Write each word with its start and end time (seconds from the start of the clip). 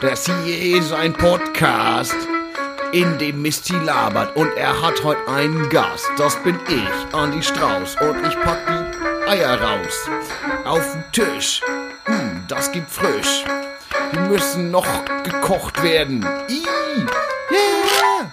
Das 0.00 0.24
hier 0.24 0.78
ist 0.78 0.94
ein 0.94 1.12
Podcast, 1.12 2.16
in 2.92 3.18
dem 3.18 3.42
Misty 3.42 3.74
labert 3.74 4.34
und 4.34 4.50
er 4.56 4.80
hat 4.80 5.04
heute 5.04 5.28
einen 5.28 5.68
Gast. 5.68 6.08
Das 6.16 6.42
bin 6.42 6.58
ich, 6.68 7.14
Andi 7.14 7.42
Strauß, 7.42 7.96
und 8.00 8.26
ich 8.26 8.34
pack 8.40 8.60
die 8.66 9.28
Eier 9.28 9.60
raus. 9.60 10.08
Auf 10.64 10.90
den 10.90 11.04
Tisch. 11.12 11.60
Mm, 12.06 12.46
das 12.48 12.72
gibt 12.72 12.88
frisch. 12.88 13.44
Die 14.14 14.18
müssen 14.20 14.70
noch 14.70 14.86
gekocht 15.22 15.82
werden. 15.82 16.26
Ih, 16.48 16.64
yeah! 17.50 18.30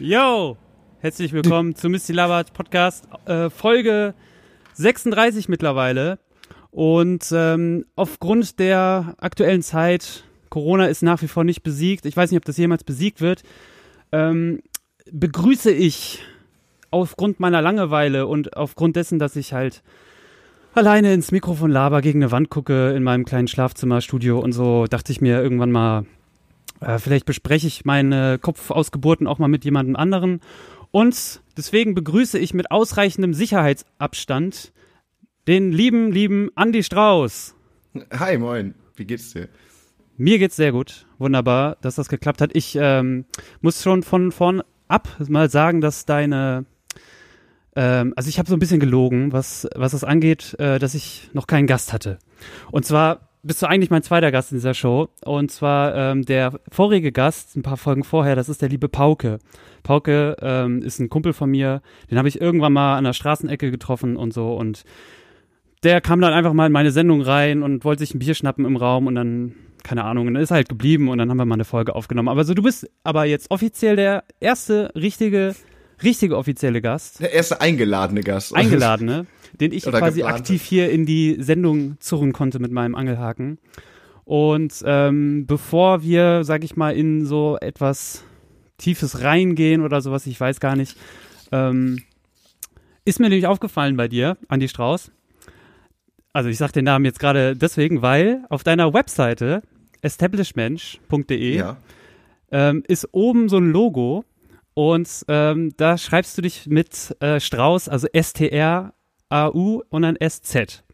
Yo! 0.00 0.56
Herzlich 0.98 1.32
willkommen 1.32 1.76
zu 1.76 1.88
Misty 1.88 2.12
Labert 2.12 2.52
Podcast, 2.54 3.06
äh, 3.26 3.50
Folge 3.50 4.14
36 4.74 5.48
mittlerweile. 5.48 6.18
Und 6.78 7.32
ähm, 7.32 7.86
aufgrund 7.96 8.60
der 8.60 9.16
aktuellen 9.18 9.62
Zeit, 9.62 10.22
Corona 10.48 10.86
ist 10.86 11.02
nach 11.02 11.20
wie 11.22 11.26
vor 11.26 11.42
nicht 11.42 11.64
besiegt, 11.64 12.06
ich 12.06 12.16
weiß 12.16 12.30
nicht, 12.30 12.38
ob 12.38 12.44
das 12.44 12.56
jemals 12.56 12.84
besiegt 12.84 13.20
wird, 13.20 13.42
ähm, 14.12 14.62
begrüße 15.10 15.72
ich 15.72 16.20
aufgrund 16.92 17.40
meiner 17.40 17.60
Langeweile 17.62 18.28
und 18.28 18.56
aufgrund 18.56 18.94
dessen, 18.94 19.18
dass 19.18 19.34
ich 19.34 19.52
halt 19.52 19.82
alleine 20.72 21.12
ins 21.12 21.32
Mikrofon 21.32 21.72
laber, 21.72 22.00
gegen 22.00 22.22
eine 22.22 22.30
Wand 22.30 22.48
gucke 22.48 22.90
in 22.90 23.02
meinem 23.02 23.24
kleinen 23.24 23.48
Schlafzimmerstudio 23.48 24.38
und 24.38 24.52
so, 24.52 24.86
dachte 24.86 25.10
ich 25.10 25.20
mir 25.20 25.42
irgendwann 25.42 25.72
mal, 25.72 26.06
äh, 26.80 27.00
vielleicht 27.00 27.26
bespreche 27.26 27.66
ich 27.66 27.86
meine 27.86 28.38
Kopfausgeburten 28.38 29.26
auch 29.26 29.40
mal 29.40 29.48
mit 29.48 29.64
jemandem 29.64 29.96
anderen. 29.96 30.40
Und 30.92 31.40
deswegen 31.56 31.96
begrüße 31.96 32.38
ich 32.38 32.54
mit 32.54 32.70
ausreichendem 32.70 33.34
Sicherheitsabstand 33.34 34.70
den 35.48 35.72
lieben, 35.72 36.12
lieben 36.12 36.50
Andy 36.56 36.82
Strauß. 36.82 37.54
Hi, 38.12 38.36
moin. 38.36 38.74
Wie 38.96 39.06
geht's 39.06 39.32
dir? 39.32 39.48
Mir 40.18 40.38
geht's 40.38 40.56
sehr 40.56 40.72
gut. 40.72 41.06
Wunderbar, 41.18 41.78
dass 41.80 41.94
das 41.94 42.10
geklappt 42.10 42.42
hat. 42.42 42.50
Ich 42.54 42.76
ähm, 42.78 43.24
muss 43.62 43.82
schon 43.82 44.02
von 44.02 44.30
vorn 44.30 44.62
ab 44.88 45.08
mal 45.26 45.48
sagen, 45.48 45.80
dass 45.80 46.04
deine 46.04 46.66
ähm, 47.76 48.12
also 48.14 48.28
ich 48.28 48.38
habe 48.38 48.48
so 48.48 48.56
ein 48.56 48.58
bisschen 48.58 48.78
gelogen, 48.78 49.32
was, 49.32 49.66
was 49.74 49.92
das 49.92 50.04
angeht, 50.04 50.54
äh, 50.58 50.78
dass 50.78 50.94
ich 50.94 51.30
noch 51.32 51.46
keinen 51.46 51.66
Gast 51.66 51.94
hatte. 51.94 52.18
Und 52.70 52.84
zwar 52.84 53.30
bist 53.42 53.62
du 53.62 53.66
eigentlich 53.66 53.90
mein 53.90 54.02
zweiter 54.02 54.30
Gast 54.30 54.52
in 54.52 54.58
dieser 54.58 54.74
Show. 54.74 55.08
Und 55.24 55.50
zwar 55.50 55.94
ähm, 55.94 56.26
der 56.26 56.60
vorige 56.70 57.10
Gast, 57.10 57.56
ein 57.56 57.62
paar 57.62 57.78
Folgen 57.78 58.04
vorher, 58.04 58.36
das 58.36 58.50
ist 58.50 58.60
der 58.60 58.68
liebe 58.68 58.90
Pauke. 58.90 59.38
Pauke 59.82 60.36
ähm, 60.42 60.82
ist 60.82 60.98
ein 60.98 61.08
Kumpel 61.08 61.32
von 61.32 61.50
mir, 61.50 61.80
den 62.10 62.18
habe 62.18 62.28
ich 62.28 62.38
irgendwann 62.38 62.74
mal 62.74 62.98
an 62.98 63.04
der 63.04 63.14
Straßenecke 63.14 63.70
getroffen 63.70 64.16
und 64.16 64.34
so. 64.34 64.54
Und 64.54 64.84
der 65.82 66.00
kam 66.00 66.20
dann 66.20 66.32
einfach 66.32 66.52
mal 66.52 66.66
in 66.66 66.72
meine 66.72 66.90
Sendung 66.90 67.20
rein 67.22 67.62
und 67.62 67.84
wollte 67.84 68.00
sich 68.00 68.14
ein 68.14 68.18
Bier 68.18 68.34
schnappen 68.34 68.64
im 68.64 68.76
Raum 68.76 69.06
und 69.06 69.14
dann, 69.14 69.54
keine 69.84 70.04
Ahnung, 70.04 70.26
und 70.26 70.34
dann 70.34 70.42
ist 70.42 70.50
er 70.50 70.56
halt 70.56 70.68
geblieben 70.68 71.08
und 71.08 71.18
dann 71.18 71.30
haben 71.30 71.36
wir 71.36 71.44
mal 71.44 71.54
eine 71.54 71.64
Folge 71.64 71.94
aufgenommen. 71.94 72.28
Aber 72.28 72.44
so, 72.44 72.54
du 72.54 72.62
bist 72.62 72.88
aber 73.04 73.24
jetzt 73.24 73.50
offiziell 73.50 73.96
der 73.96 74.24
erste 74.40 74.92
richtige, 74.94 75.54
richtige 76.02 76.36
offizielle 76.36 76.80
Gast. 76.80 77.20
Der 77.20 77.32
erste 77.32 77.60
eingeladene 77.60 78.22
Gast. 78.22 78.54
Eingeladene, 78.54 79.26
den 79.60 79.72
ich 79.72 79.86
Oder 79.86 79.98
quasi 80.00 80.20
geplante. 80.20 80.40
aktiv 80.40 80.62
hier 80.62 80.90
in 80.90 81.06
die 81.06 81.36
Sendung 81.40 81.96
zurren 82.00 82.32
konnte 82.32 82.58
mit 82.58 82.72
meinem 82.72 82.94
Angelhaken. 82.94 83.58
Und 84.24 84.82
ähm, 84.84 85.46
bevor 85.46 86.02
wir, 86.02 86.44
sag 86.44 86.62
ich 86.64 86.76
mal, 86.76 86.90
in 86.90 87.24
so 87.24 87.56
etwas 87.60 88.24
Tiefes 88.76 89.22
reingehen 89.22 89.82
oder 89.82 90.00
sowas, 90.02 90.26
ich 90.26 90.38
weiß 90.38 90.60
gar 90.60 90.76
nicht, 90.76 90.96
ähm, 91.50 92.02
ist 93.04 93.20
mir 93.20 93.30
nämlich 93.30 93.46
aufgefallen 93.46 93.96
bei 93.96 94.06
dir, 94.06 94.36
Andi 94.48 94.68
Strauß. 94.68 95.12
Also 96.38 96.50
ich 96.50 96.56
sag 96.58 96.70
den 96.72 96.84
Namen 96.84 97.04
jetzt 97.04 97.18
gerade 97.18 97.56
deswegen, 97.56 98.00
weil 98.00 98.44
auf 98.48 98.62
deiner 98.62 98.94
Webseite 98.94 99.60
establishmensch.de 100.02 101.56
Ja. 101.56 101.76
ähm, 102.52 102.84
ist 102.86 103.08
oben 103.10 103.48
so 103.48 103.56
ein 103.58 103.72
Logo 103.72 104.24
und 104.74 105.24
ähm, 105.26 105.72
da 105.76 105.98
schreibst 105.98 106.38
du 106.38 106.42
dich 106.42 106.68
mit 106.68 107.16
äh, 107.18 107.40
Strauß, 107.40 107.88
also 107.88 108.06
S-T-R-A-U 108.12 109.82
und 109.90 110.02
dann 110.02 110.14
S-Z. 110.14 110.84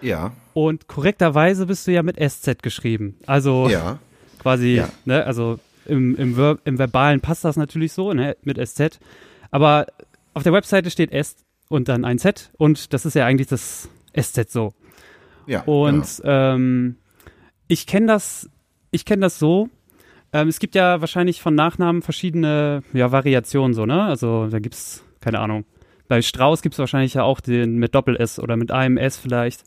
Ja. 0.00 0.32
Und 0.54 0.88
korrekterweise 0.88 1.66
bist 1.66 1.86
du 1.86 1.92
ja 1.92 2.02
mit 2.02 2.16
SZ 2.18 2.62
geschrieben. 2.62 3.16
Also 3.26 3.68
Ja. 3.68 3.98
quasi, 4.38 4.76
Ja. 4.76 4.88
ne, 5.04 5.24
also 5.26 5.58
im, 5.84 6.16
im, 6.16 6.36
Ver 6.36 6.56
im 6.64 6.78
Verbalen 6.78 7.20
passt 7.20 7.44
das 7.44 7.56
natürlich 7.58 7.92
so, 7.92 8.14
ne, 8.14 8.34
mit 8.44 8.56
SZ. 8.66 8.98
Aber 9.50 9.88
auf 10.32 10.42
der 10.42 10.54
Webseite 10.54 10.90
steht 10.90 11.12
S 11.12 11.36
und 11.68 11.86
dann 11.88 12.06
ein 12.06 12.18
Z 12.18 12.50
und 12.56 12.94
das 12.94 13.04
ist 13.04 13.12
ja 13.12 13.26
eigentlich 13.26 13.48
das 13.48 13.90
SZ 14.18 14.50
so. 14.50 14.72
Ja. 15.46 15.62
Und 15.62 16.20
ähm, 16.24 16.96
ich 17.68 17.86
kenne 17.86 18.06
das, 18.06 18.50
ich 18.90 19.04
kenne 19.04 19.22
das 19.22 19.38
so. 19.38 19.68
Ähm, 20.32 20.48
es 20.48 20.58
gibt 20.58 20.74
ja 20.74 21.00
wahrscheinlich 21.00 21.40
von 21.40 21.54
Nachnamen 21.54 22.02
verschiedene 22.02 22.82
ja, 22.92 23.12
Variationen 23.12 23.74
so, 23.74 23.86
ne? 23.86 24.02
Also 24.04 24.48
da 24.48 24.58
gibt's, 24.58 25.04
keine 25.20 25.38
Ahnung. 25.38 25.64
Bei 26.08 26.22
Strauß 26.22 26.62
gibt's 26.62 26.78
wahrscheinlich 26.78 27.14
ja 27.14 27.22
auch 27.22 27.40
den 27.40 27.76
mit 27.76 27.94
Doppel-S 27.94 28.38
oder 28.38 28.56
mit 28.56 28.70
einem 28.70 28.96
S 28.96 29.16
vielleicht. 29.16 29.64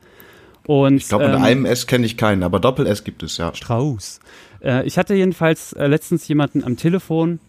Und, 0.66 0.98
Ich 0.98 1.08
glaube, 1.08 1.28
mit 1.28 1.36
ähm, 1.36 1.44
einem 1.44 1.66
S 1.66 1.88
kenne 1.88 2.06
ich 2.06 2.18
keinen, 2.18 2.44
aber 2.44 2.60
Doppel-S 2.60 3.04
gibt 3.04 3.24
es, 3.24 3.38
ja. 3.38 3.54
Strauß. 3.54 4.20
Äh, 4.62 4.86
ich 4.86 4.98
hatte 4.98 5.16
jedenfalls 5.16 5.74
äh, 5.74 5.88
letztens 5.88 6.28
jemanden 6.28 6.64
am 6.64 6.78
Telefon 6.78 7.40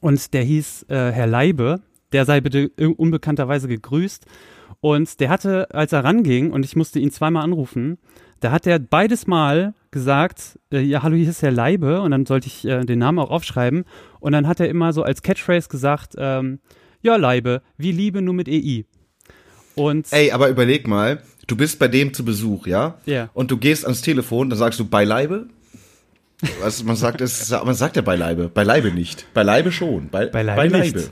und 0.00 0.32
der 0.34 0.42
hieß 0.42 0.86
äh, 0.88 1.12
Herr 1.12 1.26
Leibe. 1.26 1.80
Der 2.12 2.24
sei 2.24 2.40
bitte 2.40 2.70
unbekannterweise 2.96 3.68
gegrüßt. 3.68 4.24
Und 4.80 5.20
der 5.20 5.28
hatte, 5.28 5.74
als 5.74 5.92
er 5.92 6.04
ranging 6.04 6.52
und 6.52 6.64
ich 6.64 6.76
musste 6.76 6.98
ihn 6.98 7.10
zweimal 7.10 7.42
anrufen, 7.42 7.98
da 8.40 8.52
hat 8.52 8.66
er 8.66 8.78
beides 8.78 9.26
Mal 9.26 9.74
gesagt, 9.90 10.58
äh, 10.72 10.80
ja, 10.80 11.02
hallo, 11.02 11.16
hier 11.16 11.28
ist 11.28 11.42
Herr 11.42 11.50
Leibe. 11.50 12.00
Und 12.00 12.12
dann 12.12 12.26
sollte 12.26 12.46
ich 12.46 12.64
äh, 12.64 12.84
den 12.84 13.00
Namen 13.00 13.18
auch 13.18 13.30
aufschreiben. 13.30 13.84
Und 14.20 14.32
dann 14.32 14.46
hat 14.46 14.60
er 14.60 14.68
immer 14.68 14.92
so 14.92 15.02
als 15.02 15.22
Catchphrase 15.22 15.68
gesagt, 15.68 16.14
ähm, 16.16 16.60
ja, 17.02 17.16
Leibe, 17.16 17.62
wie 17.76 17.92
Liebe 17.92 18.22
nur 18.22 18.34
mit 18.34 18.48
EI. 18.48 18.84
Und 19.74 20.12
Ey, 20.12 20.32
aber 20.32 20.48
überleg 20.48 20.86
mal, 20.86 21.22
du 21.46 21.56
bist 21.56 21.78
bei 21.78 21.88
dem 21.88 22.12
zu 22.12 22.24
Besuch, 22.24 22.66
ja? 22.66 22.98
Ja. 23.06 23.30
Und 23.32 23.50
du 23.50 23.56
gehst 23.56 23.84
ans 23.84 24.02
Telefon, 24.02 24.50
dann 24.50 24.58
sagst 24.58 24.78
du 24.80 24.84
beileibe? 24.84 25.46
Was 26.60 26.84
man 26.84 26.94
sagt, 26.94 27.20
es, 27.20 27.50
man 27.50 27.74
sagt 27.74 27.96
ja 27.96 28.02
beileibe, 28.02 28.48
beileibe 28.48 28.92
nicht. 28.92 29.32
Beileibe 29.34 29.72
schon. 29.72 30.08
Bei, 30.08 30.26
Beileibe 30.26 30.78
nicht. 30.78 31.10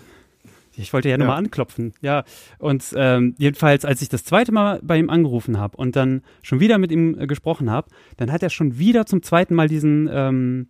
Ich 0.76 0.92
wollte 0.92 1.08
ja, 1.08 1.18
Ja. 1.18 1.24
mal 1.24 1.36
anklopfen. 1.36 1.94
Ja, 2.00 2.24
und 2.58 2.84
ähm, 2.96 3.34
jedenfalls, 3.38 3.84
als 3.84 4.02
ich 4.02 4.08
das 4.08 4.24
zweite 4.24 4.52
Mal 4.52 4.80
bei 4.82 4.98
ihm 4.98 5.10
angerufen 5.10 5.58
habe 5.58 5.76
und 5.76 5.96
dann 5.96 6.22
schon 6.42 6.60
wieder 6.60 6.78
mit 6.78 6.92
ihm 6.92 7.18
äh, 7.18 7.26
gesprochen 7.26 7.70
habe, 7.70 7.88
dann 8.16 8.30
hat 8.32 8.42
er 8.42 8.50
schon 8.50 8.78
wieder 8.78 9.06
zum 9.06 9.22
zweiten 9.22 9.54
Mal 9.54 9.68
diesen, 9.68 10.08
ähm, 10.12 10.68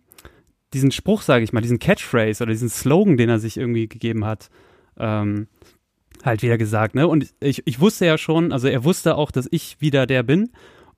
diesen 0.73 0.91
Spruch, 0.91 1.21
sage 1.21 1.43
ich 1.43 1.53
mal, 1.53 1.61
diesen 1.61 1.79
Catchphrase 1.79 2.43
oder 2.43 2.51
diesen 2.51 2.69
Slogan, 2.69 3.17
den 3.17 3.29
er 3.29 3.39
sich 3.39 3.57
irgendwie 3.57 3.87
gegeben 3.87 4.25
hat, 4.25 4.49
ähm, 4.97 5.47
halt 6.23 6.41
wieder 6.41 6.57
gesagt. 6.57 6.95
Ne? 6.95 7.07
Und 7.07 7.33
ich, 7.39 7.63
ich 7.65 7.79
wusste 7.79 8.05
ja 8.05 8.17
schon, 8.17 8.51
also 8.51 8.67
er 8.67 8.83
wusste 8.83 9.15
auch, 9.15 9.31
dass 9.31 9.47
ich 9.51 9.77
wieder 9.79 10.05
der 10.07 10.23
bin. 10.23 10.49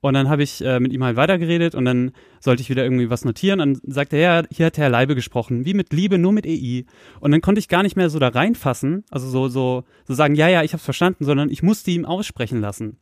Und 0.02 0.14
dann 0.14 0.30
habe 0.30 0.42
ich 0.42 0.64
äh, 0.64 0.80
mit 0.80 0.92
ihm 0.92 1.04
halt 1.04 1.16
weitergeredet 1.16 1.74
und 1.74 1.84
dann 1.84 2.12
sollte 2.40 2.62
ich 2.62 2.70
wieder 2.70 2.84
irgendwie 2.84 3.10
was 3.10 3.24
notieren. 3.24 3.58
Dann 3.58 3.78
sagte 3.86 4.16
er, 4.16 4.42
ja, 4.42 4.48
hier 4.50 4.66
hat 4.66 4.78
Herr 4.78 4.88
Leibe 4.88 5.14
gesprochen, 5.14 5.66
wie 5.66 5.74
mit 5.74 5.92
Liebe, 5.92 6.16
nur 6.16 6.32
mit 6.32 6.46
EI. 6.46 6.86
Und 7.20 7.32
dann 7.32 7.42
konnte 7.42 7.58
ich 7.58 7.68
gar 7.68 7.82
nicht 7.82 7.96
mehr 7.96 8.08
so 8.08 8.18
da 8.18 8.28
reinfassen, 8.28 9.04
also 9.10 9.28
so, 9.28 9.48
so, 9.48 9.84
so 10.06 10.14
sagen, 10.14 10.34
ja, 10.34 10.48
ja, 10.48 10.62
ich 10.62 10.72
hab's 10.72 10.84
verstanden, 10.84 11.24
sondern 11.24 11.50
ich 11.50 11.62
musste 11.62 11.90
ihm 11.90 12.06
aussprechen 12.06 12.60
lassen. 12.60 12.96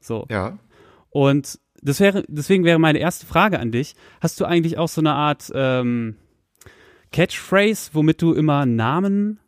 So. 0.00 0.26
Ja. 0.30 0.58
Und 1.10 1.58
das 1.82 1.98
wäre, 1.98 2.24
deswegen 2.28 2.64
wäre 2.64 2.78
meine 2.78 3.00
erste 3.00 3.26
Frage 3.26 3.58
an 3.58 3.72
dich. 3.72 3.94
Hast 4.20 4.38
du 4.40 4.44
eigentlich 4.44 4.78
auch 4.78 4.88
so 4.88 5.00
eine 5.00 5.14
Art 5.14 5.50
ähm, 5.54 6.16
Catchphrase, 7.10 7.90
womit 7.94 8.22
du 8.22 8.32
immer 8.32 8.64
Namen 8.64 9.40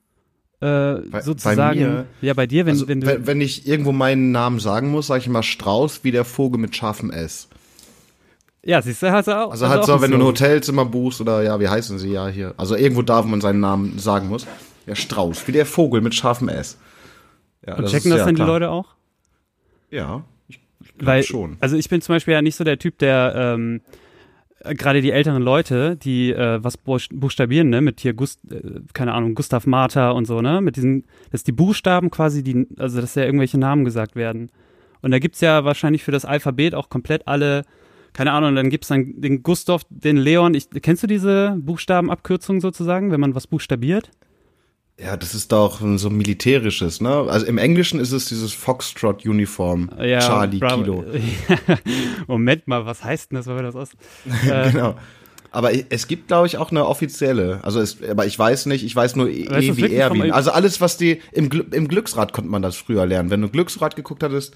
äh, 0.64 1.08
bei 1.10 1.20
sozusagen, 1.20 1.78
mir- 1.80 2.06
ja, 2.22 2.34
bei 2.34 2.46
dir, 2.46 2.66
wenn, 2.66 2.72
Also, 2.72 2.88
wenn 2.88 3.00
du, 3.00 3.06
wenn, 3.06 3.26
wenn 3.26 3.40
ich 3.40 3.66
irgendwo 3.66 3.92
meinen 3.92 4.32
Namen 4.32 4.60
sagen 4.60 4.90
muss, 4.90 5.08
sage 5.08 5.20
ich 5.20 5.26
immer 5.26 5.42
Strauß 5.42 6.04
wie 6.04 6.10
der 6.12 6.24
Vogel 6.24 6.60
mit 6.60 6.74
scharfem 6.74 7.10
S. 7.10 7.48
ja, 8.62 8.80
siehst 8.80 9.02
du, 9.02 9.10
hast 9.12 9.26
du 9.28 9.32
auch. 9.38 9.50
Also 9.50 9.68
halt 9.68 9.84
so, 9.84 10.00
wenn 10.00 10.10
du 10.10 10.16
ein. 10.18 10.22
Hotelzimmer 10.22 10.84
buchst 10.84 11.20
oder 11.20 11.42
ja, 11.42 11.60
wie 11.60 11.68
heißen 11.68 11.98
sie 11.98 12.10
ja 12.12 12.28
hier. 12.28 12.54
Also 12.56 12.76
irgendwo 12.76 13.02
darf 13.02 13.26
man 13.26 13.40
seinen 13.40 13.60
Namen 13.60 13.98
sagen 13.98 14.28
muss. 14.28 14.46
Ja, 14.86 14.94
Strauß, 14.94 15.46
wie 15.48 15.52
der 15.52 15.66
Vogel 15.66 16.00
mit 16.00 16.14
scharfem 16.14 16.48
S. 16.48 16.78
Ja, 17.66 17.76
Und 17.76 17.82
das 17.84 17.90
checken 17.92 18.10
ist- 18.10 18.12
das 18.12 18.18
ja, 18.20 18.24
dann 18.26 18.34
die 18.34 18.38
klar. 18.42 18.48
Leute 18.48 18.70
auch? 18.70 18.94
Ja, 19.90 20.24
ich, 20.48 20.60
ich 20.80 21.06
Weil, 21.06 21.22
schon. 21.22 21.56
also 21.60 21.76
ich 21.76 21.88
bin 21.88 22.00
zum 22.00 22.14
Beispiel 22.14 22.34
ja 22.34 22.42
nicht 22.42 22.56
so 22.56 22.64
der 22.64 22.78
Typ, 22.78 22.98
der 22.98 23.32
ähm, 23.36 23.80
äh, 23.86 24.03
gerade 24.64 25.02
die 25.02 25.10
älteren 25.10 25.42
Leute, 25.42 25.96
die 25.96 26.32
äh, 26.32 26.62
was 26.62 26.76
buch- 26.76 27.08
buchstabieren, 27.12 27.68
ne, 27.68 27.80
mit 27.80 28.00
hier 28.00 28.14
Gust, 28.14 28.40
äh, 28.50 28.80
keine 28.92 29.12
Ahnung, 29.12 29.34
Gustav 29.34 29.66
Martha 29.66 30.10
und 30.10 30.26
so, 30.26 30.40
ne, 30.40 30.60
mit 30.60 30.76
diesen, 30.76 31.04
dass 31.30 31.44
die 31.44 31.52
Buchstaben 31.52 32.10
quasi 32.10 32.42
die, 32.42 32.66
also 32.78 33.00
dass 33.00 33.14
ja 33.14 33.24
irgendwelche 33.24 33.58
Namen 33.58 33.84
gesagt 33.84 34.16
werden. 34.16 34.50
Und 35.02 35.10
da 35.10 35.18
gibt's 35.18 35.40
ja 35.42 35.64
wahrscheinlich 35.64 36.02
für 36.02 36.12
das 36.12 36.24
Alphabet 36.24 36.74
auch 36.74 36.88
komplett 36.88 37.28
alle, 37.28 37.64
keine 38.14 38.32
Ahnung, 38.32 38.54
dann 38.54 38.70
gibt's 38.70 38.88
dann 38.88 39.20
den 39.20 39.42
Gustav, 39.42 39.82
den 39.90 40.16
Leon. 40.16 40.54
Ich, 40.54 40.68
kennst 40.82 41.02
du 41.02 41.06
diese 41.06 41.56
Buchstabenabkürzung 41.60 42.60
sozusagen, 42.60 43.10
wenn 43.10 43.20
man 43.20 43.34
was 43.34 43.46
buchstabiert? 43.46 44.10
Ja, 44.98 45.16
das 45.16 45.34
ist 45.34 45.50
doch 45.50 45.80
so 45.96 46.08
militärisches, 46.08 47.00
ne? 47.00 47.10
Also 47.28 47.46
im 47.46 47.58
Englischen 47.58 47.98
ist 47.98 48.12
es 48.12 48.26
dieses 48.26 48.52
Foxtrot-Uniform. 48.52 49.90
Ja, 49.98 50.20
Charlie 50.20 50.58
Bravo. 50.58 50.82
Kilo. 50.82 51.04
Moment 52.28 52.68
mal, 52.68 52.86
was 52.86 53.02
heißt 53.02 53.32
denn 53.32 53.36
das, 53.36 53.46
wenn 53.46 53.56
wir 53.56 53.62
das 53.64 53.74
aus? 53.74 53.90
Äh, 54.48 54.70
genau. 54.70 54.94
Aber 55.50 55.70
es 55.90 56.08
gibt, 56.08 56.28
glaube 56.28 56.46
ich, 56.48 56.58
auch 56.58 56.70
eine 56.72 56.84
offizielle. 56.86 57.60
Also, 57.62 57.80
es, 57.80 57.98
aber 58.08 58.26
ich 58.26 58.36
weiß 58.36 58.66
nicht, 58.66 58.84
ich 58.84 58.94
weiß 58.94 59.14
nur 59.14 59.28
E 59.28 59.44
du 59.44 59.54
E 59.86 59.94
Erwin. 59.94 60.32
Also 60.32 60.50
alles, 60.50 60.80
was 60.80 60.96
die 60.96 61.20
im, 61.32 61.48
Gl 61.48 61.66
im 61.72 61.86
Glücksrad 61.86 62.32
konnte 62.32 62.50
man 62.50 62.60
das 62.62 62.76
früher 62.76 63.06
lernen. 63.06 63.30
Wenn 63.30 63.40
du 63.40 63.48
Glücksrad 63.48 63.94
geguckt 63.94 64.22
hattest, 64.24 64.54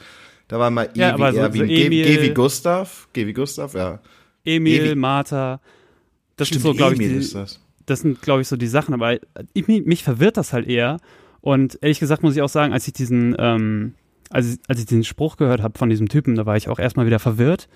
da 0.49 0.58
war 0.58 0.70
mal 0.70 0.87
E 0.94 0.99
Ja, 0.99 1.14
aber 1.14 1.29
wie 1.29 1.32
so- 1.32 1.37
so 1.37 1.43
Erwin. 1.43 1.67
G, 1.69 1.88
G 1.88 2.23
wie 2.23 2.34
Gustav. 2.34 3.08
G 3.12 3.26
wie 3.26 3.32
Gustav, 3.32 3.75
ja. 3.75 4.00
Emil, 4.44 4.96
Martha. 4.96 5.61
Das 6.37 6.49
Stimmt, 6.49 6.62
sind 6.62 6.73
so, 6.73 6.76
glaube 6.76 6.94
ich, 6.94 6.99
die, 7.00 7.06
ist 7.06 7.34
das. 7.34 7.61
Das 7.90 8.00
sind, 8.00 8.23
glaube 8.23 8.43
ich, 8.43 8.49
so 8.49 8.56
die 8.56 8.67
Sachen. 8.67 8.94
Aber 8.94 9.19
ich, 9.52 9.67
mich, 9.67 10.02
verwirrt 10.02 10.37
das 10.37 10.52
halt 10.52 10.67
eher. 10.67 10.99
Und 11.40 11.79
ehrlich 11.82 12.00
gesagt 12.00 12.23
muss 12.23 12.37
ich 12.37 12.43
auch 12.43 12.49
sagen, 12.49 12.73
als 12.73 12.87
ich 12.87 12.93
diesen, 12.93 13.37
ähm, 13.38 13.94
als, 14.31 14.58
als 14.69 14.81
ich 14.81 14.87
diesen 14.87 15.05
Spruch 15.05 15.37
gehört 15.37 15.62
habe 15.62 15.79
von 15.79 15.88
diesem 15.88 16.08
Typen, 16.08 16.35
da 16.35 16.46
war 16.46 16.56
ich 16.56 16.69
auch 16.69 16.79
erstmal 16.79 17.06
wieder 17.06 17.19
verwirrt, 17.19 17.69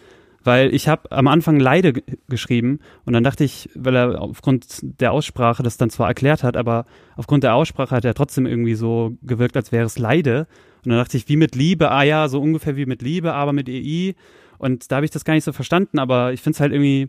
weil 0.44 0.74
ich 0.74 0.88
habe 0.88 1.10
am 1.12 1.28
Anfang 1.28 1.60
Leide 1.60 1.92
geschrieben 2.28 2.80
und 3.04 3.12
dann 3.12 3.22
dachte 3.22 3.44
ich, 3.44 3.70
weil 3.74 3.94
er 3.94 4.20
aufgrund 4.20 4.80
der 4.82 5.12
Aussprache 5.12 5.62
das 5.62 5.76
dann 5.76 5.90
zwar 5.90 6.08
erklärt 6.08 6.42
hat, 6.42 6.56
aber 6.56 6.86
aufgrund 7.16 7.44
der 7.44 7.54
Aussprache 7.54 7.94
hat 7.94 8.04
er 8.04 8.14
trotzdem 8.14 8.46
irgendwie 8.46 8.74
so 8.74 9.16
gewirkt, 9.22 9.56
als 9.56 9.70
wäre 9.70 9.86
es 9.86 9.98
Leide. 9.98 10.46
Und 10.84 10.90
dann 10.90 10.98
dachte 10.98 11.16
ich, 11.16 11.28
wie 11.28 11.36
mit 11.36 11.54
Liebe, 11.54 11.92
ah 11.92 12.02
ja, 12.02 12.26
so 12.28 12.40
ungefähr 12.40 12.76
wie 12.76 12.86
mit 12.86 13.02
Liebe, 13.02 13.32
aber 13.34 13.52
mit 13.52 13.68
EI. 13.68 14.14
Und 14.58 14.90
da 14.90 14.96
habe 14.96 15.04
ich 15.04 15.12
das 15.12 15.24
gar 15.24 15.34
nicht 15.34 15.44
so 15.44 15.52
verstanden, 15.52 16.00
aber 16.00 16.32
ich 16.32 16.40
finde 16.40 16.56
es 16.56 16.60
halt 16.60 16.72
irgendwie, 16.72 17.08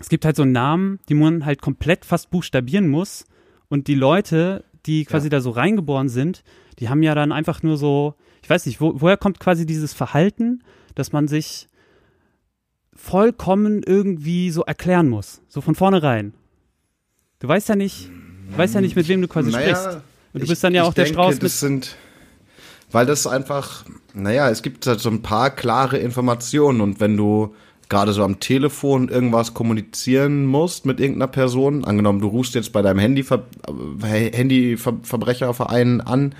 es 0.00 0.08
gibt 0.08 0.24
halt 0.24 0.36
so 0.36 0.44
Namen, 0.44 0.98
die 1.08 1.14
man 1.14 1.44
halt 1.44 1.62
komplett 1.62 2.04
fast 2.04 2.30
buchstabieren 2.30 2.88
muss. 2.88 3.24
Und 3.68 3.86
die 3.86 3.94
Leute, 3.94 4.64
die 4.86 5.04
quasi 5.04 5.28
da 5.28 5.40
so 5.40 5.50
reingeboren 5.50 6.08
sind, 6.08 6.42
die 6.78 6.88
haben 6.88 7.02
ja 7.02 7.14
dann 7.14 7.32
einfach 7.32 7.62
nur 7.62 7.76
so, 7.76 8.14
ich 8.42 8.50
weiß 8.50 8.66
nicht, 8.66 8.80
wo, 8.80 9.00
woher 9.00 9.16
kommt 9.16 9.38
quasi 9.40 9.64
dieses 9.66 9.92
Verhalten, 9.94 10.62
dass 10.94 11.12
man 11.12 11.28
sich 11.28 11.68
vollkommen 12.94 13.82
irgendwie 13.84 14.50
so 14.50 14.62
erklären 14.62 15.08
muss. 15.08 15.40
So 15.48 15.60
von 15.60 15.74
vornherein. 15.74 16.34
Du 17.38 17.48
weißt 17.48 17.68
ja 17.68 17.76
nicht, 17.76 18.10
du 18.50 18.58
weißt 18.58 18.74
ja 18.74 18.80
nicht, 18.80 18.96
mit 18.96 19.08
wem 19.08 19.22
du 19.22 19.28
quasi 19.28 19.50
sprichst. 19.52 19.86
Und 19.86 20.02
du 20.40 20.42
ich- 20.44 20.48
bist 20.48 20.62
dann 20.64 20.74
ja 20.74 20.82
ich 20.82 20.88
auch 20.88 20.94
der 20.94 21.04
denke, 21.04 21.14
Strauß. 21.20 21.38
Das 21.38 21.60
sind, 21.60 21.96
weil 22.90 23.06
das 23.06 23.26
einfach, 23.26 23.84
naja, 24.14 24.50
es 24.50 24.62
gibt 24.62 24.86
halt 24.86 25.00
so 25.00 25.08
ein 25.10 25.22
paar 25.22 25.50
klare 25.50 25.98
Informationen 25.98 26.80
und 26.80 27.00
wenn 27.00 27.16
du 27.16 27.54
gerade 27.88 28.12
so 28.12 28.22
am 28.24 28.40
Telefon 28.40 29.08
irgendwas 29.08 29.54
kommunizieren 29.54 30.46
musst 30.46 30.86
mit 30.86 31.00
irgendeiner 31.00 31.28
Person, 31.28 31.84
angenommen, 31.84 32.20
du 32.20 32.28
rufst 32.28 32.54
jetzt 32.54 32.72
bei 32.72 32.82
deinem 32.82 32.98
Handyver 32.98 33.44
äh, 34.02 34.30
Handyverbrecherverein 34.36 36.00
an 36.00 36.34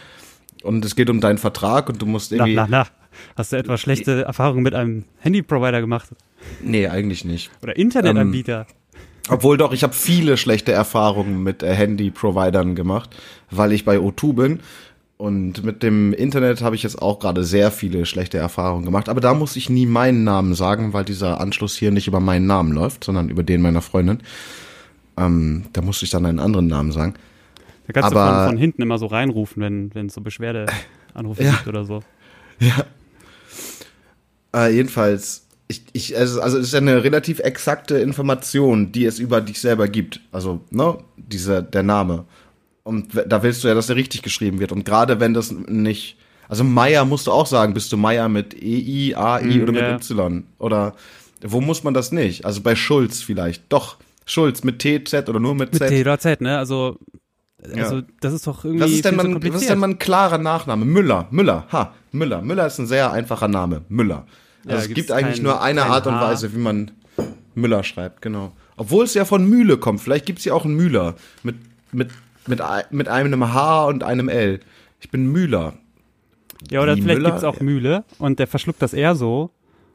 und 0.62 0.84
es 0.84 0.96
geht 0.96 1.10
um 1.10 1.20
deinen 1.20 1.38
Vertrag 1.38 1.88
und 1.88 2.00
du 2.00 2.06
musst 2.06 2.32
Na, 2.32 2.38
irgendwie. 2.38 2.54
na, 2.54 2.66
na. 2.68 2.86
Hast 3.36 3.52
du 3.52 3.56
etwa 3.56 3.76
schlechte 3.76 4.22
Erfahrungen 4.22 4.62
mit 4.62 4.74
einem 4.74 5.04
Handyprovider 5.18 5.80
gemacht? 5.80 6.08
Nee, 6.62 6.88
eigentlich 6.88 7.24
nicht. 7.26 7.50
Oder 7.62 7.76
Internetanbieter? 7.76 8.66
Obwohl 9.28 9.56
doch, 9.56 9.72
ich 9.72 9.82
habe 9.82 9.92
viele 9.92 10.36
schlechte 10.36 10.72
Erfahrungen 10.72 11.42
mit 11.42 11.62
äh, 11.62 11.72
Handy-Providern 11.74 12.74
gemacht, 12.74 13.10
weil 13.50 13.72
ich 13.72 13.84
bei 13.84 13.98
O2 13.98 14.34
bin. 14.34 14.60
Und 15.22 15.62
mit 15.62 15.84
dem 15.84 16.12
Internet 16.12 16.62
habe 16.62 16.74
ich 16.74 16.82
jetzt 16.82 17.00
auch 17.00 17.20
gerade 17.20 17.44
sehr 17.44 17.70
viele 17.70 18.06
schlechte 18.06 18.38
Erfahrungen 18.38 18.84
gemacht. 18.84 19.08
Aber 19.08 19.20
da 19.20 19.34
muss 19.34 19.54
ich 19.54 19.70
nie 19.70 19.86
meinen 19.86 20.24
Namen 20.24 20.52
sagen, 20.54 20.92
weil 20.94 21.04
dieser 21.04 21.40
Anschluss 21.40 21.76
hier 21.76 21.92
nicht 21.92 22.08
über 22.08 22.18
meinen 22.18 22.48
Namen 22.48 22.72
läuft, 22.72 23.04
sondern 23.04 23.28
über 23.28 23.44
den 23.44 23.62
meiner 23.62 23.82
Freundin. 23.82 24.18
Ähm, 25.16 25.66
da 25.74 25.80
muss 25.80 26.02
ich 26.02 26.10
dann 26.10 26.26
einen 26.26 26.40
anderen 26.40 26.66
Namen 26.66 26.90
sagen. 26.90 27.14
Da 27.86 27.92
kannst 27.92 28.12
du 28.12 28.18
aber- 28.18 28.46
von, 28.46 28.48
von 28.54 28.56
hinten 28.58 28.82
immer 28.82 28.98
so 28.98 29.06
reinrufen, 29.06 29.62
wenn 29.62 29.94
wenn 29.94 30.06
es 30.06 30.14
so 30.14 30.22
Beschwerdeanrufe 30.22 31.42
Ja. 31.44 31.52
gibt 31.52 31.68
oder 31.68 31.84
so. 31.84 32.02
Ja. 32.58 32.84
Äh, 34.56 34.74
jedenfalls, 34.74 35.46
ich, 35.68 35.84
ich, 35.92 36.16
also, 36.18 36.40
also 36.40 36.58
es 36.58 36.64
ist 36.66 36.72
ja 36.72 36.80
eine 36.80 37.04
relativ 37.04 37.38
exakte 37.38 37.98
Information, 37.98 38.90
die 38.90 39.04
es 39.04 39.20
über 39.20 39.40
dich 39.40 39.60
selber 39.60 39.86
gibt. 39.86 40.20
Also, 40.32 40.62
ne, 40.70 40.98
dieser, 41.16 41.62
der 41.62 41.84
Name. 41.84 42.24
Und 42.84 43.08
da 43.26 43.42
willst 43.42 43.62
du 43.62 43.68
ja, 43.68 43.74
dass 43.74 43.88
er 43.88 43.96
richtig 43.96 44.22
geschrieben 44.22 44.58
wird. 44.58 44.72
Und 44.72 44.84
gerade 44.84 45.20
wenn 45.20 45.34
das 45.34 45.52
nicht, 45.52 46.16
also 46.48 46.64
Meier 46.64 47.04
musst 47.04 47.26
du 47.28 47.30
auch 47.32 47.46
sagen, 47.46 47.74
bist 47.74 47.92
du 47.92 47.96
Meier 47.96 48.28
mit 48.28 48.54
EI, 48.60 49.14
AI 49.16 49.42
Mm, 49.44 49.62
oder 49.62 49.72
mit 49.72 49.80
ja. 49.82 49.94
Y? 49.96 50.44
Oder 50.58 50.94
wo 51.42 51.60
muss 51.60 51.84
man 51.84 51.94
das 51.94 52.10
nicht? 52.12 52.44
Also 52.44 52.60
bei 52.60 52.74
Schulz 52.74 53.22
vielleicht. 53.22 53.64
Doch, 53.68 53.96
Schulz 54.26 54.64
mit 54.64 54.78
T, 54.80 55.02
Z 55.04 55.28
oder 55.28 55.38
nur 55.40 55.54
mit 55.54 55.72
Mit 55.72 55.78
Z. 55.82 55.88
T 55.88 56.00
oder 56.00 56.18
Z, 56.18 56.40
ne? 56.40 56.58
Also, 56.58 56.98
also 57.62 57.96
Ja. 57.96 58.02
das 58.20 58.32
ist 58.34 58.46
doch 58.46 58.64
irgendwie 58.64 58.84
Was 58.84 58.90
ist, 58.90 59.04
denn 59.04 59.16
man, 59.16 59.26
kompliziert. 59.32 59.54
was 59.54 59.62
ist 59.62 59.70
denn 59.70 59.78
mal 59.78 59.90
ein 59.90 59.98
klarer 59.98 60.38
Nachname? 60.38 60.84
Müller, 60.84 61.28
Müller, 61.30 61.66
ha, 61.70 61.94
Müller. 62.10 62.42
Müller 62.42 62.66
ist 62.66 62.78
ein 62.78 62.86
sehr 62.86 63.12
einfacher 63.12 63.48
Name. 63.48 63.82
Müller. 63.88 64.26
Ja, 64.64 64.72
Also 64.72 64.82
es 64.82 64.88
gibt's 64.88 64.94
gibt 65.02 65.12
eigentlich 65.12 65.36
kein- 65.36 65.44
nur 65.44 65.60
eine 65.62 65.84
Art 65.86 66.06
und. 66.06 66.14
Weise, 66.14 66.52
wie 66.52 66.58
man 66.58 66.90
Müller 67.54 67.82
schreibt, 67.84 68.22
genau. 68.22 68.52
Obwohl 68.76 69.04
es 69.04 69.14
ja 69.14 69.24
von 69.24 69.44
Mühle 69.48 69.76
kommt. 69.76 70.00
Vielleicht 70.00 70.26
gibt 70.26 70.38
es 70.40 70.44
ja 70.44 70.54
auch 70.54 70.64
einen 70.64 70.74
Müller 70.76 71.14
mit, 71.42 71.56
mit, 71.92 72.10
mit, 72.46 72.60
mit 72.90 73.08
einem 73.08 73.52
H 73.52 73.84
und 73.86 74.02
einem 74.04 74.28
L. 74.28 74.60
Ich 75.00 75.10
bin 75.10 75.30
Müller. 75.32 75.74
ja, 76.70 76.82
oder 76.82 76.96
wie 76.96 77.02
vielleicht 77.02 77.18
Müller? 77.18 77.30
gibt's 77.30 77.44
auch 77.44 77.60
Mühle 77.60 78.04
und 78.18 78.38
der 78.38 78.46
verschluckt 78.46 78.80
das 78.82 78.92
eher 78.94 79.14
so. 79.14 79.50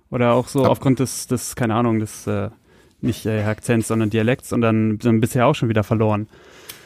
Oder 0.09 0.33
auch 0.33 0.47
so 0.47 0.63
Ab- 0.63 0.71
aufgrund 0.71 0.99
des, 0.99 1.27
des, 1.27 1.55
keine 1.55 1.75
Ahnung, 1.75 1.99
des, 1.99 2.25
äh, 2.27 2.49
nicht 3.01 3.25
äh, 3.25 3.43
Akzents, 3.43 3.89
sondern 3.89 4.09
Dialekts 4.09 4.53
und 4.53 4.61
dann, 4.61 4.97
dann 4.99 5.19
bisher 5.19 5.45
auch 5.47 5.53
schon 5.55 5.67
wieder 5.69 5.83
verloren. 5.83 6.27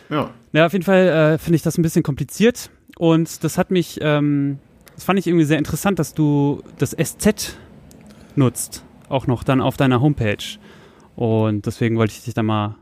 Ja. 0.10 0.32
Ja, 0.54 0.66
auf 0.66 0.74
jeden 0.74 0.84
Fall 0.84 1.08
äh, 1.08 1.38
finde 1.38 1.56
ich 1.56 1.62
das 1.62 1.78
ein 1.78 1.84
bisschen 1.84 2.04
kompliziert 2.04 2.70
und 2.98 3.44
das 3.44 3.58
hat 3.58 3.70
mich, 3.72 4.00
ähm, 4.02 4.58
das 4.96 5.04
fand 5.06 5.20
ich 5.20 5.28
irgendwie 5.28 5.46
sehr 5.46 5.58
interessant, 5.60 6.00
dass 6.00 6.14
du 6.14 6.64
das 6.80 6.92
SZ 6.92 7.56
nutzt, 8.36 8.84
auch 9.08 9.28
noch 9.28 9.44
dann 9.44 9.62
auf 9.62 9.78
deiner 9.78 10.02
Homepage. 10.02 10.44
Und 11.16 11.66
deswegen 11.66 11.98
wollte 11.98 12.14
ich 12.14 12.24
dich 12.24 12.34
da 12.34 12.44
mal. 12.44 12.76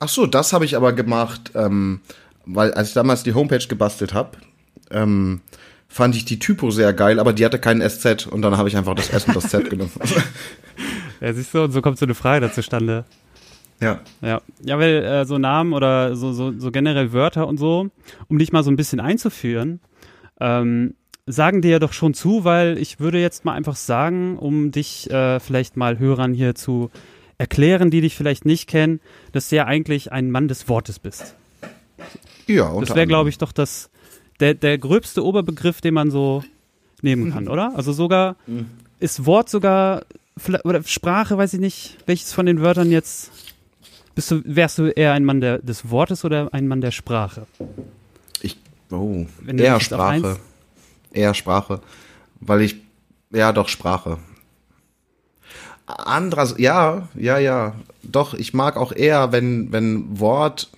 Ach 0.00 0.08
so, 0.08 0.26
das 0.26 0.52
habe 0.52 0.64
ich 0.64 0.76
aber 0.76 0.92
gemacht, 0.92 1.52
ähm, 1.54 2.00
weil 2.44 2.72
als 2.74 2.88
ich 2.88 2.94
damals 2.94 3.22
die 3.22 3.34
Homepage 3.34 3.66
gebastelt 3.66 4.12
habe, 4.12 4.38
ähm, 4.90 5.40
fand 5.88 6.16
ich 6.16 6.24
die 6.24 6.38
Typo 6.38 6.70
sehr 6.70 6.92
geil, 6.92 7.18
aber 7.20 7.32
die 7.32 7.44
hatte 7.44 7.58
keinen 7.58 7.88
SZ 7.88 8.26
und 8.26 8.42
dann 8.42 8.56
habe 8.56 8.68
ich 8.68 8.76
einfach 8.76 8.94
das 8.94 9.10
S 9.10 9.24
und 9.26 9.36
das 9.36 9.48
Z 9.48 9.70
genommen. 9.70 9.92
Ja, 11.20 11.32
siehst 11.32 11.54
du, 11.54 11.62
und 11.62 11.70
so 11.70 11.80
kommt 11.80 11.96
so 11.96 12.04
eine 12.04 12.14
Frage 12.14 12.46
da 12.48 12.52
zustande. 12.52 13.04
ja. 13.80 14.00
Ja, 14.20 14.42
ja, 14.62 14.78
weil 14.78 15.02
äh, 15.04 15.24
so 15.24 15.38
Namen 15.38 15.72
oder 15.72 16.16
so, 16.16 16.32
so, 16.32 16.52
so 16.58 16.70
generell 16.70 17.12
Wörter 17.12 17.46
und 17.46 17.56
so, 17.56 17.88
um 18.28 18.38
dich 18.38 18.52
mal 18.52 18.62
so 18.62 18.70
ein 18.70 18.76
bisschen 18.76 19.00
einzuführen, 19.00 19.80
ähm, 20.40 20.94
sagen 21.26 21.62
dir 21.62 21.70
ja 21.70 21.78
doch 21.78 21.94
schon 21.94 22.12
zu, 22.12 22.44
weil 22.44 22.76
ich 22.76 23.00
würde 23.00 23.20
jetzt 23.20 23.44
mal 23.46 23.54
einfach 23.54 23.76
sagen, 23.76 24.36
um 24.36 24.70
dich 24.70 25.10
äh, 25.10 25.40
vielleicht 25.40 25.78
mal 25.78 25.98
Hörern 25.98 26.34
hier 26.34 26.54
zu 26.54 26.90
erklären, 27.38 27.90
die 27.90 28.00
dich 28.00 28.16
vielleicht 28.16 28.44
nicht 28.44 28.68
kennen, 28.68 29.00
dass 29.32 29.48
du 29.48 29.56
ja 29.56 29.66
eigentlich 29.66 30.12
ein 30.12 30.30
Mann 30.30 30.48
des 30.48 30.68
Wortes 30.68 30.98
bist. 30.98 31.34
Ja, 32.46 32.68
unter 32.68 32.86
Das 32.86 32.96
wäre, 32.96 33.06
glaube 33.06 33.28
ich, 33.28 33.38
doch 33.38 33.52
das 33.52 33.90
der, 34.40 34.54
der 34.54 34.78
gröbste 34.78 35.24
Oberbegriff, 35.24 35.80
den 35.80 35.94
man 35.94 36.10
so 36.10 36.42
nehmen 37.02 37.32
kann, 37.32 37.48
oder? 37.48 37.72
Also 37.76 37.92
sogar 37.92 38.36
ist 38.98 39.26
Wort 39.26 39.48
sogar 39.48 40.04
oder 40.64 40.82
Sprache, 40.82 41.38
weiß 41.38 41.54
ich 41.54 41.60
nicht, 41.60 41.98
welches 42.06 42.32
von 42.32 42.46
den 42.46 42.60
Wörtern 42.60 42.90
jetzt 42.90 43.30
bist 44.14 44.30
du 44.30 44.42
wärst 44.44 44.78
du 44.78 44.86
eher 44.86 45.12
ein 45.12 45.24
Mann 45.24 45.40
der, 45.40 45.58
des 45.58 45.90
Wortes 45.90 46.24
oder 46.24 46.52
ein 46.52 46.68
Mann 46.68 46.80
der 46.80 46.92
Sprache? 46.92 47.46
Ich, 48.40 48.56
oh, 48.90 49.26
eher 49.46 49.80
Sprache. 49.80 50.38
Eher 51.12 51.34
Sprache. 51.34 51.80
Weil 52.40 52.62
ich, 52.62 52.76
ja, 53.30 53.52
doch, 53.52 53.68
Sprache. 53.68 54.18
Anderers, 55.86 56.54
ja, 56.58 57.08
ja, 57.14 57.38
ja. 57.38 57.74
Doch, 58.02 58.34
ich 58.34 58.54
mag 58.54 58.76
auch 58.76 58.92
eher, 58.92 59.32
wenn, 59.32 59.72
wenn 59.72 60.18
Wort, 60.18 60.70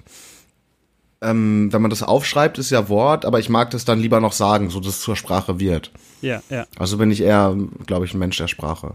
ähm, 1.21 1.73
wenn 1.73 1.83
man 1.83 1.91
das 1.91 2.03
aufschreibt, 2.03 2.59
ist 2.59 2.71
ja 2.71 2.89
Wort, 2.89 3.25
aber 3.25 3.39
ich 3.39 3.49
mag 3.49 3.71
das 3.71 3.85
dann 3.85 4.01
lieber 4.01 4.21
noch 4.21 4.33
sagen, 4.33 4.71
so 4.71 4.81
dass 4.81 4.95
es 4.95 5.01
zur 5.01 5.17
Sprache 5.17 5.61
wird. 5.61 5.93
Ja, 6.23 6.43
ja. 6.51 6.67
Also 6.79 6.99
bin 6.99 7.11
ich 7.11 7.23
eher, 7.23 7.57
glaube 7.87 8.07
ich, 8.07 8.15
ein 8.15 8.19
Mensch 8.19 8.37
der 8.37 8.49
Sprache. 8.49 8.95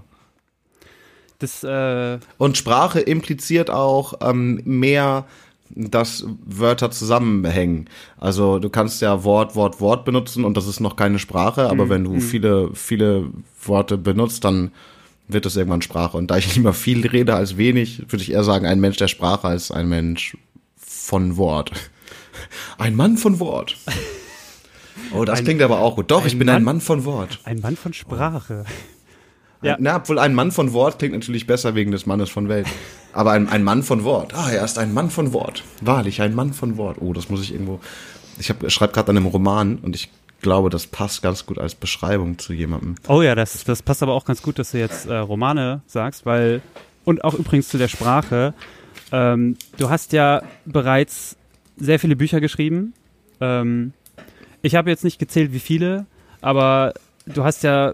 Das 1.40 1.64
äh, 1.64 2.20
Und 2.38 2.58
Sprache 2.58 3.00
impliziert 3.00 3.70
auch 3.70 4.14
ähm, 4.22 4.62
mehr, 4.66 5.26
dass 5.70 6.26
Wörter 6.46 6.92
zusammenhängen. 6.92 7.90
Also 8.20 8.60
du 8.60 8.70
kannst 8.70 9.02
ja 9.02 9.24
Wort, 9.24 9.56
Wort, 9.56 9.80
Wort 9.80 10.06
benutzen 10.06 10.44
und 10.44 10.58
das 10.58 10.68
ist 10.68 10.82
noch 10.82 10.96
keine 10.96 11.20
Sprache, 11.20 11.70
aber 11.70 11.90
wenn 11.90 12.04
du 12.04 12.20
viele, 12.20 12.72
viele 12.74 13.28
Worte 13.64 13.98
benutzt, 13.98 14.44
dann 14.44 14.72
wird 15.34 15.46
es 15.46 15.56
irgendwann 15.56 15.82
Sprache. 15.82 16.18
Und 16.18 16.32
da 16.32 16.38
ich 16.38 16.56
lieber 16.56 16.74
viel 16.74 17.06
rede 17.08 17.36
als 17.36 17.58
wenig, 17.58 18.00
würde 18.12 18.24
ich 18.24 18.32
eher 18.32 18.44
sagen, 18.44 18.66
ein 18.66 18.80
Mensch 18.80 18.98
der 18.98 19.08
Sprache 19.08 19.48
als 19.48 19.72
ein 19.72 19.88
Mensch 19.90 20.38
von 20.78 21.38
Wort. 21.38 21.72
Ein 22.78 22.96
Mann 22.96 23.18
von 23.18 23.40
Wort. 23.40 23.78
Oh, 25.14 25.26
das 25.26 25.40
Ein- 25.40 25.46
klingt 25.46 25.62
aber 25.62 25.80
auch 25.80 25.96
gut. 25.96 26.10
Doch, 26.12 26.26
ich 26.26 26.34
ein 26.34 26.40
bin 26.40 26.48
ein 26.50 26.64
Mann- 26.64 26.76
Mann 26.76 26.82
von 26.82 27.04
Wort. 27.06 27.40
ein 27.44 27.60
Mann 27.60 27.76
von 27.76 27.94
Sprache. 27.94 28.66
Ja. 29.62 29.76
Na, 29.80 29.98
obwohl 29.98 30.20
ein 30.20 30.34
Mann 30.34 30.52
von 30.52 30.74
Wort 30.74 31.00
klingt 31.00 31.14
natürlich 31.14 31.48
besser 31.48 31.76
wegen 31.76 31.92
des 31.92 32.06
Mannes 32.06 32.30
von 32.30 32.48
Welt. 32.50 32.68
Aber 33.14 33.32
ein, 33.32 33.48
ein 33.50 33.64
Mann 33.64 33.84
von 33.84 34.04
Wort. 34.04 34.34
Ah, 34.34 34.50
er 34.52 34.64
ist 34.64 34.78
ein 34.78 34.94
Mann 34.94 35.10
von 35.10 35.34
Wort. 35.34 35.64
Wahrlich, 35.82 36.22
ein 36.22 36.34
Mann 36.36 36.54
von 36.54 36.78
Wort. 36.78 36.98
Oh, 37.00 37.14
das 37.14 37.30
muss 37.30 37.42
ich 37.42 37.52
irgendwo 37.54 37.80
ich 38.40 38.48
schreibe 38.74 38.94
gerade 38.94 39.12
an 39.12 39.18
einem 39.18 39.28
Roman 39.28 39.78
und 39.80 39.96
ich 39.96 40.10
glaube, 40.42 40.70
das 40.70 40.88
passt 40.88 41.22
ganz 41.22 41.46
gut 41.46 41.58
als 41.60 41.76
Beschreibung 41.76 42.38
zu 42.38 42.54
jemandem. 42.54 42.96
Oh 43.08 43.22
ja, 43.22 43.36
das, 43.36 43.64
das 43.64 43.82
passt 43.82 44.04
aber 44.04 44.14
auch 44.14 44.26
ganz 44.26 44.42
gut, 44.42 44.60
dass 44.60 44.72
du 44.72 44.80
jetzt 44.80 45.08
äh, 45.08 45.16
Romane 45.16 45.82
sagst, 45.88 46.26
weil, 46.26 46.62
und 47.06 47.24
auch 47.24 47.34
übrigens 47.34 47.70
zu 47.70 47.78
der 47.78 47.88
Sprache, 47.88 48.54
ähm, 49.12 49.58
du 49.78 49.90
hast 49.90 50.14
ja 50.14 50.42
bereits 50.66 51.36
sehr 51.78 52.00
viele 52.00 52.16
Bücher 52.16 52.40
geschrieben. 52.40 52.94
Ähm, 53.40 53.94
ich 54.62 54.76
habe 54.76 54.90
jetzt 54.90 55.04
nicht 55.04 55.20
gezählt, 55.20 55.54
wie 55.54 55.60
viele, 55.60 56.06
aber 56.42 56.94
du 57.26 57.44
hast 57.44 57.64
ja, 57.64 57.94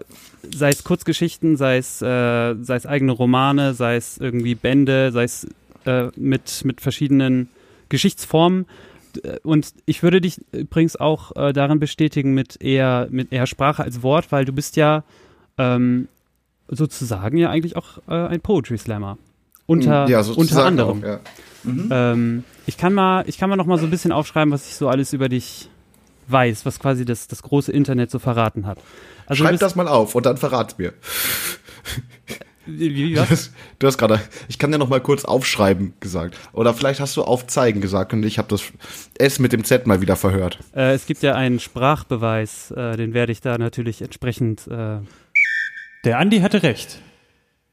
sei 0.54 0.70
es 0.70 0.84
Kurzgeschichten, 0.84 1.56
sei 1.56 1.78
es, 1.78 2.02
äh, 2.02 2.54
sei 2.62 2.76
es 2.76 2.86
eigene 2.86 3.12
Romane, 3.12 3.74
sei 3.74 3.96
es 3.96 4.18
irgendwie 4.18 4.54
Bände, 4.54 5.12
sei 5.12 5.24
es 5.24 5.46
äh, 5.84 6.08
mit, 6.16 6.64
mit 6.64 6.80
verschiedenen 6.80 7.48
Geschichtsformen. 7.88 8.66
Und 9.42 9.72
ich 9.86 10.02
würde 10.02 10.20
dich 10.20 10.40
übrigens 10.52 10.96
auch 10.96 11.34
äh, 11.36 11.52
darin 11.52 11.80
bestätigen 11.80 12.34
mit 12.34 12.60
eher, 12.62 13.08
mit 13.10 13.32
eher 13.32 13.46
Sprache 13.46 13.82
als 13.82 14.02
Wort, 14.02 14.30
weil 14.32 14.44
du 14.44 14.52
bist 14.52 14.76
ja 14.76 15.04
ähm, 15.56 16.08
sozusagen 16.68 17.36
ja 17.38 17.50
eigentlich 17.50 17.76
auch 17.76 17.98
äh, 18.08 18.14
ein 18.14 18.40
Poetry 18.40 18.78
Slammer. 18.78 19.18
Unter, 19.66 20.08
ja, 20.08 20.20
unter 20.20 20.64
anderem. 20.64 21.02
Auch, 21.02 21.06
ja. 21.06 21.20
mhm. 21.62 21.88
ähm, 21.90 22.44
ich 22.66 22.78
kann 22.78 22.94
mal, 22.94 23.24
ich 23.26 23.38
kann 23.38 23.50
mal 23.50 23.56
noch 23.56 23.66
mal 23.66 23.78
so 23.78 23.86
ein 23.86 23.90
bisschen 23.90 24.12
aufschreiben, 24.12 24.52
was 24.52 24.66
ich 24.66 24.76
so 24.76 24.88
alles 24.88 25.12
über 25.12 25.28
dich 25.28 25.68
weiß, 26.28 26.64
was 26.64 26.78
quasi 26.78 27.04
das, 27.04 27.28
das 27.28 27.42
große 27.42 27.72
Internet 27.72 28.10
so 28.10 28.18
verraten 28.18 28.66
hat. 28.66 28.78
Also 29.26 29.44
Schreib 29.44 29.58
das 29.60 29.76
mal 29.76 29.88
auf 29.88 30.14
und 30.14 30.24
dann 30.24 30.36
verrat 30.36 30.78
mir. 30.78 30.92
Wie, 32.68 32.94
wie, 32.94 33.16
was? 33.16 33.50
Du 33.78 33.86
hast 33.86 33.96
gerade, 33.96 34.20
ich 34.48 34.58
kann 34.58 34.70
dir 34.70 34.78
noch 34.78 34.90
mal 34.90 35.00
kurz 35.00 35.24
aufschreiben 35.24 35.94
gesagt. 36.00 36.36
Oder 36.52 36.74
vielleicht 36.74 37.00
hast 37.00 37.16
du 37.16 37.22
aufzeigen 37.22 37.80
gesagt 37.80 38.12
und 38.12 38.24
ich 38.24 38.38
habe 38.38 38.48
das 38.48 38.62
S 39.18 39.38
mit 39.38 39.52
dem 39.52 39.64
Z 39.64 39.86
mal 39.86 40.00
wieder 40.02 40.16
verhört. 40.16 40.58
Äh, 40.74 40.92
es 40.92 41.06
gibt 41.06 41.22
ja 41.22 41.34
einen 41.34 41.60
Sprachbeweis, 41.60 42.70
äh, 42.72 42.96
den 42.96 43.14
werde 43.14 43.32
ich 43.32 43.40
da 43.40 43.56
natürlich 43.56 44.02
entsprechend. 44.02 44.68
Äh 44.68 44.98
Der 46.04 46.18
Andi 46.18 46.40
hatte 46.40 46.62
recht. 46.62 47.00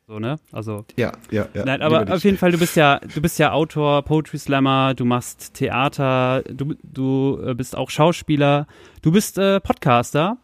So, 0.08 0.20
ne? 0.20 0.38
Also. 0.52 0.86
Ja, 0.98 1.14
ja, 1.32 1.48
ja. 1.54 1.66
Nein, 1.66 1.82
aber 1.82 2.14
auf 2.14 2.24
jeden 2.24 2.38
Fall, 2.38 2.52
du 2.52 2.60
bist 2.60 2.76
ja, 2.76 3.00
du 3.00 3.22
bist 3.22 3.40
ja 3.40 3.52
Autor, 3.52 4.04
Poetry 4.04 4.38
Slammer, 4.38 4.94
du 4.94 5.04
machst 5.04 5.56
Theater, 5.56 6.44
du, 6.44 6.76
du 6.84 7.42
äh, 7.44 7.56
bist 7.56 7.76
auch 7.76 7.90
Schauspieler, 7.90 8.68
du 9.02 9.12
bist 9.12 9.40
äh, 9.40 9.60
Podcaster. 9.60 10.38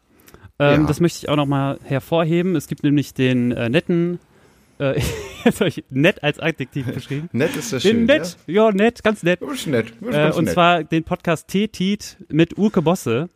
Ähm, 0.58 0.82
ja. 0.82 0.88
Das 0.88 1.00
möchte 1.00 1.20
ich 1.20 1.30
auch 1.30 1.36
nochmal 1.36 1.80
hervorheben. 1.84 2.56
Es 2.56 2.68
gibt 2.68 2.84
nämlich 2.84 3.14
den 3.14 3.52
äh, 3.52 3.70
netten 3.70 4.20
äh, 4.82 5.00
jetzt 5.46 5.60
habe 5.60 5.70
ich 5.70 5.84
nett 5.90 6.24
als 6.24 6.40
Adjektiv 6.40 6.86
beschrieben. 6.94 7.30
nett 7.32 7.56
ist 7.56 7.72
das 7.72 7.84
schön. 7.84 8.06
Nett, 8.06 8.38
ja? 8.48 8.66
ja, 8.66 8.72
nett, 8.72 9.04
ganz 9.04 9.24
nett. 9.24 9.42
Ist 9.42 9.68
nett. 9.68 9.94
Ist 10.02 10.16
äh, 10.16 10.32
und 10.36 10.46
nett. 10.46 10.54
zwar 10.54 10.84
den 10.84 11.04
Podcast 11.04 11.48
T-Tit 11.48 12.18
mit 12.30 12.58
Urke 12.58 12.82
Bosse. 12.82 13.30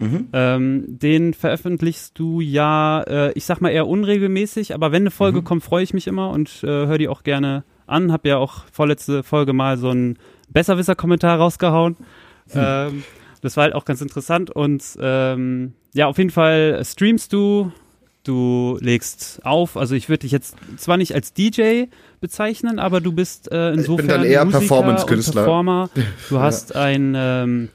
Mhm. 0.00 0.28
Ähm, 0.32 0.84
den 0.86 1.34
veröffentlichst 1.34 2.18
du 2.18 2.40
ja, 2.40 3.02
äh, 3.02 3.32
ich 3.32 3.44
sag 3.44 3.60
mal 3.60 3.70
eher 3.70 3.88
unregelmäßig, 3.88 4.72
aber 4.72 4.92
wenn 4.92 5.02
eine 5.02 5.10
Folge 5.10 5.40
mhm. 5.40 5.44
kommt, 5.44 5.64
freue 5.64 5.82
ich 5.82 5.92
mich 5.92 6.06
immer 6.06 6.30
und 6.30 6.62
äh, 6.62 6.66
höre 6.66 6.98
die 6.98 7.08
auch 7.08 7.24
gerne 7.24 7.64
an. 7.86 8.12
Hab 8.12 8.24
ja 8.24 8.36
auch 8.36 8.64
vorletzte 8.72 9.24
Folge 9.24 9.52
mal 9.52 9.76
so 9.76 9.90
einen 9.90 10.16
Besserwisser-Kommentar 10.50 11.38
rausgehauen. 11.38 11.96
Mhm. 12.46 12.54
Ähm, 12.54 13.04
das 13.42 13.56
war 13.56 13.64
halt 13.64 13.74
auch 13.74 13.84
ganz 13.84 14.00
interessant 14.00 14.50
und 14.50 14.84
ähm, 15.00 15.74
ja, 15.94 16.06
auf 16.06 16.18
jeden 16.18 16.30
Fall 16.30 16.80
streamst 16.84 17.32
du, 17.32 17.72
du 18.28 18.78
legst 18.80 19.40
auf. 19.44 19.76
Also 19.76 19.94
ich 19.94 20.08
würde 20.08 20.20
dich 20.20 20.32
jetzt 20.32 20.56
zwar 20.76 20.96
nicht 20.96 21.14
als 21.14 21.32
DJ 21.32 21.84
bezeichnen, 22.20 22.78
aber 22.78 23.00
du 23.00 23.12
bist 23.12 23.50
äh, 23.50 23.72
insofern 23.72 23.92
ich 23.92 23.96
bin 23.96 24.08
dann 24.08 24.24
eher 24.24 24.46
Performance-Künstler. 24.46 25.42
Performer. 25.42 25.90
Du 26.28 26.38
hast 26.38 26.74
ja. 26.74 26.82
ein, 26.82 27.14
ähm, 27.16 27.68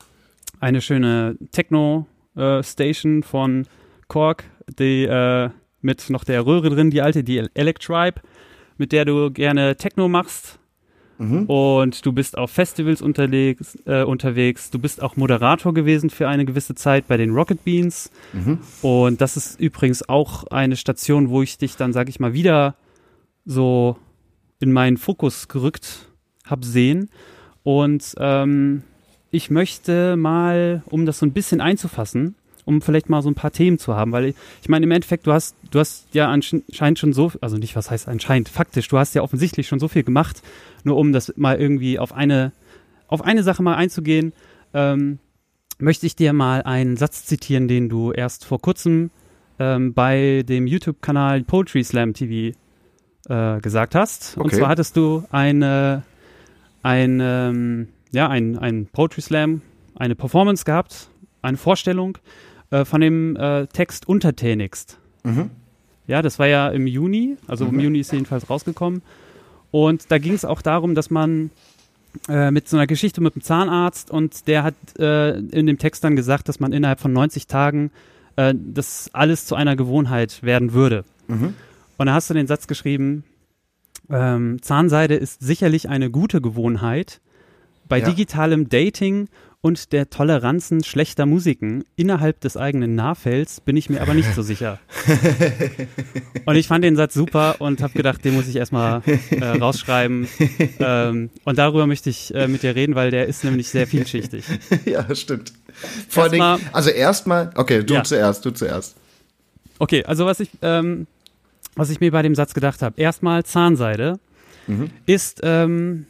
eine 0.59 0.81
schöne 0.81 1.37
Techno-Station 1.51 3.19
äh, 3.19 3.23
von 3.23 3.67
Korg, 4.07 4.43
die 4.79 5.05
äh, 5.05 5.49
mit 5.81 6.09
noch 6.09 6.23
der 6.23 6.45
Röhre 6.45 6.69
drin, 6.69 6.91
die 6.91 7.01
alte, 7.01 7.23
die 7.23 7.45
Electribe, 7.53 8.21
mit 8.77 8.91
der 8.91 9.05
du 9.05 9.31
gerne 9.31 9.75
Techno 9.75 10.07
machst. 10.07 10.59
Mhm. 11.17 11.45
Und 11.45 12.05
du 12.05 12.11
bist 12.11 12.37
auf 12.37 12.51
Festivals 12.51 13.01
unterwegs, 13.01 13.77
äh, 13.85 14.03
unterwegs. 14.03 14.71
Du 14.71 14.79
bist 14.79 15.01
auch 15.01 15.15
Moderator 15.15 15.73
gewesen 15.73 16.09
für 16.09 16.27
eine 16.27 16.45
gewisse 16.45 16.75
Zeit 16.75 17.07
bei 17.07 17.17
den 17.17 17.31
Rocket 17.31 17.63
Beans. 17.63 18.11
Mhm. 18.33 18.59
Und 18.81 19.21
das 19.21 19.37
ist 19.37 19.59
übrigens 19.59 20.07
auch 20.09 20.45
eine 20.45 20.75
Station, 20.75 21.29
wo 21.29 21.41
ich 21.41 21.57
dich 21.57 21.75
dann, 21.75 21.93
sag 21.93 22.09
ich 22.09 22.19
mal, 22.19 22.33
wieder 22.33 22.75
so 23.45 23.97
in 24.59 24.71
meinen 24.71 24.97
Fokus 24.97 25.47
gerückt 25.47 26.07
habe 26.45 26.65
sehen. 26.65 27.09
Und 27.63 28.15
ähm, 28.17 28.83
ich 29.31 29.49
möchte 29.49 30.15
mal, 30.15 30.83
um 30.85 31.05
das 31.05 31.19
so 31.19 31.25
ein 31.25 31.33
bisschen 31.33 31.61
einzufassen, 31.61 32.35
um 32.65 32.81
vielleicht 32.81 33.09
mal 33.09 33.21
so 33.21 33.29
ein 33.29 33.35
paar 33.35 33.51
Themen 33.51 33.77
zu 33.77 33.95
haben, 33.95 34.11
weil 34.11 34.33
ich, 34.61 34.69
meine, 34.69 34.85
im 34.85 34.91
Endeffekt, 34.91 35.27
du 35.27 35.33
hast, 35.33 35.55
du 35.71 35.79
hast 35.79 36.07
ja 36.13 36.29
anscheinend 36.29 36.99
schon 36.99 37.13
so, 37.13 37.31
also 37.41 37.57
nicht 37.57 37.75
was 37.75 37.91
heißt 37.91 38.07
anscheinend, 38.07 38.49
faktisch, 38.49 38.87
du 38.87 38.97
hast 38.97 39.15
ja 39.15 39.21
offensichtlich 39.21 39.67
schon 39.67 39.79
so 39.79 39.87
viel 39.87 40.03
gemacht, 40.03 40.41
nur 40.83 40.97
um 40.97 41.11
das 41.13 41.33
mal 41.35 41.59
irgendwie 41.59 41.99
auf 41.99 42.13
eine, 42.13 42.51
auf 43.07 43.23
eine 43.23 43.43
Sache 43.43 43.63
mal 43.63 43.75
einzugehen, 43.75 44.33
ähm, 44.73 45.19
möchte 45.79 46.05
ich 46.05 46.15
dir 46.15 46.33
mal 46.33 46.63
einen 46.63 46.97
Satz 46.97 47.25
zitieren, 47.25 47.67
den 47.67 47.89
du 47.89 48.11
erst 48.11 48.45
vor 48.45 48.59
kurzem 48.59 49.11
ähm, 49.59 49.93
bei 49.93 50.43
dem 50.47 50.67
YouTube-Kanal 50.67 51.43
Poetry 51.43 51.83
Slam 51.83 52.13
TV 52.13 52.57
äh, 53.29 53.59
gesagt 53.61 53.95
hast. 53.95 54.37
Okay. 54.37 54.43
Und 54.43 54.53
zwar 54.53 54.69
hattest 54.69 54.97
du 54.97 55.23
eine, 55.31 56.03
ein, 56.81 57.19
ähm, 57.21 57.87
ja, 58.11 58.29
ein, 58.29 58.57
ein 58.57 58.87
Poetry 58.87 59.21
Slam, 59.21 59.61
eine 59.95 60.15
Performance 60.15 60.65
gehabt, 60.65 61.09
eine 61.41 61.57
Vorstellung 61.57 62.17
äh, 62.71 62.85
von 62.85 63.01
dem 63.01 63.35
äh, 63.35 63.67
Text 63.67 64.07
Untertänigst. 64.07 64.99
Mhm. 65.23 65.51
Ja, 66.07 66.21
das 66.21 66.39
war 66.39 66.47
ja 66.47 66.67
im 66.69 66.87
Juni, 66.87 67.37
also 67.47 67.65
mhm. 67.65 67.75
im 67.75 67.79
Juni 67.79 67.99
ist 67.99 68.11
jedenfalls 68.11 68.49
rausgekommen. 68.49 69.01
Und 69.73 70.11
da 70.11 70.19
ging 70.19 70.33
es 70.33 70.45
auch 70.45 70.61
darum, 70.61 70.93
dass 70.93 71.09
man 71.09 71.49
äh, 72.29 72.51
mit 72.51 72.69
so 72.69 72.77
einer 72.77 72.85
Geschichte 72.85 73.21
mit 73.21 73.33
dem 73.33 73.41
Zahnarzt 73.41 74.11
und 74.11 74.47
der 74.47 74.61
hat 74.61 74.75
äh, 74.99 75.39
in 75.39 75.65
dem 75.65 75.79
Text 75.79 76.03
dann 76.03 76.15
gesagt, 76.15 76.47
dass 76.47 76.59
man 76.59 76.73
innerhalb 76.73 76.99
von 76.99 77.11
90 77.11 77.47
Tagen 77.47 77.89
äh, 78.35 78.53
das 78.55 79.09
alles 79.13 79.47
zu 79.47 79.55
einer 79.55 79.75
Gewohnheit 79.75 80.43
werden 80.43 80.73
würde. 80.73 81.05
Mhm. 81.27 81.55
Und 81.97 82.05
da 82.05 82.13
hast 82.13 82.29
du 82.29 82.35
den 82.35 82.45
Satz 82.45 82.67
geschrieben, 82.67 83.23
ähm, 84.11 84.61
Zahnseide 84.61 85.15
ist 85.15 85.41
sicherlich 85.41 85.89
eine 85.89 86.11
gute 86.11 86.39
Gewohnheit. 86.39 87.19
Bei 87.89 87.97
ja. 87.97 88.07
digitalem 88.07 88.69
Dating 88.69 89.27
und 89.63 89.93
der 89.93 90.09
Toleranzen 90.09 90.83
schlechter 90.83 91.25
Musiken 91.25 91.85
innerhalb 91.95 92.41
des 92.41 92.57
eigenen 92.57 92.95
Nahfelds 92.95 93.61
bin 93.61 93.77
ich 93.77 93.89
mir 93.89 94.01
aber 94.01 94.13
nicht 94.13 94.35
so 94.35 94.41
sicher. 94.41 94.77
und 96.45 96.57
ich 96.57 96.67
fand 96.67 96.83
den 96.83 96.97
Satz 96.97 97.13
super 97.13 97.55
und 97.59 97.81
habe 97.81 97.93
gedacht, 97.93 98.25
den 98.25 98.33
muss 98.33 98.49
ich 98.49 98.57
erstmal 98.57 99.01
äh, 99.31 99.45
rausschreiben. 99.45 100.27
Ähm, 100.79 101.29
und 101.45 101.57
darüber 101.57 101.87
möchte 101.87 102.09
ich 102.09 102.35
äh, 102.35 102.49
mit 102.49 102.61
dir 102.61 102.75
reden, 102.75 102.95
weil 102.95 103.09
der 103.09 103.27
ist 103.27 103.45
nämlich 103.45 103.69
sehr 103.69 103.87
vielschichtig. 103.87 104.43
ja, 104.85 105.15
stimmt. 105.15 105.53
Vor 106.09 106.23
allem, 106.23 106.59
also 106.73 106.89
erstmal, 106.89 107.51
okay, 107.55 107.83
du 107.83 107.93
ja. 107.93 108.03
zuerst, 108.03 108.43
du 108.43 108.51
zuerst. 108.51 108.97
Okay, 109.79 110.03
also 110.03 110.25
was 110.25 110.41
ich, 110.41 110.49
ähm, 110.61 111.07
was 111.75 111.89
ich 111.89 112.01
mir 112.01 112.11
bei 112.11 112.21
dem 112.21 112.35
Satz 112.35 112.53
gedacht 112.53 112.81
habe, 112.81 112.99
erstmal 112.99 113.45
Zahnseide 113.45 114.19
mhm. 114.67 114.89
ist 115.05 115.39
ähm, 115.41 116.05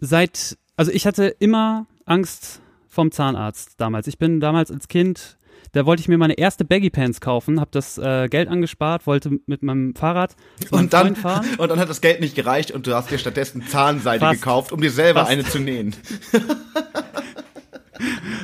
seit, 0.00 0.58
also 0.76 0.90
ich 0.90 1.06
hatte 1.06 1.28
immer 1.38 1.86
Angst 2.06 2.60
vom 2.92 3.10
Zahnarzt 3.10 3.72
damals. 3.78 4.06
Ich 4.06 4.18
bin 4.18 4.38
damals 4.38 4.70
als 4.70 4.86
Kind, 4.86 5.38
da 5.72 5.86
wollte 5.86 6.00
ich 6.00 6.08
mir 6.08 6.18
meine 6.18 6.34
erste 6.34 6.66
Baggy 6.66 6.90
Pants 6.90 7.22
kaufen, 7.22 7.58
habe 7.58 7.70
das 7.72 7.96
äh, 7.96 8.28
Geld 8.28 8.48
angespart, 8.48 9.06
wollte 9.06 9.30
mit 9.46 9.62
meinem 9.62 9.94
Fahrrad 9.94 10.36
und 10.70 10.92
dann 10.92 11.16
fahren. 11.16 11.46
und 11.58 11.70
dann 11.70 11.80
hat 11.80 11.88
das 11.88 12.02
Geld 12.02 12.20
nicht 12.20 12.36
gereicht 12.36 12.70
und 12.70 12.86
du 12.86 12.94
hast 12.94 13.10
dir 13.10 13.16
stattdessen 13.16 13.66
Zahnseide 13.66 14.20
fast, 14.20 14.42
gekauft, 14.42 14.72
um 14.72 14.80
dir 14.82 14.90
selber 14.90 15.20
fast. 15.20 15.32
eine 15.32 15.44
zu 15.44 15.58
nähen. 15.58 15.96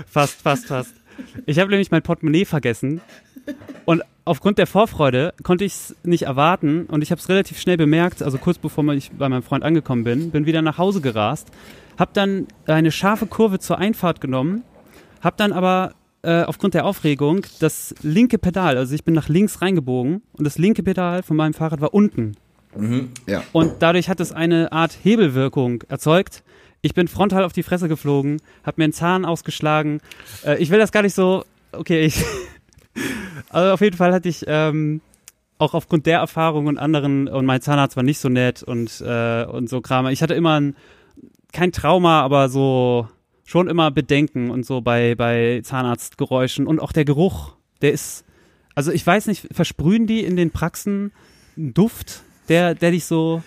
fast, 0.06 0.40
fast, 0.40 0.66
fast. 0.66 0.94
Ich 1.44 1.58
habe 1.58 1.68
nämlich 1.68 1.90
mein 1.90 2.02
Portemonnaie 2.02 2.46
vergessen 2.46 3.02
und 3.84 4.02
aufgrund 4.24 4.56
der 4.56 4.66
Vorfreude 4.66 5.34
konnte 5.42 5.66
ich 5.66 5.74
es 5.74 5.96
nicht 6.04 6.22
erwarten 6.22 6.86
und 6.86 7.02
ich 7.02 7.10
habe 7.10 7.20
es 7.20 7.28
relativ 7.28 7.60
schnell 7.60 7.76
bemerkt, 7.76 8.22
also 8.22 8.38
kurz 8.38 8.56
bevor 8.56 8.82
ich 8.94 9.10
bei 9.10 9.28
meinem 9.28 9.42
Freund 9.42 9.62
angekommen 9.62 10.04
bin, 10.04 10.30
bin 10.30 10.46
wieder 10.46 10.62
nach 10.62 10.78
Hause 10.78 11.02
gerast, 11.02 11.48
hab 11.98 12.14
dann 12.14 12.46
eine 12.66 12.92
scharfe 12.92 13.26
Kurve 13.26 13.58
zur 13.58 13.78
Einfahrt 13.78 14.20
genommen, 14.20 14.62
hab 15.20 15.36
dann 15.36 15.52
aber 15.52 15.92
äh, 16.22 16.42
aufgrund 16.42 16.74
der 16.74 16.84
Aufregung 16.84 17.44
das 17.60 17.94
linke 18.02 18.38
Pedal, 18.38 18.76
also 18.76 18.94
ich 18.94 19.04
bin 19.04 19.14
nach 19.14 19.28
links 19.28 19.60
reingebogen 19.60 20.22
und 20.32 20.44
das 20.44 20.58
linke 20.58 20.82
Pedal 20.82 21.22
von 21.22 21.36
meinem 21.36 21.54
Fahrrad 21.54 21.80
war 21.80 21.94
unten. 21.94 22.36
Mhm, 22.76 23.10
ja. 23.26 23.42
Und 23.52 23.74
dadurch 23.80 24.08
hat 24.08 24.20
es 24.20 24.32
eine 24.32 24.72
Art 24.72 24.96
Hebelwirkung 25.02 25.82
erzeugt. 25.88 26.42
Ich 26.80 26.94
bin 26.94 27.08
frontal 27.08 27.44
auf 27.44 27.52
die 27.52 27.62
Fresse 27.62 27.88
geflogen, 27.88 28.40
hab 28.64 28.78
mir 28.78 28.84
einen 28.84 28.92
Zahn 28.92 29.24
ausgeschlagen. 29.24 30.00
Äh, 30.44 30.58
ich 30.58 30.70
will 30.70 30.78
das 30.78 30.92
gar 30.92 31.02
nicht 31.02 31.14
so. 31.14 31.44
Okay, 31.72 32.02
ich. 32.02 32.22
also 33.50 33.72
auf 33.72 33.80
jeden 33.80 33.96
Fall 33.96 34.12
hatte 34.12 34.28
ich 34.28 34.44
ähm, 34.46 35.00
auch 35.58 35.74
aufgrund 35.74 36.06
der 36.06 36.18
Erfahrung 36.18 36.66
und 36.66 36.78
anderen 36.78 37.26
und 37.26 37.46
mein 37.46 37.60
Zahnarzt 37.60 37.96
war 37.96 38.04
nicht 38.04 38.20
so 38.20 38.28
nett 38.28 38.62
und 38.62 39.00
äh, 39.00 39.44
und 39.44 39.68
so 39.68 39.80
Kram. 39.80 40.06
Ich 40.06 40.22
hatte 40.22 40.34
immer 40.34 40.60
ein 40.60 40.76
kein 41.52 41.72
Trauma, 41.72 42.22
aber 42.22 42.48
so 42.48 43.08
schon 43.44 43.68
immer 43.68 43.90
Bedenken 43.90 44.50
und 44.50 44.66
so 44.66 44.80
bei, 44.80 45.14
bei 45.14 45.60
Zahnarztgeräuschen 45.62 46.66
und 46.66 46.80
auch 46.80 46.92
der 46.92 47.04
Geruch, 47.04 47.54
der 47.80 47.92
ist, 47.92 48.24
also 48.74 48.92
ich 48.92 49.06
weiß 49.06 49.26
nicht, 49.26 49.48
versprühen 49.52 50.06
die 50.06 50.22
in 50.22 50.36
den 50.36 50.50
Praxen 50.50 51.12
einen 51.56 51.72
Duft, 51.72 52.22
der, 52.48 52.74
der 52.74 52.90
dich 52.90 53.04
so, 53.04 53.42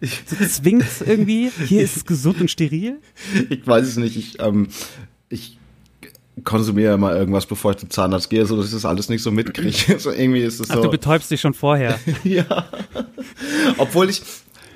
so 0.00 0.36
zwingt 0.46 0.84
irgendwie? 1.04 1.50
Hier 1.66 1.82
ist 1.82 1.96
es 1.96 2.04
gesund 2.04 2.40
und 2.40 2.50
steril? 2.50 3.00
Ich 3.50 3.66
weiß 3.66 3.86
es 3.86 3.96
nicht. 3.96 4.16
Ich, 4.16 4.40
ähm, 4.40 4.68
ich 5.28 5.58
konsumiere 6.42 6.94
immer 6.94 7.14
irgendwas, 7.14 7.46
bevor 7.46 7.72
ich 7.72 7.78
zum 7.78 7.90
Zahnarzt 7.90 8.30
gehe, 8.30 8.44
so 8.46 8.56
dass 8.56 8.66
ich 8.66 8.72
das 8.72 8.84
alles 8.84 9.08
nicht 9.08 9.22
so 9.22 9.30
mitkriege. 9.30 9.98
So 9.98 10.10
irgendwie 10.10 10.40
ist 10.40 10.60
es 10.60 10.68
so. 10.68 10.74
Ach, 10.74 10.82
du 10.82 10.90
betäubst 10.90 11.30
dich 11.30 11.40
schon 11.40 11.54
vorher. 11.54 11.98
ja. 12.24 12.68
Obwohl 13.78 14.10
ich, 14.10 14.22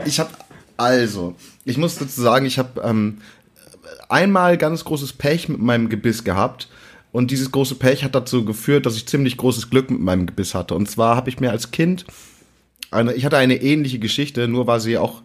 ich 0.04 0.20
habe, 0.20 0.30
also, 0.78 1.34
ich 1.64 1.76
muss 1.76 1.96
dazu 1.96 2.22
sagen, 2.22 2.46
ich 2.46 2.58
habe 2.58 2.80
ähm, 2.82 3.18
einmal 4.08 4.56
ganz 4.56 4.84
großes 4.84 5.12
Pech 5.12 5.48
mit 5.48 5.60
meinem 5.60 5.88
Gebiss 5.88 6.24
gehabt. 6.24 6.68
Und 7.10 7.30
dieses 7.30 7.50
große 7.50 7.74
Pech 7.74 8.04
hat 8.04 8.14
dazu 8.14 8.44
geführt, 8.44 8.86
dass 8.86 8.96
ich 8.96 9.08
ziemlich 9.08 9.36
großes 9.36 9.70
Glück 9.70 9.90
mit 9.90 10.00
meinem 10.00 10.26
Gebiss 10.26 10.54
hatte. 10.54 10.74
Und 10.74 10.88
zwar 10.88 11.16
habe 11.16 11.30
ich 11.30 11.40
mir 11.40 11.50
als 11.50 11.72
Kind 11.72 12.04
eine, 12.92 13.12
ich 13.14 13.24
hatte 13.24 13.38
eine 13.38 13.60
ähnliche 13.60 13.98
Geschichte, 13.98 14.46
nur 14.46 14.66
war 14.66 14.78
sie 14.78 14.98
auch, 14.98 15.22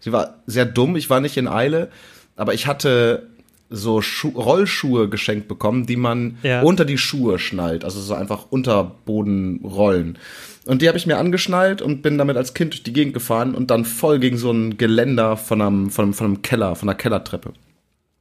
sie 0.00 0.10
war 0.12 0.42
sehr 0.46 0.66
dumm. 0.66 0.96
Ich 0.96 1.08
war 1.08 1.20
nicht 1.20 1.36
in 1.36 1.46
Eile, 1.46 1.90
aber 2.34 2.52
ich 2.52 2.66
hatte 2.66 3.28
so 3.70 4.00
Schu 4.00 4.28
Rollschuhe 4.28 5.08
geschenkt 5.08 5.48
bekommen, 5.48 5.86
die 5.86 5.96
man 5.96 6.38
Ja. 6.42 6.62
unter 6.62 6.84
die 6.84 6.98
Schuhe 6.98 7.38
schnallt, 7.38 7.84
also 7.84 8.00
so 8.00 8.14
einfach 8.14 8.46
Unterbodenrollen. 8.50 10.18
Und 10.66 10.82
die 10.82 10.88
habe 10.88 10.98
ich 10.98 11.06
mir 11.06 11.18
angeschnallt 11.18 11.80
und 11.82 12.02
bin 12.02 12.18
damit 12.18 12.36
als 12.36 12.54
Kind 12.54 12.72
durch 12.72 12.82
die 12.82 12.92
Gegend 12.92 13.14
gefahren 13.14 13.54
und 13.54 13.70
dann 13.70 13.84
voll 13.84 14.18
gegen 14.18 14.36
so 14.36 14.50
ein 14.50 14.76
Geländer 14.78 15.36
von 15.36 15.60
einem, 15.62 15.90
von 15.90 16.04
einem, 16.06 16.14
von 16.14 16.26
einem 16.26 16.42
Keller, 16.42 16.74
von 16.74 16.88
einer 16.88 16.96
Kellertreppe. 16.98 17.52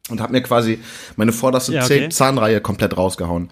Und 0.10 0.22
habe 0.22 0.34
mir 0.34 0.42
quasi 0.42 0.80
meine 1.16 1.32
vorderste 1.32 1.74
Ja, 1.74 1.84
okay. 1.84 2.10
Zahnreihe 2.10 2.62
komplett 2.62 2.96
rausgehauen. 2.96 3.50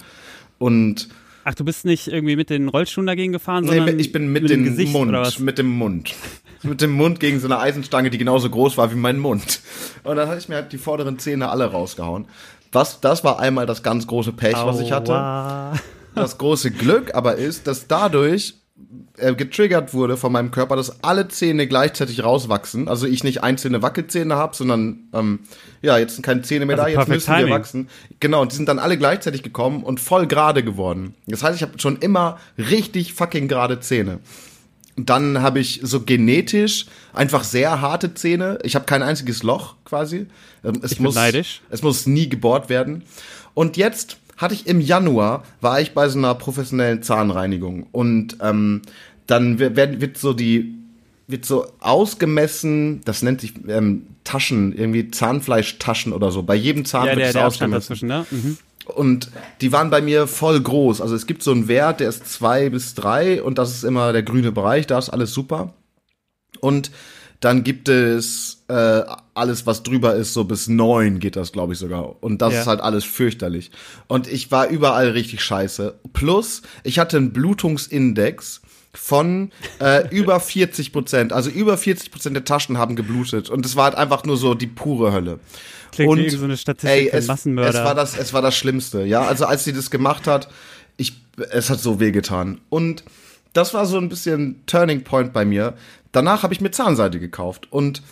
Und 0.60 1.10
Ach, 1.46 1.54
du 1.54 1.66
bist 1.66 1.86
nicht 1.86 2.08
irgendwie 2.08 2.36
mit 2.36 2.50
den 2.50 2.70
Rollschuhen 2.70 3.06
dagegen 3.06 3.34
gefahren, 3.34 3.66
nee, 3.66 3.76
sondern 3.76 4.00
ich 4.00 4.12
bin 4.12 4.32
mit, 4.32 4.44
dem 4.44 4.64
dem 4.64 4.66
Gesicht 4.66 4.94
Mund, 4.94 5.10
oder 5.10 5.22
was? 5.22 5.40
mit 5.40 5.58
dem 5.58 5.70
Mund. 5.70 6.14
Mit 6.62 6.82
dem 6.82 6.92
Mund 6.92 7.20
gegen 7.20 7.40
so 7.40 7.48
eine 7.48 7.60
Eisenstange, 7.60 8.10
die 8.10 8.18
genauso 8.18 8.50
groß 8.50 8.78
war 8.78 8.92
wie 8.92 8.96
mein 8.96 9.20
Mund. 9.20 9.60
Und 10.04 10.16
dann 10.16 10.30
hatte 10.30 10.40
ich 10.40 10.48
mir 10.48 10.56
halt 10.56 10.72
die 10.72 10.78
vorderen 10.78 11.20
Zähne 11.20 11.50
alle 11.50 11.66
rausgehauen. 11.66 12.26
Was, 12.72 13.02
das 13.02 13.24
war 13.24 13.40
einmal 13.40 13.66
das 13.66 13.84
ganz 13.84 14.08
große 14.08 14.32
Pech, 14.32 14.56
was 14.56 14.80
ich 14.80 14.92
hatte. 14.92 15.12
Aua. 15.12 15.74
Das 16.16 16.38
große 16.38 16.72
Glück 16.72 17.14
aber 17.16 17.36
ist, 17.36 17.68
dass 17.68 17.88
dadurch 17.88 18.56
getriggert 19.16 19.94
wurde 19.94 20.18
von 20.18 20.32
meinem 20.32 20.50
Körper, 20.50 20.76
dass 20.76 21.04
alle 21.04 21.28
Zähne 21.28 21.68
gleichzeitig 21.68 22.24
rauswachsen. 22.24 22.88
Also 22.88 23.06
ich 23.06 23.24
nicht 23.24 23.44
einzelne 23.44 23.82
Wackelzähne 23.84 24.36
habe, 24.36 24.56
sondern 24.56 25.08
ähm, 25.14 25.40
ja, 25.84 25.98
jetzt 26.00 26.16
sind 26.16 26.24
keine 26.24 26.42
Zähne 26.42 26.66
mehr 26.66 26.80
Also 26.80 26.92
da, 26.92 27.00
jetzt 27.00 27.08
müssen 27.08 27.34
timing. 27.34 27.54
wachsen. 27.54 27.90
Genau, 28.20 28.42
und 28.42 28.52
die 28.52 28.56
sind 28.56 28.68
dann 28.68 28.80
alle 28.80 28.98
gleichzeitig 28.98 29.44
gekommen 29.44 29.84
und 29.84 30.00
voll 30.00 30.26
gerade 30.26 30.64
geworden. 30.64 31.14
Das 31.28 31.44
heißt, 31.44 31.56
ich 31.56 31.62
habe 31.62 31.80
schon 31.80 31.98
immer 31.98 32.40
richtig 32.58 33.14
fucking 33.14 33.48
gerade 33.48 33.80
Zähne. 33.80 34.20
Und 34.96 35.10
dann 35.10 35.42
habe 35.42 35.60
ich 35.60 35.80
so 35.84 36.02
genetisch 36.02 36.86
einfach 37.14 37.44
sehr 37.44 37.82
harte 37.82 38.14
Zähne. 38.16 38.60
Ich 38.64 38.76
habe 38.76 38.86
kein 38.86 39.04
einziges 39.04 39.44
Loch 39.44 39.76
quasi. 39.86 40.28
Ähm, 40.64 40.80
Es 40.82 40.94
Ich 40.94 40.98
bin 40.98 41.06
muss, 41.06 41.16
neidisch. 41.16 41.62
Es 41.70 41.84
muss 41.84 42.08
nie 42.08 42.30
gebohrt 42.30 42.70
werden. 42.70 43.04
Und 43.54 43.78
jetzt 43.78 44.18
hatte 44.38 44.54
ich 44.54 44.68
im 44.68 44.82
Januar, 44.82 45.44
war 45.62 45.80
ich 45.82 45.94
bei 45.94 46.08
so 46.10 46.18
einer 46.18 46.36
professionellen 46.36 47.04
Zahnreinigung. 47.04 47.88
Und 47.92 48.38
ähm, 48.42 48.82
dann 49.28 49.60
wird, 49.60 49.76
wird 49.78 50.18
so 50.18 50.34
die, 50.34 50.76
wird 51.28 51.46
so 51.46 51.68
ausgemessen, 51.80 53.02
das 53.06 53.22
nennt 53.22 53.42
sich 53.42 53.54
ähm, 53.68 54.08
Taschen, 54.24 54.74
irgendwie 54.74 55.12
Zahnfleischtaschen 55.12 56.14
oder 56.14 56.32
so. 56.32 56.44
Bei 56.44 56.56
jedem 56.56 56.86
Zahn 56.86 57.08
Ja, 57.08 57.16
wird 57.16 57.36
Abstand 57.36 57.74
ausgemessen. 57.74 58.08
ne? 58.08 58.26
Mhm. 58.30 58.58
Und 58.86 59.32
die 59.62 59.72
waren 59.72 59.90
bei 59.90 60.02
mir 60.02 60.28
voll 60.28 60.60
groß. 60.60 61.00
Also 61.00 61.16
es 61.16 61.26
gibt 61.26 61.42
so 61.42 61.52
einen 61.52 61.68
Wert, 61.70 62.02
der 62.02 62.10
ist 62.10 62.28
zwei 62.28 62.70
bis 62.70 62.96
drei 62.96 63.42
und 63.42 63.58
das 63.58 63.74
ist 63.74 63.84
immer 63.84 64.12
der 64.12 64.24
grüne 64.24 64.52
Bereich, 64.52 64.88
da 64.88 64.98
ist 65.00 65.10
alles 65.10 65.34
super. 65.34 65.74
Und 66.60 66.92
dann 67.40 67.64
gibt 67.64 67.88
es 67.90 68.64
äh, 68.68 69.02
alles, 69.36 69.66
was 69.66 69.84
drüber 69.84 70.16
ist, 70.16 70.34
so 70.34 70.44
bis 70.44 70.68
neun 70.68 71.20
geht 71.20 71.36
das, 71.36 71.52
glaube 71.52 71.74
ich, 71.74 71.80
sogar. 71.80 72.22
Und 72.24 72.42
das 72.42 72.54
Ja. 72.54 72.62
ist 72.62 72.68
halt 72.68 72.82
alles 72.82 73.04
fürchterlich. 73.04 73.72
Und 74.08 74.28
ich 74.28 74.52
war 74.52 74.68
überall 74.68 75.10
richtig 75.10 75.42
scheiße. 75.44 75.96
Plus, 76.14 76.62
ich 76.84 77.00
hatte 77.00 77.18
einen 77.18 77.34
Blutungsindex 77.34 78.62
von 78.94 79.52
äh, 79.80 80.08
über 80.16 80.40
40 80.40 80.92
Prozent. 80.94 81.34
Also 81.34 81.50
über 81.50 81.78
40 81.78 82.12
Prozent 82.12 82.36
der 82.36 82.46
Taschen 82.46 82.78
haben 82.78 82.96
geblutet. 82.96 83.50
Und 83.50 83.66
es 83.66 83.76
war 83.76 83.86
halt 83.86 83.96
einfach 83.96 84.24
nur 84.24 84.38
so 84.38 84.54
die 84.54 84.68
pure 84.68 85.12
Hölle. 85.12 85.40
Klingt 85.92 86.12
Und, 86.12 86.20
wie 86.20 86.30
so 86.30 86.44
eine 86.44 86.58
Statistik 86.58 86.90
ey, 86.90 87.10
es, 87.12 87.28
Massenmörder. 87.28 87.70
Es 87.80 87.86
war 87.86 87.96
das, 87.96 88.18
es 88.18 88.34
war 88.34 88.42
das 88.42 88.56
Schlimmste, 88.56 89.04
ja. 89.04 89.22
Also 89.24 89.46
als 89.46 89.64
sie 89.64 89.74
das 89.74 89.90
gemacht 89.92 90.28
hat, 90.28 90.48
ich, 90.98 91.14
es 91.52 91.70
hat 91.72 91.80
so 91.80 92.00
wehgetan. 92.00 92.62
Und 92.70 93.04
das 93.54 93.74
war 93.74 93.86
so 93.86 93.98
ein 93.98 94.10
bisschen 94.10 94.62
Turning 94.68 95.04
Point 95.04 95.34
bei 95.34 95.46
mir. 95.46 95.74
Danach 96.12 96.44
habe 96.44 96.54
ich 96.54 96.62
mir 96.62 96.70
Zahnseide 96.72 97.20
gekauft 97.20 97.68
und 97.72 98.04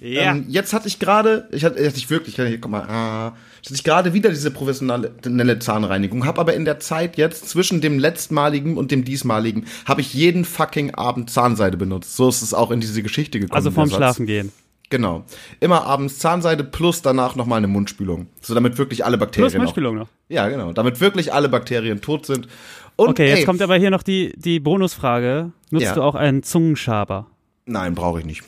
Ja. 0.00 0.32
ähm, 0.32 0.44
jetzt 0.48 0.72
hatte 0.72 0.88
ich 0.88 0.98
gerade, 0.98 1.48
ich 1.52 1.64
hatte, 1.64 1.84
hatte 1.84 1.96
ich 1.96 2.08
wirklich, 2.10 2.36
hier, 2.36 2.58
guck 2.58 2.70
mal, 2.70 2.82
ah, 2.82 3.32
jetzt 3.56 3.66
hatte 3.66 3.74
ich 3.74 3.84
gerade 3.84 4.12
wieder 4.14 4.30
diese 4.30 4.50
professionelle 4.50 5.58
Zahnreinigung, 5.58 6.24
habe 6.24 6.40
aber 6.40 6.54
in 6.54 6.64
der 6.64 6.78
Zeit 6.80 7.16
jetzt 7.16 7.48
zwischen 7.48 7.80
dem 7.80 7.98
letztmaligen 7.98 8.76
und 8.76 8.90
dem 8.90 9.04
diesmaligen 9.04 9.66
habe 9.86 10.00
ich 10.00 10.14
jeden 10.14 10.44
fucking 10.44 10.94
Abend 10.94 11.30
Zahnseide 11.30 11.76
benutzt. 11.76 12.16
So 12.16 12.28
ist 12.28 12.42
es 12.42 12.54
auch 12.54 12.70
in 12.70 12.80
diese 12.80 13.02
Geschichte 13.02 13.40
gekommen. 13.40 13.56
also 13.56 13.70
vorm. 13.70 13.90
Schlafen 13.90 14.26
gehen. 14.26 14.52
Genau. 14.90 15.24
Immer 15.60 15.84
abends 15.84 16.18
Zahnseide 16.18 16.64
plus 16.64 17.02
danach 17.02 17.36
nochmal 17.36 17.58
eine 17.58 17.68
Mundspülung. 17.68 18.26
So 18.40 18.54
damit 18.54 18.78
wirklich 18.78 19.04
alle 19.04 19.18
Bakterien. 19.18 19.50
Plus 19.50 19.58
Mundspülung 19.58 19.96
noch. 19.96 20.08
Ja, 20.28 20.48
genau. 20.48 20.72
Damit 20.72 21.00
wirklich 21.00 21.32
alle 21.32 21.48
Bakterien 21.50 22.00
tot 22.00 22.24
sind. 22.24 22.48
Und 22.96 23.10
Okay, 23.10 23.28
jetzt 23.28 23.40
ey, 23.40 23.44
kommt 23.44 23.60
aber 23.60 23.76
hier 23.76 23.90
noch 23.90 24.02
die, 24.02 24.32
die 24.36 24.60
Bonusfrage. 24.60 25.52
Nutzt 25.70 25.84
Ja. 25.84 25.94
du 25.94 26.02
auch 26.02 26.14
einen 26.14 26.42
Zungenschaber? 26.42 27.26
Nein, 27.66 27.94
brauche 27.94 28.20
ich 28.20 28.24
nicht. 28.24 28.42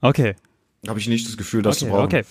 Okay. 0.00 0.34
Habe 0.88 0.98
ich 0.98 1.06
nicht 1.08 1.28
das 1.28 1.36
Gefühl, 1.36 1.62
das 1.62 1.76
Okay, 1.76 1.84
zu 1.86 1.90
brauchen. 1.90 2.04
okay. 2.06 2.22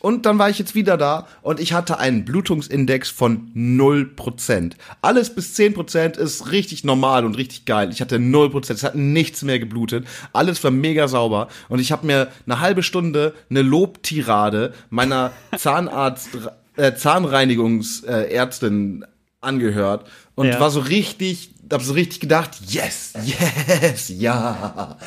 Und 0.00 0.26
dann 0.26 0.38
war 0.38 0.50
ich 0.50 0.58
jetzt 0.58 0.74
wieder 0.74 0.96
da 0.98 1.26
und 1.40 1.60
ich 1.60 1.72
hatte 1.72 1.96
einen 1.98 2.26
Blutungsindex 2.26 3.08
von 3.08 3.50
0%. 3.54 4.72
Alles 5.00 5.34
bis 5.34 5.56
10% 5.56 6.18
ist 6.18 6.52
richtig 6.52 6.84
normal 6.84 7.24
und 7.24 7.38
richtig 7.38 7.64
geil. 7.64 7.88
Ich 7.90 8.02
hatte 8.02 8.16
0%, 8.16 8.70
es 8.70 8.82
hat 8.82 8.96
nichts 8.96 9.40
mehr 9.42 9.58
geblutet. 9.58 10.06
Alles 10.34 10.62
war 10.62 10.70
mega 10.70 11.08
sauber 11.08 11.48
und 11.70 11.78
ich 11.78 11.90
habe 11.90 12.06
mir 12.06 12.28
eine 12.44 12.60
halbe 12.60 12.82
Stunde 12.82 13.32
eine 13.48 13.62
Lobtirade 13.62 14.74
meiner 14.90 15.32
Zahnarzt 15.56 16.28
äh, 16.76 16.94
Zahnreinigungsärztin 16.94 19.06
angehört 19.40 20.06
und 20.34 20.48
Ja. 20.48 20.60
war 20.60 20.70
so 20.70 20.80
richtig, 20.80 21.48
hab 21.72 21.80
so 21.82 21.94
richtig 21.94 22.20
gedacht, 22.20 22.50
yes, 22.68 23.14
yes, 23.24 24.10
ja. 24.10 24.98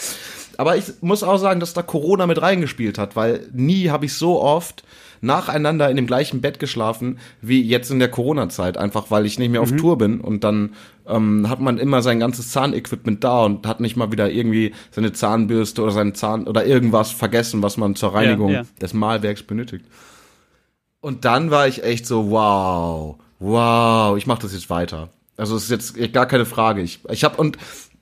Aber 0.58 0.76
ich 0.76 0.86
muss 1.02 1.24
auch 1.24 1.38
sagen, 1.38 1.60
dass 1.60 1.74
da 1.74 1.84
Corona 1.84 2.26
mit 2.28 2.41
reingespielt 2.41 2.98
hat, 2.98 3.15
weil 3.15 3.48
nie 3.54 3.89
habe 3.89 4.06
ich 4.06 4.13
so 4.13 4.41
oft 4.41 4.84
nacheinander 5.22 5.89
in 5.89 5.96
dem 5.96 6.08
gleichen 6.08 6.41
Bett 6.41 6.60
geschlafen 6.60 7.20
wie 7.41 7.62
jetzt 7.62 7.91
in 7.91 8.00
der 8.00 8.10
Corona-Zeit, 8.10 8.78
einfach 8.78 9.10
weil 9.10 9.26
ich 9.26 9.39
nicht 9.39 9.50
mehr 9.50 9.62
auf 9.62 9.76
Tour 9.76 9.98
bin 9.98 10.22
und 10.22 10.43
dann 10.43 10.74
ähm, 11.08 11.50
hat 11.50 11.60
man 11.60 11.78
immer 11.78 12.02
sein 12.02 12.20
ganzes 12.20 12.52
Zahnequipment 12.52 13.24
da 13.24 13.46
und 13.46 13.65
hat 13.65 13.80
nicht 13.80 13.96
mal 13.96 14.12
wieder 14.12 14.30
irgendwie 14.30 14.74
seine 14.91 15.13
Zahnbürste 15.13 15.82
oder 15.82 15.91
seinen 15.91 16.15
Zahn 16.15 16.48
oder 16.48 16.65
irgendwas 16.65 17.12
vergessen, 17.12 17.63
was 17.63 17.78
man 17.78 17.96
zur 17.96 18.13
Reinigung 18.13 18.52
ja. 18.52 18.63
des 18.82 18.93
Mahlwerks 18.93 19.43
benötigt. 19.43 19.86
Und 21.00 21.26
dann 21.26 21.52
war 21.52 21.67
ich 21.67 21.84
echt 21.84 22.06
so, 22.06 22.32
wow, 22.32 23.15
wow, 23.39 24.17
ich 24.17 24.28
mache 24.28 24.41
das 24.41 24.54
jetzt 24.54 24.70
weiter. 24.70 25.10
Also 25.38 25.56
es 25.56 25.70
ist 25.70 25.96
jetzt 25.96 26.13
gar 26.13 26.26
keine 26.26 26.46
Frage. 26.46 26.82
Ich, 26.82 27.00
ich 27.10 27.24
habe 27.24 27.38
und 27.38 27.58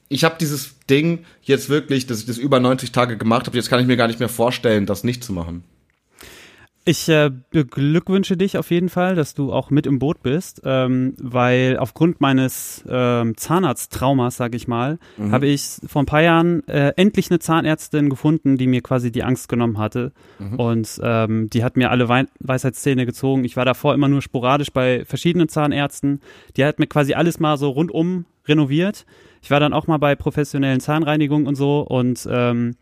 ich 0.10 0.24
habe 0.24 0.36
dieses 0.40 0.80
Ding 0.90 1.26
jetzt 1.42 1.70
wirklich, 1.70 2.08
dass 2.08 2.20
ich 2.20 2.26
das 2.26 2.38
über 2.38 2.60
90 2.60 2.92
Tage 2.92 3.18
gemacht 3.18 3.48
habe. 3.48 3.58
Jetzt 3.58 3.70
kann 3.70 3.80
ich 3.80 3.88
mir 3.88 3.98
gar 3.98 4.08
nicht 4.08 4.20
mehr 4.20 4.30
vorstellen, 4.30 4.86
das 4.86 5.04
nicht 5.04 5.24
zu 5.24 5.34
machen. 5.34 5.64
Ich 6.88 7.10
äh, 7.10 7.32
beglückwünsche 7.50 8.38
dich 8.38 8.60
auf 8.60 8.70
jeden 8.70 8.90
Fall, 8.90 9.16
dass 9.16 9.34
du 9.34 9.52
auch 9.52 9.72
mit 9.72 9.88
im 9.88 9.98
Boot 9.98 10.22
bist, 10.22 10.62
ähm, 10.66 11.16
weil 11.20 11.78
aufgrund 11.80 12.22
meines 12.22 12.84
ähm, 12.88 13.36
Zahnarzttraumas, 13.36 14.38
sag 14.38 14.54
ich 14.54 14.68
mal, 14.68 15.00
habe 15.32 15.48
ich 15.48 15.78
vor 15.88 16.04
ein 16.04 16.06
paar 16.06 16.22
Jahren 16.22 16.66
äh, 16.68 16.94
endlich 16.96 17.32
eine 17.32 17.40
Zahnärztin 17.40 18.12
gefunden, 18.12 18.58
die 18.58 18.68
mir 18.68 18.82
quasi 18.82 19.12
die 19.12 19.24
Angst 19.24 19.50
genommen 19.50 19.80
hatte. 19.80 20.12
Und 20.58 21.00
ähm, 21.02 21.50
die 21.50 21.64
hat 21.64 21.76
mir 21.76 21.90
alle 21.90 22.08
Wei 22.08 22.26
Weisheitszähne 22.40 23.08
gezogen. 23.08 23.46
Ich 23.46 23.58
war 23.58 23.66
davor 23.66 23.96
immer 23.96 24.08
nur 24.08 24.22
sporadisch 24.22 24.72
bei 24.72 25.06
verschiedenen 25.06 25.50
Zahnärzten. 25.50 26.22
Die 26.56 26.64
hat 26.64 26.78
mir 26.78 26.86
quasi 26.86 27.16
alles 27.16 27.40
mal 27.40 27.58
so 27.58 27.70
rundum 27.70 28.26
renoviert. 28.48 29.08
Ich 29.46 29.52
war 29.52 29.60
dann 29.60 29.74
auch 29.74 29.86
mal 29.86 30.00
bei 30.00 30.16
professionellen 30.16 30.80
Zahnreinigungen 30.80 31.46
und 31.46 31.54
so 31.54 31.82
und 31.82 32.28
ähm, 32.30 32.76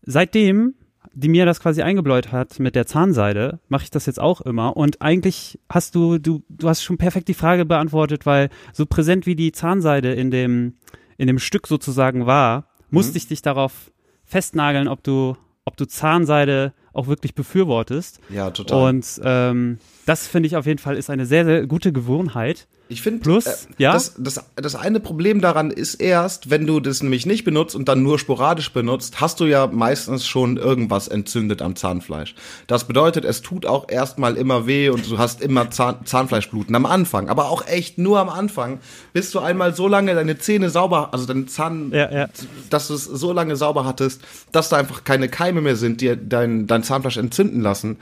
seitdem 0.00 0.74
die 1.12 1.28
mir 1.28 1.44
das 1.44 1.60
quasi 1.60 1.82
eingebläut 1.82 2.32
hat 2.32 2.58
mit 2.58 2.74
der 2.74 2.86
Zahnseide, 2.86 3.58
mache 3.68 3.82
ich 3.82 3.90
das 3.90 4.06
jetzt 4.06 4.20
auch 4.20 4.40
immer. 4.40 4.76
Und 4.76 5.02
eigentlich 5.02 5.58
hast 5.68 5.94
du, 5.94 6.18
du, 6.18 6.42
du 6.48 6.68
hast 6.68 6.82
schon 6.82 6.98
perfekt 6.98 7.28
die 7.28 7.34
Frage 7.34 7.66
beantwortet, 7.66 8.26
weil 8.26 8.48
so 8.72 8.86
präsent 8.86 9.26
wie 9.26 9.34
die 9.34 9.52
Zahnseide 9.52 10.12
in 10.12 10.30
dem, 10.30 10.74
in 11.18 11.26
dem 11.26 11.38
Stück 11.38 11.66
sozusagen 11.66 12.26
war, 12.26 12.66
musste 12.90 13.18
ich 13.18 13.28
dich 13.28 13.42
darauf 13.42 13.90
festnageln, 14.24 14.88
ob 14.88 15.02
du, 15.02 15.36
ob 15.64 15.76
du 15.76 15.86
Zahnseide 15.86 16.72
auch 16.92 17.08
wirklich 17.08 17.34
befürwortest. 17.34 18.20
Ja, 18.30 18.50
total. 18.50 18.88
Und 18.88 19.20
ähm, 19.22 19.78
das 20.06 20.26
finde 20.26 20.46
ich 20.46 20.56
auf 20.56 20.66
jeden 20.66 20.78
Fall 20.78 20.96
ist 20.96 21.10
eine 21.10 21.26
sehr, 21.26 21.44
sehr 21.44 21.66
gute 21.66 21.92
Gewohnheit. 21.92 22.68
Ich 22.90 23.02
finde, 23.02 23.20
Plus, 23.20 23.46
äh, 23.46 23.56
ja? 23.78 23.92
das, 23.92 24.14
das, 24.18 24.44
das 24.56 24.74
eine 24.74 24.98
Problem 24.98 25.40
daran 25.40 25.70
ist 25.70 25.94
erst, 25.94 26.50
wenn 26.50 26.66
du 26.66 26.80
das 26.80 27.02
nämlich 27.02 27.24
nicht 27.24 27.44
benutzt 27.44 27.76
und 27.76 27.88
dann 27.88 28.02
nur 28.02 28.18
sporadisch 28.18 28.72
benutzt, 28.72 29.20
hast 29.20 29.38
du 29.38 29.44
ja 29.44 29.68
meistens 29.68 30.26
schon 30.26 30.56
irgendwas 30.56 31.06
entzündet 31.06 31.62
am 31.62 31.76
Zahnfleisch. 31.76 32.34
Das 32.66 32.88
bedeutet, 32.88 33.24
es 33.24 33.42
tut 33.42 33.64
auch 33.64 33.88
erstmal 33.88 34.36
immer 34.36 34.66
weh 34.66 34.88
und 34.88 35.08
du 35.08 35.18
hast 35.18 35.40
immer 35.40 35.70
Zahn, 35.70 36.04
Zahnfleischbluten 36.04 36.74
am 36.74 36.84
Anfang, 36.84 37.28
aber 37.28 37.48
auch 37.48 37.64
echt 37.68 37.96
nur 37.98 38.18
am 38.18 38.28
Anfang, 38.28 38.80
bis 39.12 39.30
du 39.30 39.38
einmal 39.38 39.72
so 39.72 39.86
lange 39.86 40.14
deine 40.16 40.38
Zähne 40.38 40.68
sauber, 40.68 41.10
also 41.12 41.26
deine 41.26 41.46
Zahn, 41.46 41.92
Ja, 41.92 42.10
ja. 42.10 42.28
dass 42.70 42.88
du 42.88 42.94
es 42.94 43.04
so 43.04 43.32
lange 43.32 43.54
sauber 43.54 43.84
hattest, 43.84 44.20
dass 44.50 44.68
da 44.68 44.78
einfach 44.78 45.04
keine 45.04 45.28
Keime 45.28 45.60
mehr 45.60 45.76
sind, 45.76 46.00
die 46.00 46.16
dein, 46.20 46.66
dein 46.66 46.82
Zahnfleisch 46.82 47.18
entzünden 47.18 47.60
lassen. 47.60 47.98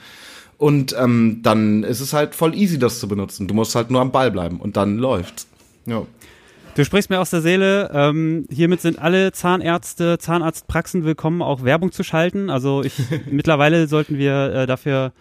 Und 0.59 0.95
ähm, 0.99 1.41
dann 1.43 1.85
ist 1.85 2.01
es 2.01 2.13
halt 2.13 2.35
voll 2.35 2.55
easy, 2.55 2.79
das 2.79 2.99
zu 2.99 3.09
benutzen. 3.09 3.47
Du 3.47 3.55
musst 3.55 3.75
halt 3.75 3.91
nur 3.91 4.01
am 4.01 4.11
Ball 4.13 4.31
bleiben 4.31 4.61
und 4.61 4.77
dann 4.77 4.99
läuft's. 4.99 5.47
Ja. 5.87 6.03
Du 6.75 6.85
sprichst 6.85 7.11
mir 7.11 7.21
aus 7.21 7.31
der 7.31 7.41
Seele. 7.41 7.91
Ähm, 7.93 8.47
hiermit 8.51 8.81
sind 8.81 8.99
alle 8.99 9.33
Zahnärzte, 9.33 10.19
Zahnarztpraxen 10.19 11.05
willkommen, 11.05 11.43
auch 11.43 11.65
Werbung 11.65 11.91
zu 11.93 12.05
schalten. 12.05 12.51
Also 12.51 12.83
ich 12.83 12.95
mittlerweile 13.31 13.89
sollten 13.89 14.19
wir 14.19 14.53
äh, 14.53 14.67
dafür 14.67 15.13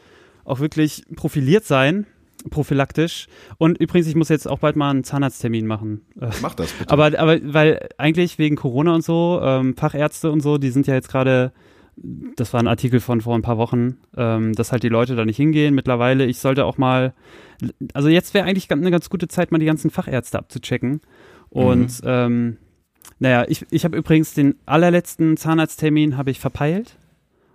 auch 0.43 0.59
wirklich 0.59 1.03
profiliert 1.15 1.65
sein, 1.65 2.05
prophylaktisch. 2.49 3.27
Und 3.57 3.77
übrigens, 3.79 4.07
ich 4.07 4.15
muss 4.15 4.29
jetzt 4.29 4.47
auch 4.47 4.59
bald 4.59 4.75
mal 4.75 4.89
einen 4.89 5.03
Zahnarzttermin 5.03 5.67
machen. 5.67 6.01
Äh, 6.19 6.29
Mach 6.41 6.53
das 6.55 6.71
bitte. 6.71 6.91
aber, 6.91 7.17
aber 7.17 7.39
weil 7.41 7.89
eigentlich 7.97 8.37
wegen 8.37 8.55
Corona 8.55 8.95
und 8.95 9.03
so, 9.03 9.39
ähm, 9.43 9.75
Fachärzte 9.75 10.31
und 10.31 10.41
so, 10.41 10.57
die 10.57 10.69
sind 10.69 10.87
ja 10.87 10.93
jetzt 10.93 11.09
gerade, 11.09 11.51
das 11.97 12.53
war 12.53 12.59
ein 12.59 12.67
Artikel 12.67 12.99
von 12.99 13.21
vor 13.21 13.35
ein 13.35 13.41
paar 13.41 13.57
Wochen, 13.57 13.97
ähm, 14.15 14.53
dass 14.53 14.71
halt 14.71 14.83
die 14.83 14.89
Leute 14.89 15.15
da 15.15 15.25
nicht 15.25 15.37
hingehen. 15.37 15.73
Mittlerweile, 15.73 16.25
ich 16.25 16.39
sollte 16.39 16.65
auch 16.65 16.77
mal, 16.77 17.13
also 17.93 18.07
jetzt 18.07 18.33
wäre 18.33 18.45
eigentlich 18.45 18.71
eine 18.71 18.91
ganz 18.91 19.09
gute 19.09 19.27
Zeit, 19.27 19.51
mal 19.51 19.57
die 19.57 19.65
ganzen 19.65 19.89
Fachärzte 19.89 20.37
abzuchecken. 20.37 21.01
Und 21.49 22.01
ähm, 22.03 22.57
naja, 23.19 23.45
ich, 23.47 23.65
ich 23.71 23.83
habe 23.83 23.97
übrigens 23.97 24.33
den 24.33 24.55
allerletzten 24.65 25.37
Zahnarzttermin 25.37 26.17
habe 26.17 26.29
ich 26.29 26.39
verpeilt 26.39 26.97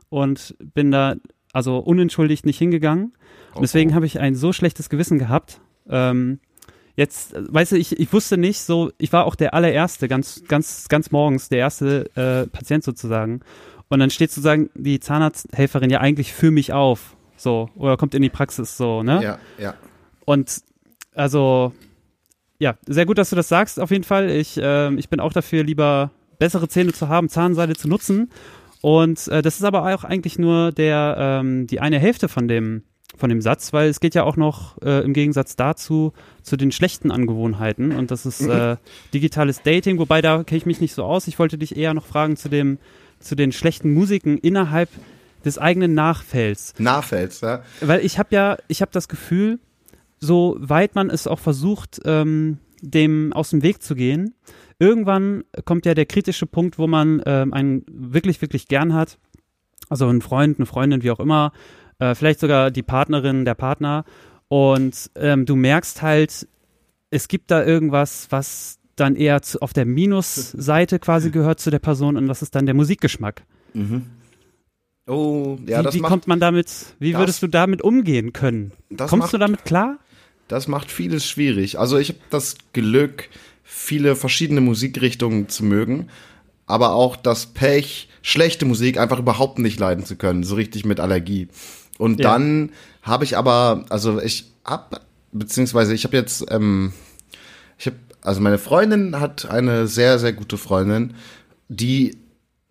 und 0.08 0.56
bin 0.74 0.90
da 0.90 1.14
also 1.52 1.78
unentschuldigt 1.78 2.44
nicht 2.44 2.58
hingegangen. 2.58 3.12
Und 3.54 3.62
deswegen 3.62 3.94
habe 3.94 4.06
ich 4.06 4.18
ein 4.18 4.34
so 4.34 4.52
schlechtes 4.52 4.88
Gewissen 4.88 5.18
gehabt. 5.18 5.60
Ähm, 5.88 6.40
jetzt, 6.96 7.34
weißt 7.36 7.72
du, 7.72 7.76
ich, 7.76 7.98
ich 7.98 8.12
wusste 8.12 8.38
nicht, 8.38 8.60
so, 8.60 8.90
ich 8.98 9.12
war 9.12 9.26
auch 9.26 9.34
der 9.34 9.54
allererste, 9.54 10.08
ganz, 10.08 10.42
ganz, 10.48 10.88
ganz 10.88 11.10
morgens, 11.10 11.48
der 11.48 11.58
erste 11.58 12.10
äh, 12.16 12.46
Patient 12.48 12.82
sozusagen. 12.82 13.40
Und 13.92 13.98
dann 13.98 14.08
steht 14.08 14.30
sozusagen 14.30 14.70
die 14.74 15.00
Zahnarzthelferin 15.00 15.90
ja 15.90 16.00
eigentlich 16.00 16.32
für 16.32 16.50
mich 16.50 16.72
auf. 16.72 17.14
So, 17.36 17.68
oder 17.76 17.98
kommt 17.98 18.14
in 18.14 18.22
die 18.22 18.30
Praxis 18.30 18.78
so, 18.78 19.02
ne? 19.02 19.22
Ja, 19.22 19.38
ja. 19.58 19.74
Und 20.24 20.62
also, 21.14 21.74
ja, 22.58 22.76
sehr 22.86 23.04
gut, 23.04 23.18
dass 23.18 23.28
du 23.28 23.36
das 23.36 23.50
sagst, 23.50 23.78
auf 23.78 23.90
jeden 23.90 24.04
Fall. 24.04 24.30
Ich, 24.30 24.58
ähm, 24.62 24.96
ich 24.96 25.10
bin 25.10 25.20
auch 25.20 25.34
dafür, 25.34 25.62
lieber 25.62 26.10
bessere 26.38 26.68
Zähne 26.68 26.94
zu 26.94 27.08
haben, 27.08 27.28
Zahnseide 27.28 27.74
zu 27.74 27.86
nutzen. 27.86 28.30
Und 28.80 29.28
äh, 29.28 29.42
das 29.42 29.56
ist 29.56 29.64
aber 29.64 29.94
auch 29.94 30.04
eigentlich 30.04 30.38
nur 30.38 30.72
der, 30.72 31.16
ähm, 31.18 31.66
die 31.66 31.80
eine 31.80 31.98
Hälfte 31.98 32.28
von 32.28 32.48
dem, 32.48 32.84
von 33.14 33.28
dem 33.28 33.42
Satz, 33.42 33.74
weil 33.74 33.90
es 33.90 34.00
geht 34.00 34.14
ja 34.14 34.24
auch 34.24 34.38
noch 34.38 34.80
äh, 34.80 35.04
im 35.04 35.12
Gegensatz 35.12 35.54
dazu 35.54 36.14
zu 36.40 36.56
den 36.56 36.72
schlechten 36.72 37.10
Angewohnheiten. 37.10 37.92
Und 37.92 38.10
das 38.10 38.24
ist 38.24 38.40
äh, 38.48 38.78
digitales 39.12 39.60
Dating, 39.60 39.98
wobei 39.98 40.22
da 40.22 40.44
kenne 40.44 40.56
ich 40.56 40.64
mich 40.64 40.80
nicht 40.80 40.94
so 40.94 41.04
aus. 41.04 41.28
Ich 41.28 41.38
wollte 41.38 41.58
dich 41.58 41.76
eher 41.76 41.92
noch 41.92 42.06
fragen 42.06 42.38
zu 42.38 42.48
dem, 42.48 42.78
zu 43.22 43.34
den 43.34 43.52
schlechten 43.52 43.92
Musiken 43.92 44.38
innerhalb 44.38 44.88
des 45.44 45.58
eigenen 45.58 45.94
Nachfelds. 45.94 46.74
Nahfels, 46.78 47.40
ja. 47.40 47.62
Weil 47.80 48.04
ich 48.04 48.18
habe 48.18 48.28
ja, 48.34 48.56
ich 48.68 48.80
habe 48.80 48.92
das 48.92 49.08
Gefühl, 49.08 49.58
so 50.18 50.56
weit 50.60 50.94
man 50.94 51.10
es 51.10 51.26
auch 51.26 51.40
versucht, 51.40 52.00
ähm, 52.04 52.58
dem 52.80 53.32
aus 53.32 53.50
dem 53.50 53.62
Weg 53.62 53.82
zu 53.82 53.94
gehen, 53.94 54.34
irgendwann 54.78 55.44
kommt 55.64 55.86
ja 55.86 55.94
der 55.94 56.06
kritische 56.06 56.46
Punkt, 56.46 56.78
wo 56.78 56.86
man 56.86 57.22
ähm, 57.26 57.52
einen 57.52 57.84
wirklich, 57.88 58.40
wirklich 58.40 58.68
gern 58.68 58.94
hat. 58.94 59.18
Also 59.88 60.08
einen 60.08 60.22
Freund, 60.22 60.58
eine 60.58 60.66
Freundin, 60.66 61.02
wie 61.02 61.10
auch 61.10 61.20
immer, 61.20 61.52
äh, 61.98 62.14
vielleicht 62.14 62.40
sogar 62.40 62.70
die 62.70 62.82
Partnerin, 62.82 63.44
der 63.44 63.54
Partner. 63.54 64.04
Und 64.48 65.10
ähm, 65.14 65.46
du 65.46 65.54
merkst 65.56 66.02
halt, 66.02 66.48
es 67.10 67.28
gibt 67.28 67.50
da 67.50 67.64
irgendwas, 67.64 68.26
was 68.30 68.78
dann 68.96 69.16
eher 69.16 69.42
zu, 69.42 69.60
auf 69.62 69.72
der 69.72 69.86
Minusseite 69.86 70.98
quasi 71.00 71.30
gehört 71.30 71.60
zu 71.60 71.70
der 71.70 71.78
Person 71.78 72.16
und 72.16 72.26
das 72.28 72.42
ist 72.42 72.54
dann 72.54 72.66
der 72.66 72.74
Musikgeschmack. 72.74 73.42
Oh, 75.06 75.58
ja, 75.66 75.80
wie 75.80 75.82
das 75.82 75.94
wie 75.94 76.00
macht, 76.00 76.10
kommt 76.10 76.28
man 76.28 76.38
damit, 76.40 76.68
wie 76.98 77.12
das- 77.12 77.20
würdest 77.20 77.42
du 77.42 77.48
damit 77.48 77.82
umgehen 77.82 78.32
können? 78.32 78.72
Kommst 78.96 79.16
macht, 79.16 79.32
du 79.32 79.38
damit 79.38 79.64
klar? 79.64 79.98
das 80.48 80.68
macht 80.68 80.90
vieles 80.90 81.24
schwierig. 81.26 81.78
Also 81.78 81.96
ich 81.98 82.10
habe 82.10 82.18
das 82.30 82.56
Glück, 82.72 83.28
viele 83.62 84.14
verschiedene 84.16 84.60
Musikrichtungen 84.60 85.48
zu 85.48 85.64
mögen, 85.64 86.08
aber 86.66 86.92
auch 86.92 87.16
das 87.16 87.46
Pech, 87.46 88.08
schlechte 88.20 88.64
Musik 88.66 88.98
einfach 88.98 89.18
überhaupt 89.18 89.58
nicht 89.58 89.80
leiden 89.80 90.04
zu 90.04 90.16
können, 90.16 90.44
so 90.44 90.54
richtig 90.54 90.84
mit 90.84 91.00
Allergie. 91.00 91.48
Und 91.98 92.20
Ja. 92.20 92.32
dann 92.32 92.70
habe 93.02 93.24
ich 93.24 93.36
aber, 93.36 93.86
also 93.88 94.20
ich 94.20 94.44
hab, 94.64 95.00
beziehungsweise 95.32 95.94
ich 95.94 96.04
habe 96.04 96.16
jetzt, 96.16 96.44
ähm, 96.50 96.92
also 98.22 98.40
meine 98.40 98.58
Freundin 98.58 99.20
hat 99.20 99.50
eine 99.50 99.86
sehr, 99.86 100.18
sehr 100.18 100.32
gute 100.32 100.56
Freundin, 100.58 101.14
die 101.68 102.16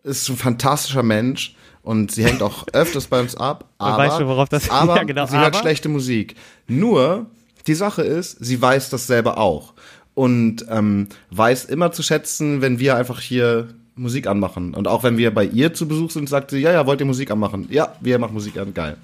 ist 0.03 0.27
ein 0.29 0.37
fantastischer 0.37 1.03
Mensch 1.03 1.55
und 1.83 2.11
sie 2.11 2.23
hängt 2.25 2.41
auch 2.41 2.65
öfters 2.73 3.07
bei 3.07 3.19
uns 3.19 3.35
ab. 3.35 3.65
Aber, 3.77 3.97
weiß 3.97 4.17
schon, 4.17 4.27
worauf 4.27 4.49
das- 4.49 4.69
aber 4.71 4.95
Ja, 4.97 5.03
genau, 5.03 5.25
sie 5.25 5.37
hört 5.37 5.47
aber- 5.55 5.59
schlechte 5.59 5.89
Musik. 5.89 6.35
Nur, 6.67 7.27
die 7.67 7.75
Sache 7.75 8.01
ist, 8.01 8.37
sie 8.43 8.61
weiß 8.61 8.89
das 8.89 9.07
selber 9.07 9.37
auch. 9.37 9.73
Und 10.13 10.65
ähm, 10.69 11.07
weiß 11.29 11.65
immer 11.65 11.91
zu 11.93 12.03
schätzen, 12.03 12.61
wenn 12.61 12.79
wir 12.79 12.97
einfach 12.97 13.19
hier 13.21 13.69
Musik 13.95 14.27
anmachen. 14.27 14.73
Und 14.73 14.87
auch 14.87 15.03
wenn 15.03 15.17
wir 15.17 15.33
bei 15.33 15.45
ihr 15.45 15.73
zu 15.73 15.87
Besuch 15.87 16.11
sind, 16.11 16.27
sagt 16.27 16.51
sie, 16.51 16.59
ja, 16.59 16.71
ja, 16.71 16.85
wollt 16.85 16.99
ihr 16.99 17.05
Musik 17.05 17.31
anmachen? 17.31 17.67
Ja, 17.69 17.95
wir 18.01 18.19
machen 18.19 18.33
Musik 18.33 18.57
an, 18.57 18.73
geil. 18.73 18.97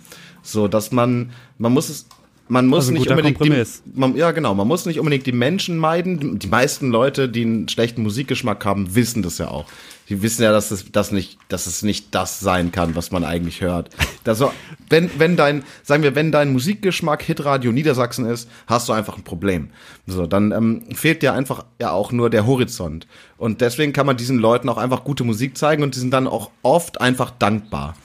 So, 0.44 0.68
dass 0.68 0.92
man, 0.92 1.32
man 1.58 1.72
muss 1.74 1.90
es, 1.90 2.08
man 2.50 2.68
muss 2.68 2.86
Also 2.86 2.94
nicht 2.94 3.10
unbedingt 3.10 3.44
die, 3.44 3.64
man, 3.94 4.16
ja 4.16 4.32
genau, 4.32 4.54
man 4.56 4.68
muss 4.68 4.86
nicht 4.86 5.00
unbedingt 5.00 5.26
die 5.26 5.32
Menschen 5.32 5.78
meiden. 5.78 6.40
Die 6.40 6.48
meisten 6.48 6.90
Leute, 6.92 7.30
die 7.30 7.44
einen 7.44 7.68
schlechten 7.68 8.04
Musikgeschmack 8.04 8.64
haben, 8.66 8.96
wissen 8.96 9.22
das 9.22 9.38
ja 9.38 9.50
auch. 9.50 9.66
Die 10.10 10.22
wissen 10.22 10.44
ja, 10.44 10.54
dass 10.54 10.72
es 10.72 10.90
das 10.92 11.12
nicht, 11.12 11.38
dass 11.50 11.68
es 11.68 11.84
nicht 11.84 12.16
das 12.16 12.40
sein 12.40 12.72
kann, 12.72 12.96
was 12.96 13.12
man 13.12 13.26
eigentlich 13.26 13.62
hört. 13.62 13.90
Also, 14.24 14.52
wenn, 14.90 15.10
wenn 15.20 15.36
dein, 15.36 15.64
sagen 15.84 16.04
wir, 16.04 16.16
wenn 16.16 16.32
dein 16.32 16.52
Musikgeschmack 16.52 17.22
Hitradio 17.24 17.72
Niedersachsen 17.72 18.26
ist, 18.26 18.50
hast 18.68 18.90
du 18.90 18.94
einfach 18.94 19.18
ein 19.18 19.24
Problem. 19.24 19.70
So, 20.06 20.28
dann 20.28 20.52
ähm, 20.52 20.84
fehlt 20.94 21.22
dir 21.22 21.34
einfach 21.34 21.66
ja 21.80 21.92
auch 21.92 22.12
nur 22.12 22.30
der 22.30 22.46
Horizont. 22.46 23.08
Und 23.38 23.62
deswegen 23.62 23.94
kann 23.94 24.06
man 24.06 24.18
diesen 24.18 24.38
Leuten 24.38 24.70
auch 24.70 24.78
einfach 24.78 25.04
gute 25.04 25.24
Musik 25.24 25.58
zeigen 25.58 25.84
und 25.84 25.96
die 25.96 26.00
sind 26.00 26.12
dann 26.12 26.28
auch 26.28 26.52
oft 26.62 27.02
einfach 27.02 27.32
dankbar. 27.32 27.96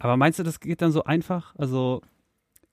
Aber 0.00 0.16
meinst 0.16 0.38
du, 0.38 0.42
das 0.42 0.60
geht 0.60 0.82
dann 0.82 0.92
so 0.92 1.04
einfach? 1.04 1.54
Also, 1.56 2.02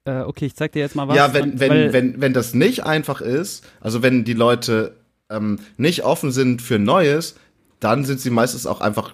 äh, 0.06 0.22
okay, 0.22 0.46
ich 0.46 0.56
zeig 0.56 0.72
dir 0.72 0.80
jetzt 0.80 0.96
mal 0.96 1.08
was. 1.08 1.16
Ja, 1.16 1.34
wenn, 1.34 1.60
wenn, 1.60 1.94
wenn, 1.94 2.22
wenn 2.22 2.34
das 2.34 2.54
nicht 2.54 2.86
einfach 2.86 3.22
ist, 3.22 3.66
also 3.80 4.02
wenn 4.02 4.24
die 4.24 4.34
Leute 4.34 4.96
ähm, 5.30 5.60
nicht 5.78 6.04
offen 6.04 6.32
sind 6.32 6.62
für 6.62 6.80
Neues, 6.80 7.36
dann 7.80 8.06
sind 8.06 8.20
sie 8.20 8.30
meistens 8.30 8.66
auch 8.66 8.82
einfach 8.82 9.14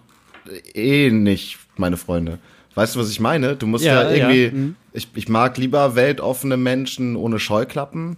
eh 0.74 1.10
nicht 1.12 1.58
meine 1.76 1.98
Freunde. 1.98 2.40
Weißt 2.76 2.96
du, 2.96 3.00
was 3.00 3.10
ich 3.10 3.20
meine? 3.20 3.56
Du 3.56 3.66
musst 3.66 3.84
ja, 3.84 4.04
Ja, 4.04 4.10
ja, 4.10 4.30
irgendwie, 4.30 4.56
mhm. 4.56 4.76
ich, 4.94 5.08
ich 5.16 5.30
mag 5.30 5.58
lieber 5.58 5.96
weltoffene 5.96 6.58
Menschen 6.58 7.16
ohne 7.16 7.40
Scheuklappen 7.40 8.18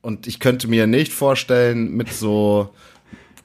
und 0.00 0.26
ich 0.26 0.40
könnte 0.40 0.68
mir 0.68 0.86
nicht 0.86 1.12
vorstellen, 1.12 1.92
mit 1.92 2.12
so 2.12 2.70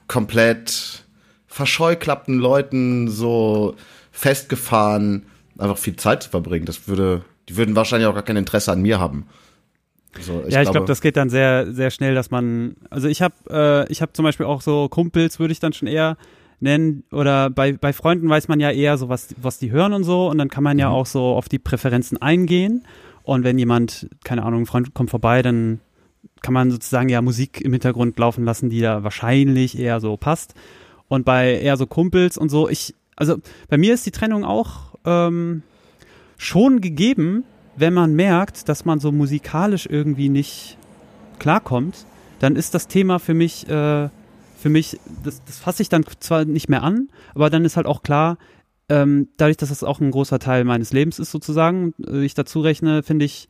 komplett 0.08 1.04
verscheuklappten 1.46 2.38
Leuten 2.38 3.08
so 3.08 3.76
festgefahren 4.10 5.26
einfach 5.56 5.78
viel 5.78 5.96
Zeit 5.96 6.22
zu 6.22 6.30
verbringen. 6.30 6.66
Das 6.66 6.88
würde, 6.88 7.22
die 7.50 7.56
würden 7.56 7.74
wahrscheinlich 7.74 8.08
auch 8.08 8.14
gar 8.14 8.22
kein 8.22 8.36
Interesse 8.36 8.70
an 8.70 8.80
mir 8.80 9.00
haben. 9.00 9.26
So, 10.20 10.42
ja, 10.48 10.62
ich 10.62 10.70
glaube, 10.70 10.86
das 10.86 11.00
geht 11.00 11.16
dann 11.16 11.30
sehr, 11.30 11.72
sehr 11.72 11.90
schnell, 11.90 12.14
dass 12.14 12.30
man, 12.30 12.76
also 12.90 13.08
ich 13.08 13.22
habe, 13.22 13.34
äh, 13.50 13.92
ich 13.92 14.02
habe 14.02 14.12
zum 14.12 14.24
Beispiel 14.24 14.46
auch 14.46 14.60
so 14.60 14.88
Kumpels, 14.88 15.38
würde 15.38 15.52
ich 15.52 15.60
dann 15.60 15.72
schon 15.72 15.88
eher 15.88 16.16
nennen, 16.60 17.04
oder 17.12 17.50
bei, 17.50 17.72
bei 17.72 17.92
Freunden 17.92 18.28
weiß 18.28 18.48
man 18.48 18.60
ja 18.60 18.70
eher 18.70 18.98
so, 18.98 19.08
was, 19.08 19.34
was 19.40 19.58
die 19.58 19.70
hören 19.70 19.92
und 19.92 20.04
so, 20.04 20.28
und 20.28 20.38
dann 20.38 20.48
kann 20.48 20.64
man 20.64 20.78
ja 20.78 20.88
auch 20.88 21.06
so 21.06 21.34
auf 21.34 21.48
die 21.48 21.58
Präferenzen 21.58 22.20
eingehen. 22.20 22.84
Und 23.22 23.44
wenn 23.44 23.58
jemand, 23.58 24.08
keine 24.24 24.44
Ahnung, 24.44 24.62
ein 24.62 24.66
Freund 24.66 24.94
kommt 24.94 25.10
vorbei, 25.10 25.42
dann 25.42 25.80
kann 26.42 26.54
man 26.54 26.70
sozusagen 26.70 27.08
ja 27.08 27.22
Musik 27.22 27.60
im 27.60 27.72
Hintergrund 27.72 28.18
laufen 28.18 28.44
lassen, 28.44 28.70
die 28.70 28.80
da 28.80 29.04
wahrscheinlich 29.04 29.78
eher 29.78 30.00
so 30.00 30.16
passt. 30.16 30.54
Und 31.08 31.24
bei 31.24 31.60
eher 31.60 31.76
so 31.76 31.86
Kumpels 31.86 32.38
und 32.38 32.48
so, 32.48 32.68
ich, 32.68 32.94
also 33.16 33.36
bei 33.68 33.76
mir 33.76 33.94
ist 33.94 34.06
die 34.06 34.10
Trennung 34.10 34.44
auch 34.44 34.94
ähm, 35.04 35.62
schon 36.40 36.80
gegeben, 36.80 37.44
wenn 37.76 37.92
man 37.92 38.14
merkt, 38.14 38.70
dass 38.70 38.86
man 38.86 38.98
so 38.98 39.12
musikalisch 39.12 39.86
irgendwie 39.86 40.30
nicht 40.30 40.78
klarkommt, 41.38 42.06
dann 42.38 42.56
ist 42.56 42.72
das 42.74 42.88
Thema 42.88 43.18
für 43.18 43.34
mich, 43.34 43.68
äh, 43.68 44.08
für 44.58 44.68
mich, 44.70 44.98
das, 45.22 45.44
das 45.44 45.58
fasse 45.58 45.82
ich 45.82 45.90
dann 45.90 46.02
zwar 46.20 46.46
nicht 46.46 46.70
mehr 46.70 46.82
an, 46.82 47.08
aber 47.34 47.50
dann 47.50 47.66
ist 47.66 47.76
halt 47.76 47.86
auch 47.86 48.02
klar, 48.02 48.38
ähm, 48.88 49.28
dadurch, 49.36 49.58
dass 49.58 49.68
das 49.68 49.84
auch 49.84 50.00
ein 50.00 50.10
großer 50.10 50.38
Teil 50.38 50.64
meines 50.64 50.94
Lebens 50.94 51.18
ist 51.18 51.30
sozusagen, 51.30 51.92
äh, 52.06 52.24
ich 52.24 52.32
dazu 52.32 52.62
rechne, 52.62 53.02
finde 53.02 53.26
ich, 53.26 53.46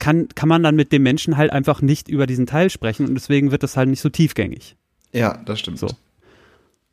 kann, 0.00 0.26
kann 0.34 0.48
man 0.48 0.64
dann 0.64 0.74
mit 0.74 0.90
dem 0.90 1.04
Menschen 1.04 1.36
halt 1.36 1.52
einfach 1.52 1.82
nicht 1.82 2.08
über 2.08 2.26
diesen 2.26 2.46
Teil 2.46 2.68
sprechen 2.68 3.06
und 3.06 3.14
deswegen 3.14 3.52
wird 3.52 3.62
das 3.62 3.76
halt 3.76 3.88
nicht 3.88 4.00
so 4.00 4.08
tiefgängig. 4.08 4.76
Ja, 5.12 5.38
das 5.46 5.60
stimmt. 5.60 5.78
So. 5.78 5.88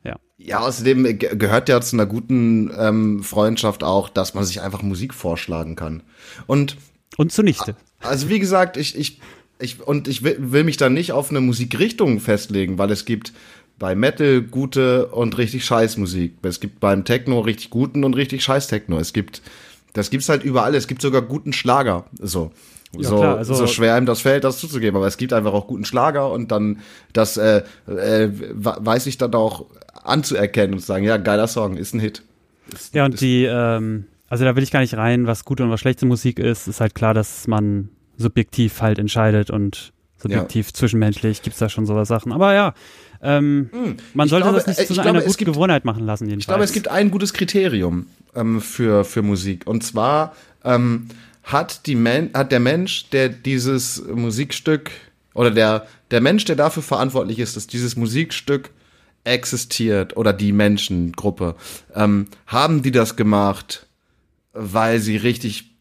Ja. 0.05 0.17
Ja, 0.37 0.59
außerdem 0.59 1.17
ge- 1.17 1.35
gehört 1.35 1.67
ja 1.69 1.81
zu 1.81 1.95
einer 1.95 2.05
guten 2.05 2.71
ähm, 2.77 3.23
Freundschaft 3.23 3.83
auch, 3.83 4.09
dass 4.09 4.33
man 4.33 4.43
sich 4.45 4.61
einfach 4.61 4.81
Musik 4.81 5.13
vorschlagen 5.13 5.75
kann. 5.75 6.03
Und 6.47 6.77
Und 7.17 7.31
zunichte. 7.31 7.75
also 8.01 8.29
wie 8.29 8.39
gesagt, 8.39 8.77
ich, 8.77 8.97
ich, 8.97 9.19
ich 9.59 9.81
und 9.81 10.07
ich 10.07 10.23
will, 10.23 10.35
will 10.39 10.63
mich 10.63 10.77
da 10.77 10.89
nicht 10.89 11.11
auf 11.13 11.29
eine 11.31 11.41
Musikrichtung 11.41 12.19
festlegen, 12.19 12.77
weil 12.77 12.91
es 12.91 13.05
gibt 13.05 13.33
bei 13.79 13.95
Metal 13.95 14.41
gute 14.41 15.07
und 15.07 15.37
richtig 15.37 15.65
scheiß 15.65 15.97
Musik. 15.97 16.35
Es 16.43 16.59
gibt 16.59 16.79
beim 16.79 17.03
Techno 17.05 17.39
richtig 17.39 17.69
guten 17.71 18.03
und 18.03 18.13
richtig 18.15 18.43
scheiß 18.43 18.67
Techno. 18.67 18.99
Es 18.99 19.11
gibt, 19.13 19.41
das 19.93 20.09
gibt's 20.09 20.29
halt 20.29 20.43
überall. 20.43 20.75
Es 20.75 20.87
gibt 20.87 21.01
sogar 21.01 21.21
guten 21.21 21.51
Schlager. 21.53 22.05
So. 22.19 22.51
Ja, 23.03 23.09
so, 23.09 23.17
klar, 23.17 23.37
also- 23.37 23.53
so 23.53 23.67
schwer 23.67 23.97
ihm 23.97 24.05
das 24.05 24.21
fällt, 24.21 24.43
das 24.43 24.57
zuzugeben. 24.59 24.95
Aber 24.97 25.07
es 25.07 25.17
gibt 25.17 25.33
einfach 25.33 25.53
auch 25.53 25.67
guten 25.67 25.85
Schlager 25.85 26.31
und 26.31 26.51
dann 26.51 26.79
das 27.13 27.37
äh, 27.37 27.63
äh, 27.87 28.29
we- 28.31 28.77
weiß 28.79 29.05
ich 29.07 29.17
dann 29.17 29.33
auch 29.33 29.65
anzuerkennen 30.03 30.73
und 30.75 30.79
zu 30.79 30.85
sagen, 30.85 31.03
ja, 31.03 31.17
geiler 31.17 31.47
Song, 31.47 31.77
ist 31.77 31.93
ein 31.93 31.99
Hit. 31.99 32.21
Ist, 32.73 32.93
Ja, 32.93 33.05
und 33.05 33.19
die, 33.21 33.45
ähm, 33.45 34.05
also 34.29 34.43
da 34.45 34.55
will 34.55 34.63
ich 34.63 34.71
gar 34.71 34.79
nicht 34.81 34.95
rein, 34.97 35.27
was 35.27 35.45
gute 35.45 35.63
und 35.63 35.69
was 35.71 35.79
schlechte 35.79 36.05
Musik 36.05 36.39
ist. 36.39 36.67
Ist 36.67 36.81
halt 36.81 36.95
klar, 36.95 37.13
dass 37.13 37.47
man 37.47 37.89
subjektiv 38.17 38.81
halt 38.81 38.99
entscheidet 38.99 39.49
und 39.49 39.91
subjektiv 40.17 40.73
zwischenmenschlich 40.73 41.41
gibt's 41.41 41.59
da 41.59 41.69
schon 41.69 41.85
sowas 41.85 42.07
Sachen. 42.07 42.31
Aber 42.31 42.53
ja, 42.53 42.73
ähm, 43.21 43.69
man 44.13 44.25
Ich 44.25 44.29
sollte 44.31 44.43
glaube, 44.45 44.57
das 44.57 44.67
nicht 44.67 44.79
äh, 44.79 44.85
zu 44.85 44.93
einer 44.93 45.03
glaube, 45.11 45.19
guten 45.25 45.37
gibt- 45.37 45.51
Gewohnheit 45.51 45.85
machen 45.85 46.05
lassen, 46.05 46.25
jedenfalls. 46.25 46.41
Ich 46.43 46.47
glaube, 46.47 46.63
es 46.63 46.73
gibt 46.73 46.87
ein 46.87 47.11
gutes 47.11 47.33
Kriterium 47.33 48.07
ähm, 48.35 48.61
für, 48.61 49.03
für 49.05 49.21
Musik. 49.21 49.63
Und 49.67 49.83
zwar 49.83 50.35
ähm, 50.63 51.07
hat, 51.45 51.85
die 51.85 51.95
Men 51.95 52.31
hat 52.33 52.51
der 52.51 52.59
Mensch, 52.59 53.09
der 53.11 53.29
dieses 53.29 54.03
Musikstück 54.07 54.91
oder 55.33 55.51
der, 55.51 55.87
der 56.11 56.21
Mensch, 56.21 56.45
der 56.45 56.55
dafür 56.55 56.83
verantwortlich 56.83 57.39
ist, 57.39 57.55
dass 57.55 57.67
dieses 57.67 57.95
Musikstück 57.95 58.71
existiert 59.23 60.17
oder 60.17 60.33
die 60.33 60.51
Menschengruppe, 60.51 61.55
ähm, 61.93 62.27
haben 62.47 62.83
die 62.83 62.91
das 62.91 63.15
gemacht, 63.15 63.87
weil 64.53 64.99
sie 64.99 65.17
richtig 65.17 65.75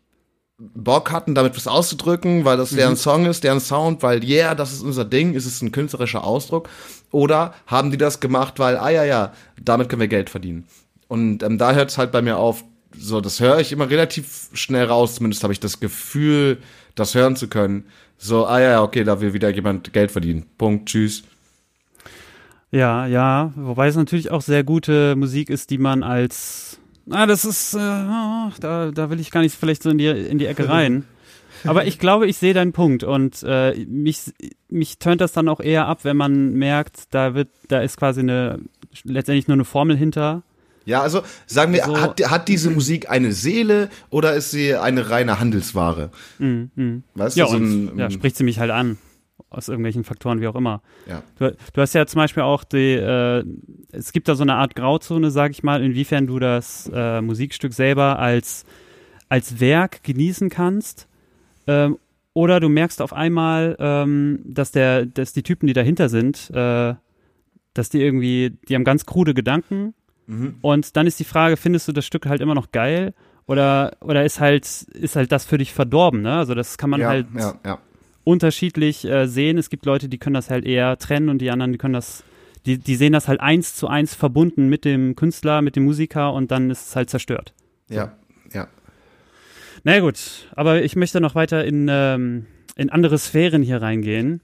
Bock 0.59 1.11
hatten, 1.11 1.35
damit 1.35 1.57
was 1.57 1.67
auszudrücken, 1.67 2.45
weil 2.45 2.57
das 2.57 2.71
deren 2.71 2.97
Song 2.97 3.27
ist, 3.27 3.43
deren 3.43 3.61
Sound, 3.61 4.03
weil 4.03 4.23
yeah, 4.23 4.55
das 4.55 4.73
ist 4.73 4.83
unser 4.83 5.05
Ding, 5.05 5.35
ist 5.35 5.47
es 5.47 5.61
ein 5.63 5.73
künstlerischer 5.73 6.25
Ausdruck? 6.25 6.69
Oder 7.11 7.55
haben 7.67 7.91
die 7.91 7.97
das 7.97 8.21
gemacht, 8.21 8.59
weil, 8.59 8.77
ah 8.77 8.91
ja, 8.91 9.05
ja, 9.05 9.33
damit 9.61 9.89
können 9.89 10.01
wir 10.01 10.09
Geld 10.09 10.31
verdienen? 10.31 10.67
Und 11.09 11.43
ähm, 11.43 11.59
da 11.59 11.75
hört 11.75 11.91
es 11.91 11.99
halt 11.99 12.13
bei 12.13 12.23
mir 12.23 12.39
auf, 12.39 12.65
so, 12.99 13.21
das 13.21 13.41
höre 13.41 13.61
ich 13.61 13.73
immer 13.73 13.89
relativ 13.91 14.49
schnell 14.53 14.87
raus, 14.87 15.17
zumindest 15.17 15.43
habe 15.43 15.53
ich 15.53 15.61
das 15.61 15.81
Gefühl, 15.81 16.59
das 16.95 17.15
hören 17.15 17.37
zu 17.37 17.49
können. 17.49 17.85
So, 18.19 18.47
ah 18.47 18.61
ja, 18.61 18.83
okay, 18.83 19.05
da 19.05 19.21
will 19.21 19.35
wieder 19.35 19.51
jemand 19.51 19.93
Geld 19.93 20.11
verdienen. 20.11 20.47
Punkt, 20.57 20.89
tschüss. 20.89 21.25
Ja, 22.71 23.07
ja, 23.07 23.53
wobei 23.55 23.87
es 23.87 23.97
natürlich 23.97 24.31
auch 24.31 24.43
sehr 24.43 24.65
gute 24.65 25.15
Musik 25.15 25.49
ist, 25.49 25.71
die 25.71 25.79
man 25.79 26.03
als, 26.03 26.81
ah, 27.09 27.27
das 27.27 27.45
ist, 27.45 27.75
äh, 27.75 27.79
oh, 27.79 28.51
da, 28.61 28.91
da 28.91 29.11
will 29.11 29.21
ich 29.21 29.31
gar 29.31 29.43
nicht 29.43 29.55
vielleicht 29.55 29.83
so 29.83 29.91
in 29.91 29.99
die, 29.99 30.09
in 30.09 30.39
die 30.39 30.47
Ecke 30.47 30.69
rein. 30.69 31.05
Aber 31.65 31.87
ich 31.87 31.99
glaube, 31.99 32.27
ich 32.27 32.37
sehe 32.37 32.53
deinen 32.53 32.73
Punkt 32.73 33.05
und 33.05 33.43
äh, 33.47 33.75
mich, 33.87 34.33
mich 34.69 34.99
tönt 34.99 35.21
das 35.21 35.33
dann 35.33 35.49
auch 35.49 35.61
eher 35.61 35.87
ab, 35.87 36.01
wenn 36.03 36.17
man 36.17 36.55
merkt, 36.55 37.15
da 37.15 37.35
wird, 37.35 37.49
da 37.69 37.81
ist 37.81 37.97
quasi 37.97 38.21
eine, 38.21 38.59
letztendlich 39.05 39.49
nur 39.49 39.55
eine 39.55 39.65
Formel 39.65 39.97
hinter. 39.97 40.43
Ja, 40.87 41.01
also 41.03 41.23
sagen 41.47 41.73
wir, 41.73 41.85
So- 41.85 42.01
hat, 42.01 42.21
hat 42.31 42.49
diese 42.49 42.71
Musik 42.79 43.11
eine 43.11 43.33
Seele 43.33 43.89
oder 44.11 44.35
ist 44.35 44.51
sie 44.51 44.75
eine 44.75 45.11
reine 45.11 45.41
Handelsware? 45.41 46.11
Mm, 46.39 46.65
mm. 46.75 47.03
Weißt 47.15 47.37
Ja, 47.37 47.45
du, 47.47 47.51
so 47.51 47.57
und 47.57 47.95
ein, 47.95 47.99
ja, 47.99 48.11
spricht 48.11 48.37
sie 48.37 48.45
mich 48.45 48.59
halt 48.59 48.71
an. 48.71 48.99
Aus 49.51 49.69
irgendwelchen 49.69 50.03
Faktoren, 50.05 50.41
wie 50.41 50.49
auch 50.49 50.57
immer. 50.57 50.83
ja. 51.09 51.23
Du, 51.39 51.55
du 51.73 51.81
hast 51.81 51.95
ja 51.95 52.07
zum 52.07 52.19
Beispiel 52.19 52.43
auch 52.43 52.65
die, 52.65 52.95
äh, 52.95 53.45
es 53.93 54.13
gibt 54.13 54.27
da 54.29 54.35
so 54.35 54.43
eine 54.43 54.55
Art 54.55 54.75
Grauzone, 54.75 55.31
sag 55.31 55.53
ich 55.53 55.63
mal, 55.63 55.83
inwiefern 55.83 56.27
du 56.27 56.41
das 56.41 56.91
äh, 56.93 57.21
Musikstück 57.21 57.73
selber 57.73 58.19
als, 58.19 58.65
als 59.29 59.61
Werk 59.61 60.03
genießen 60.03 60.51
kannst. 60.51 61.07
Ähm, 61.69 61.99
oder 62.33 62.59
du 62.59 62.69
merkst 62.69 63.01
auf 63.01 63.13
einmal, 63.13 63.77
ähm, 63.79 64.41
dass 64.45 64.73
der, 64.73 65.07
dass 65.07 65.33
die 65.33 65.45
Typen, 65.45 65.69
die 65.69 65.73
dahinter 65.73 66.09
sind, 66.09 66.51
äh, 66.53 66.95
dass 67.75 67.91
die 67.91 68.01
irgendwie, 68.03 68.57
die 68.69 68.75
haben 68.75 68.85
ganz 68.85 69.07
krude 69.07 69.35
Gedanken. 69.35 69.95
Mhm. 70.27 70.57
Und 70.61 70.97
dann 70.97 71.07
ist 71.07 71.21
die 71.21 71.25
Frage, 71.25 71.57
findest 71.57 71.89
du 71.89 71.93
das 71.93 72.07
Stück 72.07 72.27
halt 72.27 72.41
immer 72.41 72.55
noch 72.55 72.73
geil? 72.73 73.15
Oder, 73.47 73.97
oder 74.01 74.25
ist 74.25 74.41
halt, 74.41 74.65
ist 74.65 75.17
halt 75.17 75.31
das 75.31 75.45
für 75.45 75.59
dich 75.59 75.73
verdorben, 75.73 76.23
ne? 76.23 76.35
Also 76.35 76.55
das 76.55 76.79
kann 76.79 76.91
man 76.91 77.01
ja, 77.01 77.09
halt 77.09 77.27
ja, 77.37 77.55
ja. 77.65 77.79
unterschiedlich 78.25 79.05
äh, 79.05 79.27
sehen. 79.27 79.59
Es 79.59 79.69
gibt 79.69 79.85
Leute, 79.85 80.09
die 80.09 80.19
können 80.19 80.35
das 80.35 80.49
halt 80.49 80.65
eher 80.65 80.97
trennen 80.99 81.29
und 81.29 81.39
die 81.39 81.51
anderen, 81.51 81.73
die 81.73 81.79
können 81.79 81.93
das, 81.93 82.25
die, 82.65 82.79
die 82.79 82.97
sehen 82.97 83.13
das 83.13 83.29
halt 83.29 83.41
eins 83.41 83.75
zu 83.75 83.87
eins 83.87 84.15
verbunden 84.15 84.69
mit 84.69 84.87
dem 84.87 85.15
Künstler, 85.15 85.61
mit 85.61 85.77
dem 85.77 85.85
Musiker 85.85 86.33
und 86.33 86.51
dann 86.51 86.71
ist 86.71 86.89
es 86.89 86.97
halt 86.97 87.11
zerstört. 87.11 87.53
Ja, 87.91 88.13
ja. 88.53 88.69
Na 89.83 90.01
gut, 90.01 90.49
aber 90.57 90.83
ich 90.83 90.97
möchte 90.97 91.21
noch 91.21 91.35
weiter 91.35 91.67
in, 91.67 91.89
ähm, 91.91 92.47
in 92.77 92.89
andere 92.89 93.19
Sphären 93.19 93.63
hier 93.63 93.83
reingehen. 93.83 94.41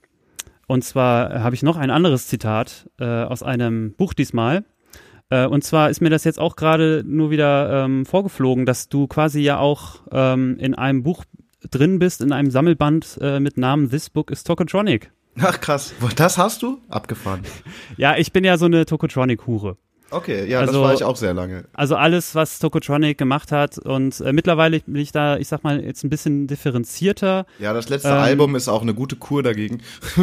Und 0.66 0.84
zwar 0.84 1.42
habe 1.42 1.54
ich 1.54 1.62
noch 1.62 1.78
ein 1.78 1.90
anderes 1.90 2.28
Zitat 2.28 2.90
äh, 3.00 3.04
aus 3.04 3.42
einem 3.42 3.94
Buch 3.94 4.12
diesmal. 4.12 4.64
Äh, 5.30 5.46
und 5.46 5.64
zwar 5.64 5.90
ist 5.90 6.00
mir 6.00 6.10
das 6.10 6.24
jetzt 6.24 6.38
auch 6.38 6.56
gerade 6.56 7.02
nur 7.06 7.30
wieder 7.30 7.84
ähm, 7.84 8.04
vorgeflogen, 8.04 8.66
dass 8.66 8.88
du 8.88 9.06
quasi 9.06 9.40
ja 9.40 9.58
auch 9.58 10.00
ähm, 10.12 10.56
in 10.58 10.74
einem 10.74 11.02
Buch 11.02 11.24
drin 11.70 11.98
bist, 11.98 12.20
in 12.20 12.32
einem 12.32 12.50
Sammelband 12.50 13.18
äh, 13.20 13.40
mit 13.40 13.56
Namen 13.56 13.90
This 13.90 14.10
Book 14.10 14.30
is 14.30 14.44
Tokotronic. 14.44 15.12
Ach 15.38 15.60
krass, 15.60 15.94
das 16.16 16.38
hast 16.38 16.62
du? 16.62 16.78
Abgefahren. 16.88 17.42
Ja, 17.96 18.16
ich 18.16 18.32
bin 18.32 18.44
ja 18.44 18.56
so 18.58 18.66
eine 18.66 18.86
Tokotronic-Hure. 18.86 19.76
Okay, 20.10 20.46
ja, 20.48 20.60
das 20.60 20.68
Also- 20.70 20.82
war 20.82 20.94
ich 20.94 21.04
auch 21.04 21.16
sehr 21.16 21.34
lange. 21.34 21.64
Also 21.72 21.96
alles, 21.96 22.34
was 22.34 22.58
Tokotronic 22.58 23.16
gemacht 23.18 23.52
hat 23.52 23.78
und 23.78 24.20
äh, 24.20 24.32
mittlerweile 24.32 24.80
bin 24.80 24.96
ich 25.02 25.12
da, 25.12 25.36
ich 25.36 25.48
sag 25.48 25.62
mal, 25.64 25.80
jetzt 25.84 26.02
ein 26.04 26.10
bisschen 26.10 26.46
differenzierter. 26.46 27.46
Ja, 27.58 27.72
das 27.72 27.88
letzte 27.88 28.08
Ähm, 28.08 28.14
Album 28.14 28.56
ist 28.56 28.68
auch 28.68 28.82
eine 28.82 28.94
gute 28.94 29.16
Kur 29.16 29.42
dagegen. 29.42 29.80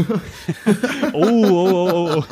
Oh, 1.14 1.24
oh, 1.24 1.80
oh, 1.80 1.90
oh, 1.92 2.16
oh. 2.18 2.24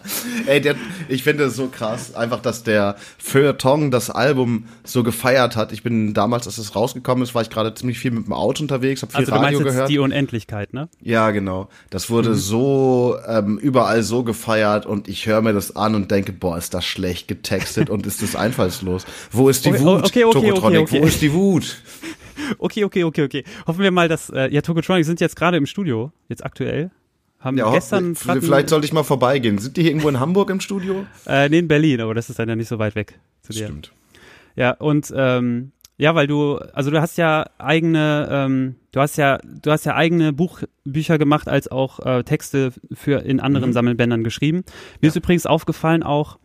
Ey, 0.46 0.60
der, 0.60 0.74
ich 1.08 1.22
finde 1.22 1.44
es 1.44 1.56
so 1.56 1.68
krass, 1.68 2.14
einfach, 2.14 2.40
dass 2.40 2.62
der 2.62 2.96
Feuilleton 3.18 3.90
das 3.90 4.10
Album 4.10 4.66
so 4.84 5.02
gefeiert 5.02 5.56
hat. 5.56 5.72
Ich 5.72 5.82
bin 5.82 6.14
damals, 6.14 6.46
als 6.46 6.58
es 6.58 6.74
rausgekommen 6.76 7.22
ist, 7.24 7.34
war 7.34 7.42
ich 7.42 7.50
gerade 7.50 7.72
ziemlich 7.74 7.98
viel 7.98 8.10
mit 8.10 8.26
dem 8.26 8.32
Auto 8.32 8.62
unterwegs, 8.62 9.02
habe 9.02 9.12
viel 9.12 9.20
Also 9.20 9.32
du 9.32 9.38
meinst 9.38 9.46
Radio 9.54 9.58
jetzt 9.66 9.72
gehört. 9.74 9.88
die 9.90 9.98
Unendlichkeit, 9.98 10.74
ne? 10.74 10.88
Ja, 11.00 11.30
genau. 11.30 11.68
Das 11.90 12.10
wurde 12.10 12.34
so 12.34 13.16
ähm, 13.26 13.58
überall 13.58 14.02
so 14.02 14.24
gefeiert 14.24 14.86
und 14.86 15.08
ich 15.08 15.26
höre 15.26 15.40
mir 15.42 15.52
das 15.52 15.74
an 15.76 15.94
und 15.94 16.10
denke, 16.10 16.32
boah, 16.32 16.58
ist 16.58 16.74
das 16.74 16.84
schlecht 16.84 17.03
getextet 17.12 17.90
und 17.90 18.06
ist 18.06 18.22
das 18.22 18.34
einfallslos. 18.36 19.04
Wo 19.30 19.48
ist 19.48 19.64
die 19.64 19.70
Okay, 19.70 19.80
Wut, 19.80 20.04
okay, 20.04 20.24
okay, 20.24 20.52
okay, 20.52 20.78
okay. 20.78 21.02
Wo 21.02 21.06
ist 21.06 21.20
die 21.22 21.32
Wut? 21.32 21.76
Okay, 22.58 22.84
okay, 22.84 23.04
okay, 23.04 23.22
okay. 23.22 23.44
Hoffen 23.66 23.82
wir 23.82 23.90
mal, 23.90 24.08
dass, 24.08 24.28
äh, 24.30 24.48
ja, 24.52 24.60
Tokotronic 24.60 25.04
sind 25.04 25.20
jetzt 25.20 25.36
gerade 25.36 25.56
im 25.56 25.66
Studio, 25.66 26.10
jetzt 26.28 26.44
aktuell. 26.44 26.90
Haben 27.38 27.58
Ja, 27.58 27.70
gestern 27.70 28.14
vielleicht 28.16 28.70
sollte 28.70 28.86
ich 28.86 28.92
mal 28.92 29.02
vorbeigehen. 29.04 29.58
Sind 29.58 29.76
die 29.76 29.82
hier 29.82 29.90
irgendwo 29.90 30.08
in 30.08 30.18
Hamburg 30.18 30.50
im 30.50 30.60
Studio? 30.60 31.06
äh, 31.26 31.48
nee, 31.48 31.58
in 31.58 31.68
Berlin, 31.68 32.00
aber 32.00 32.14
das 32.14 32.30
ist 32.30 32.38
dann 32.38 32.48
ja 32.48 32.56
nicht 32.56 32.68
so 32.68 32.78
weit 32.78 32.94
weg 32.94 33.18
zu 33.42 33.52
dir. 33.52 33.66
Stimmt. 33.66 33.92
Ja, 34.56 34.70
und 34.72 35.12
ähm, 35.14 35.72
ja, 35.96 36.14
weil 36.14 36.26
du, 36.26 36.56
also 36.72 36.90
du 36.90 37.00
hast 37.00 37.18
ja 37.18 37.44
eigene, 37.58 38.28
ähm, 38.30 38.76
du 38.92 39.00
hast 39.00 39.16
ja, 39.16 39.38
du 39.44 39.70
hast 39.70 39.84
ja 39.84 39.94
eigene 39.94 40.32
Buchbücher 40.32 41.18
gemacht, 41.18 41.46
als 41.48 41.68
auch 41.70 42.00
äh, 42.04 42.24
Texte 42.24 42.72
für 42.92 43.20
in 43.24 43.38
anderen 43.40 43.68
Mhm. 43.68 43.74
Sammelbändern 43.74 44.24
geschrieben. 44.24 44.64
Mir 45.00 45.08
ist 45.08 45.16
übrigens 45.16 45.46
aufgefallen 45.46 46.02
auch, 46.02 46.38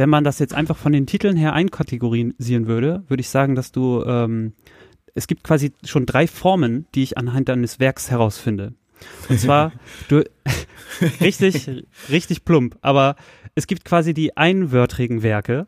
wenn 0.00 0.08
man 0.08 0.24
das 0.24 0.38
jetzt 0.38 0.54
einfach 0.54 0.78
von 0.78 0.92
den 0.92 1.06
Titeln 1.06 1.36
her 1.36 1.52
einkategorisieren 1.52 2.66
würde, 2.66 3.04
würde 3.08 3.20
ich 3.20 3.28
sagen, 3.28 3.54
dass 3.54 3.70
du, 3.70 4.02
ähm, 4.06 4.54
es 5.14 5.26
gibt 5.26 5.44
quasi 5.44 5.74
schon 5.84 6.06
drei 6.06 6.26
Formen, 6.26 6.86
die 6.94 7.02
ich 7.02 7.18
anhand 7.18 7.50
deines 7.50 7.80
Werks 7.80 8.10
herausfinde. 8.10 8.72
Und 9.28 9.38
zwar, 9.38 9.72
du, 10.08 10.24
richtig, 11.20 11.84
richtig 12.08 12.46
plump, 12.46 12.78
aber 12.80 13.14
es 13.54 13.66
gibt 13.66 13.84
quasi 13.84 14.14
die 14.14 14.38
einwörtrigen 14.38 15.22
Werke, 15.22 15.66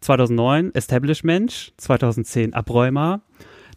2009 0.00 0.74
Establishment, 0.74 1.72
2010 1.78 2.52
Abräumer. 2.52 3.22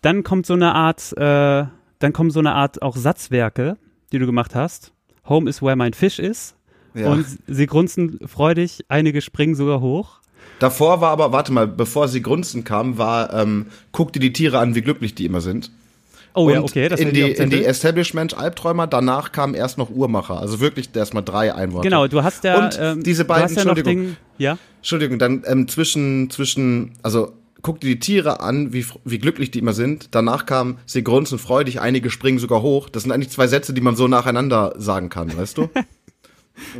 Dann 0.01 0.25
kommt 0.25 0.45
so 0.45 0.55
eine 0.55 0.75
Art, 0.75 1.13
äh, 1.15 1.67
dann 1.99 2.11
kommen 2.11 2.31
so 2.31 2.39
eine 2.39 2.53
Art 2.53 2.81
auch 2.81 2.97
Satzwerke, 2.97 3.77
die 4.11 4.19
du 4.19 4.25
gemacht 4.25 4.55
hast. 4.55 4.91
Home 5.29 5.49
is 5.49 5.61
where 5.61 5.77
mein 5.77 5.93
Fisch 5.93 6.19
ist. 6.19 6.57
Ja. 6.93 7.11
Und 7.11 7.25
sie 7.47 7.65
grunzen 7.65 8.19
freudig, 8.25 8.85
einige 8.87 9.21
springen 9.21 9.55
sogar 9.55 9.81
hoch. 9.81 10.19
Davor 10.59 11.01
war 11.01 11.11
aber, 11.11 11.31
warte 11.31 11.51
mal, 11.51 11.67
bevor 11.67 12.07
sie 12.07 12.21
grunzen 12.21 12.63
kam, 12.63 12.97
war, 12.97 13.33
ähm, 13.33 13.67
guck 13.91 14.13
dir 14.13 14.19
die 14.19 14.33
Tiere 14.33 14.59
an, 14.59 14.75
wie 14.75 14.81
glücklich 14.81 15.15
die 15.15 15.25
immer 15.25 15.41
sind. 15.41 15.71
Oh 16.35 16.49
ja, 16.49 16.59
Und 16.59 16.63
okay, 16.65 16.89
das 16.89 16.99
in 16.99 17.13
die, 17.13 17.21
in 17.21 17.27
die 17.27 17.35
Zettel. 17.35 17.65
Establishment 17.65 18.37
Albträumer, 18.37 18.87
danach 18.87 19.31
kam 19.31 19.53
erst 19.53 19.77
noch 19.77 19.89
Uhrmacher. 19.89 20.39
Also 20.39 20.59
wirklich 20.59 20.89
erstmal 20.95 21.23
drei 21.23 21.53
Einworte. 21.53 21.87
Genau, 21.87 22.07
du 22.07 22.23
hast 22.23 22.43
ja, 22.43 22.65
Und 22.65 22.77
ähm, 22.81 23.03
diese 23.03 23.25
beiden, 23.25 23.53
ja 23.53 23.61
Entschuldigung. 23.61 23.95
den, 23.95 24.17
ja, 24.37 24.57
Entschuldigung, 24.77 25.19
dann 25.19 25.43
ähm, 25.45 25.67
zwischen, 25.67 26.29
zwischen, 26.29 26.93
also 27.03 27.33
guck 27.61 27.79
dir 27.81 27.87
die 27.87 27.99
Tiere 27.99 28.39
an, 28.39 28.73
wie, 28.73 28.85
wie 29.05 29.19
glücklich 29.19 29.51
die 29.51 29.59
immer 29.59 29.73
sind. 29.73 30.09
Danach 30.11 30.45
kam, 30.45 30.77
sie 30.85 31.03
grunzen 31.03 31.37
freudig, 31.37 31.81
einige 31.81 32.09
springen 32.09 32.39
sogar 32.39 32.61
hoch. 32.61 32.89
Das 32.89 33.03
sind 33.03 33.11
eigentlich 33.11 33.29
zwei 33.29 33.47
Sätze, 33.47 33.73
die 33.73 33.81
man 33.81 33.95
so 33.95 34.07
nacheinander 34.07 34.73
sagen 34.77 35.09
kann, 35.09 35.35
weißt 35.37 35.57
du? 35.57 35.69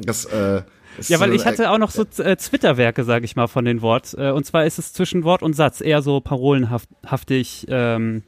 Das, 0.04 0.26
äh, 0.26 0.64
Ja, 1.08 1.20
weil 1.20 1.34
ich 1.34 1.46
hatte 1.46 1.72
auch 1.72 1.78
noch 1.78 1.92
so 1.92 2.06
äh, 2.22 2.38
Zwitterwerke, 2.38 3.04
sage 3.04 3.26
ich 3.26 3.36
mal, 3.36 3.48
von 3.48 3.66
den 3.66 3.82
Wort. 3.82 4.14
Äh, 4.18 4.32
und 4.32 4.46
zwar 4.46 4.66
ist 4.66 4.80
es 4.80 4.94
zwischen 4.94 5.24
Wort 5.24 5.42
und 5.44 5.54
Satz 5.54 5.82
eher 5.82 6.02
so 6.02 6.22
parolenhaftig, 6.22 7.66
ähm, 7.70 8.24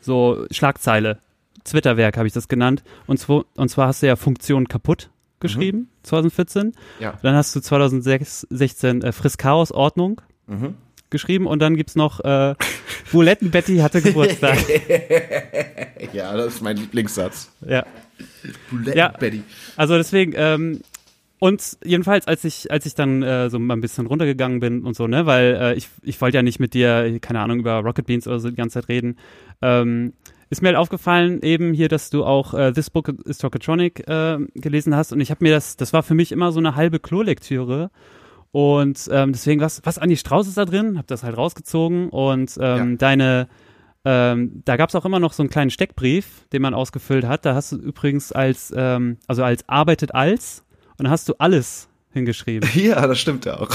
so 0.00 0.46
Schlagzeile. 0.50 1.18
Zwitterwerk 1.64 2.16
habe 2.16 2.26
ich 2.26 2.32
das 2.32 2.48
genannt. 2.48 2.82
Und, 3.06 3.18
zwo, 3.18 3.44
und 3.54 3.68
zwar 3.68 3.88
hast 3.88 4.02
du 4.02 4.06
ja 4.06 4.16
Funktion 4.16 4.66
kaputt 4.66 5.10
geschrieben, 5.40 5.88
2014. 6.02 6.72
Ja. 6.98 7.14
Dann 7.22 7.34
hast 7.34 7.54
du 7.54 7.60
2016 7.60 9.02
äh, 9.02 9.12
Friss 9.12 9.38
Chaos 9.38 9.72
Ordnung 9.72 10.20
Mhm. 10.50 10.74
Geschrieben. 11.10 11.46
Und 11.46 11.60
dann 11.60 11.76
gibt's 11.76 11.96
noch 11.96 12.20
äh, 12.20 12.54
Buletten 13.12 13.50
Betty 13.50 13.78
hatte 13.78 14.02
Geburtstag. 14.02 14.58
Ja, 16.12 16.36
das 16.36 16.54
ist 16.54 16.62
mein 16.62 16.76
Lieblingssatz. 16.76 17.50
ja. 17.66 17.84
Bulette 18.70 18.98
Ja. 18.98 19.08
Betty. 19.08 19.42
Also 19.76 19.96
deswegen, 19.96 20.34
ähm, 20.36 20.80
und 21.38 21.78
jedenfalls, 21.82 22.26
als 22.28 22.44
ich, 22.44 22.70
als 22.70 22.84
ich 22.84 22.94
dann 22.94 23.22
äh, 23.22 23.48
so 23.48 23.58
mal 23.58 23.74
ein 23.74 23.80
bisschen 23.80 24.06
runtergegangen 24.06 24.60
bin 24.60 24.84
und 24.84 24.94
so, 24.94 25.06
ne, 25.06 25.24
weil 25.24 25.56
äh, 25.60 25.74
ich, 25.74 25.88
ich 26.02 26.20
wollte 26.20 26.36
ja 26.36 26.42
nicht 26.42 26.60
mit 26.60 26.74
dir, 26.74 27.18
keine 27.20 27.40
Ahnung, 27.40 27.60
über 27.60 27.78
Rocket 27.78 28.06
Beans 28.06 28.26
oder 28.26 28.40
so 28.40 28.50
die 28.50 28.56
ganze 28.56 28.74
Zeit 28.74 28.88
reden, 28.88 29.16
ähm, 29.62 30.12
ist 30.50 30.60
mir 30.62 30.68
halt 30.68 30.76
aufgefallen 30.76 31.40
eben 31.42 31.72
hier, 31.72 31.88
dass 31.88 32.10
du 32.10 32.24
auch 32.24 32.52
äh, 32.54 32.72
This 32.72 32.90
Book 32.90 33.08
is 33.24 33.42
Rockettronic 33.42 34.06
äh, 34.06 34.38
gelesen 34.54 34.94
hast 34.94 35.12
und 35.12 35.20
ich 35.20 35.30
habe 35.30 35.44
mir 35.44 35.52
das, 35.52 35.76
das 35.76 35.92
war 35.92 36.02
für 36.02 36.14
mich 36.14 36.30
immer 36.32 36.52
so 36.52 36.58
eine 36.58 36.74
halbe 36.74 36.98
Klolektüre 36.98 37.90
und 38.52 39.08
ähm, 39.12 39.32
deswegen, 39.32 39.60
was, 39.60 39.80
was 39.84 39.98
Andi 39.98 40.16
Strauß 40.16 40.48
ist 40.48 40.56
da 40.56 40.64
drin, 40.64 40.98
hab 40.98 41.06
das 41.06 41.22
halt 41.22 41.36
rausgezogen 41.36 42.08
und 42.08 42.56
ähm, 42.60 42.90
Ja. 42.92 42.96
deine 42.96 43.48
ähm, 44.02 44.62
da 44.64 44.76
gab 44.78 44.88
es 44.88 44.94
auch 44.94 45.04
immer 45.04 45.20
noch 45.20 45.34
so 45.34 45.42
einen 45.42 45.50
kleinen 45.50 45.70
Steckbrief, 45.70 46.46
den 46.54 46.62
man 46.62 46.72
ausgefüllt 46.72 47.26
hat. 47.26 47.44
Da 47.44 47.54
hast 47.54 47.72
du 47.72 47.76
übrigens 47.76 48.32
als, 48.32 48.72
ähm, 48.74 49.18
also 49.26 49.44
als 49.44 49.68
arbeitet 49.68 50.14
als 50.14 50.64
und 50.96 51.04
da 51.04 51.10
hast 51.10 51.28
du 51.28 51.34
alles 51.38 51.86
hingeschrieben. 52.12 52.66
Ja, 52.74 53.06
das 53.06 53.20
stimmt 53.20 53.44
ja 53.44 53.60
auch. 53.60 53.68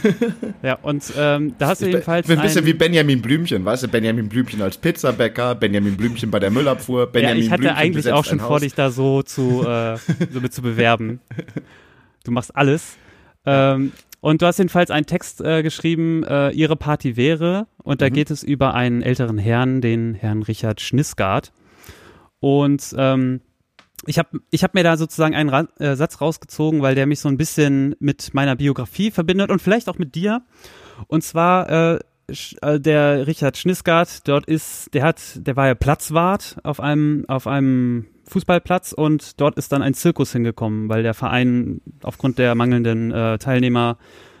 ja, 0.64 0.78
und 0.82 1.04
ähm, 1.16 1.54
da 1.58 1.68
hast 1.68 1.80
du 1.80 1.86
Ich 1.86 1.92
bin, 1.92 1.98
jedenfalls. 2.00 2.26
bin 2.26 2.38
ein 2.38 2.42
bisschen 2.42 2.66
wie 2.66 2.74
Benjamin 2.74 3.22
Blümchen, 3.22 3.64
weißt 3.64 3.84
du? 3.84 3.88
Benjamin 3.88 4.28
Blümchen 4.28 4.60
als 4.60 4.76
Pizzabäcker, 4.78 5.54
Benjamin 5.54 5.96
Blümchen 5.96 6.30
bei 6.32 6.40
der 6.40 6.50
Müllabfuhr, 6.50 7.00
ja, 7.00 7.06
Benjamin 7.06 7.42
ich 7.44 7.50
hatte 7.50 7.60
Blümchen 7.60 7.78
eigentlich 7.78 8.10
auch 8.10 8.24
schon 8.24 8.40
vor, 8.40 8.58
dich 8.58 8.74
da 8.74 8.90
so 8.90 9.22
zu, 9.22 9.64
äh, 9.64 9.96
so 10.32 10.40
mit 10.40 10.52
zu 10.52 10.62
bewerben. 10.62 11.20
Du 12.24 12.30
machst 12.30 12.54
alles. 12.54 12.96
Ähm, 13.46 13.92
und 14.20 14.40
du 14.40 14.46
hast 14.46 14.58
jedenfalls 14.58 14.90
einen 14.90 15.06
Text 15.06 15.40
äh, 15.40 15.62
geschrieben, 15.62 16.22
äh, 16.24 16.50
Ihre 16.50 16.76
Party 16.76 17.16
wäre. 17.16 17.66
Und 17.82 18.00
da 18.00 18.08
Mhm. 18.08 18.12
geht 18.12 18.30
es 18.30 18.42
über 18.44 18.74
einen 18.74 19.02
älteren 19.02 19.38
Herrn, 19.38 19.80
den 19.80 20.14
Herrn 20.14 20.42
Richard 20.42 20.80
Schnisgard. 20.80 21.52
Und 22.40 22.94
ähm, 22.96 23.40
ich 24.06 24.18
habe 24.18 24.40
ich 24.50 24.64
hab 24.64 24.74
mir 24.74 24.84
da 24.84 24.96
sozusagen 24.96 25.34
einen 25.34 25.48
Ra 25.48 25.66
äh, 25.78 25.94
Satz 25.96 26.20
rausgezogen, 26.20 26.82
weil 26.82 26.94
der 26.94 27.06
mich 27.06 27.20
so 27.20 27.28
ein 27.28 27.36
bisschen 27.36 27.94
mit 28.00 28.34
meiner 28.34 28.56
Biografie 28.56 29.10
verbindet 29.10 29.50
und 29.50 29.60
vielleicht 29.62 29.88
auch 29.88 29.98
mit 29.98 30.14
dir. 30.14 30.42
Und 31.08 31.22
zwar 31.22 31.68
äh, 31.96 31.98
äh, 32.62 32.80
der 32.80 33.26
Richard 33.26 33.56
Schnisgard, 33.56 34.26
dort 34.28 34.46
ist, 34.46 34.92
der 34.94 35.02
hat, 35.04 35.20
der 35.36 35.56
war 35.56 35.66
ja 35.66 35.74
Platzwart 35.74 36.56
auf 36.62 36.80
einem, 36.80 37.24
auf 37.28 37.46
einem 37.46 38.06
Fußballplatz 38.28 38.92
und 38.92 39.40
dort 39.40 39.56
ist 39.56 39.72
dann 39.72 39.82
ein 39.82 39.94
Zirkus 39.94 40.32
hingekommen, 40.32 40.88
weil 40.88 41.02
der 41.02 41.14
Verein 41.14 41.80
aufgrund 42.02 42.38
der 42.38 42.54
mangelnden 42.54 43.10
äh, 43.10 43.38
Teilnehmer 43.38 43.98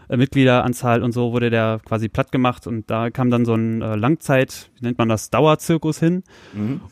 äh, 0.08 0.16
Mitgliederanzahl 0.16 1.02
und 1.02 1.12
so 1.12 1.32
wurde 1.32 1.50
der 1.50 1.80
quasi 1.84 2.08
platt 2.08 2.32
gemacht 2.32 2.66
und 2.66 2.90
da 2.90 3.10
kam 3.10 3.30
dann 3.30 3.44
so 3.44 3.54
ein 3.54 3.82
äh, 3.82 3.96
Langzeit, 3.96 4.70
wie 4.78 4.84
nennt 4.84 4.98
man 4.98 5.08
das, 5.08 5.30
Dauerzirkus 5.30 5.98
hin. 5.98 6.22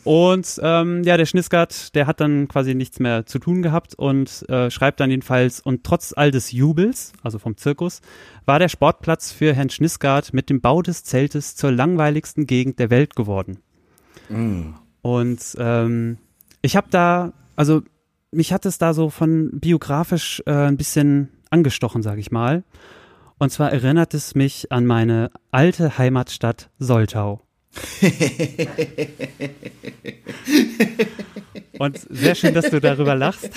Und 0.05 0.61
ähm, 0.63 1.03
ja, 1.05 1.17
der 1.17 1.27
Schnisgard, 1.27 1.95
der 1.95 2.07
hat 2.07 2.21
dann 2.21 2.49
quasi 2.49 2.75
nichts 2.75 2.99
mehr 2.99 3.27
zu 3.27 3.39
tun 3.39 3.63
gehabt 3.63 3.95
und 3.95 4.49
äh, 4.49 4.71
schreibt 4.71 5.01
dann 5.01 5.11
jedenfalls, 5.11 5.61
und 5.61 5.85
trotz 5.85 6.15
all 6.17 6.31
des 6.31 6.53
Jubels, 6.53 7.13
also 7.23 7.39
vom 7.39 7.57
Zirkus, 7.57 8.01
war 8.47 8.59
der 8.59 8.69
Sportplatz 8.69 9.33
für 9.33 9.53
Herrn 9.55 9.71
Schnisgard 9.71 10.33
mit 10.33 10.49
dem 10.49 10.61
Bau 10.61 10.83
des 10.83 11.05
Zeltes 11.05 11.57
zur 11.57 11.73
langweiligsten 11.73 12.47
Gegend 12.47 12.79
der 12.79 12.91
Welt 12.91 13.17
geworden. 13.17 13.59
Und 15.03 15.41
ähm, 15.59 16.19
ich 16.63 16.77
habe 16.77 16.89
da, 16.91 17.33
also 17.57 17.83
mich 18.33 18.53
hat 18.53 18.67
es 18.67 18.79
da 18.79 18.95
so 18.95 19.11
von 19.11 19.51
biografisch 19.53 20.43
äh, 20.47 20.53
ein 20.53 20.77
bisschen 20.77 21.31
angestochen, 21.51 22.03
sag 22.03 22.19
ich 22.19 22.31
mal. 22.31 22.65
Und 23.39 23.51
zwar 23.51 23.73
erinnert 23.73 24.15
es 24.15 24.35
mich 24.35 24.71
an 24.71 24.87
meine 24.87 25.31
alte 25.51 25.97
Heimatstadt 25.99 26.71
Soltau. 26.79 27.43
Und 31.79 31.99
sehr 32.11 32.35
schön, 32.35 32.53
dass 32.53 32.69
du 32.69 32.79
darüber 32.81 33.15
lachst. 33.15 33.49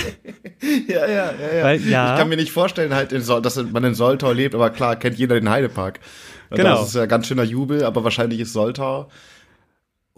Ja, 0.87 1.05
ja, 1.05 1.33
ja, 1.33 1.53
ja. 1.57 1.63
Weil, 1.63 1.81
ja. 1.81 2.13
Ich 2.13 2.19
kann 2.19 2.29
mir 2.29 2.37
nicht 2.37 2.53
vorstellen, 2.53 2.93
halt, 2.93 3.11
in 3.11 3.21
dass 3.25 3.61
man 3.61 3.83
in 3.83 3.95
Soltau 3.95 4.31
lebt, 4.31 4.55
aber 4.55 4.69
klar, 4.69 4.95
kennt 4.95 5.17
jeder 5.17 5.35
den 5.37 5.49
Heidepark. 5.49 5.99
Genau. 6.51 6.77
Das 6.77 6.87
ist 6.87 6.95
ja 6.95 7.05
ganz 7.05 7.27
schöner 7.27 7.43
Jubel, 7.43 7.83
aber 7.83 8.05
wahrscheinlich 8.05 8.39
ist 8.39 8.53
Soltau. 8.53 9.09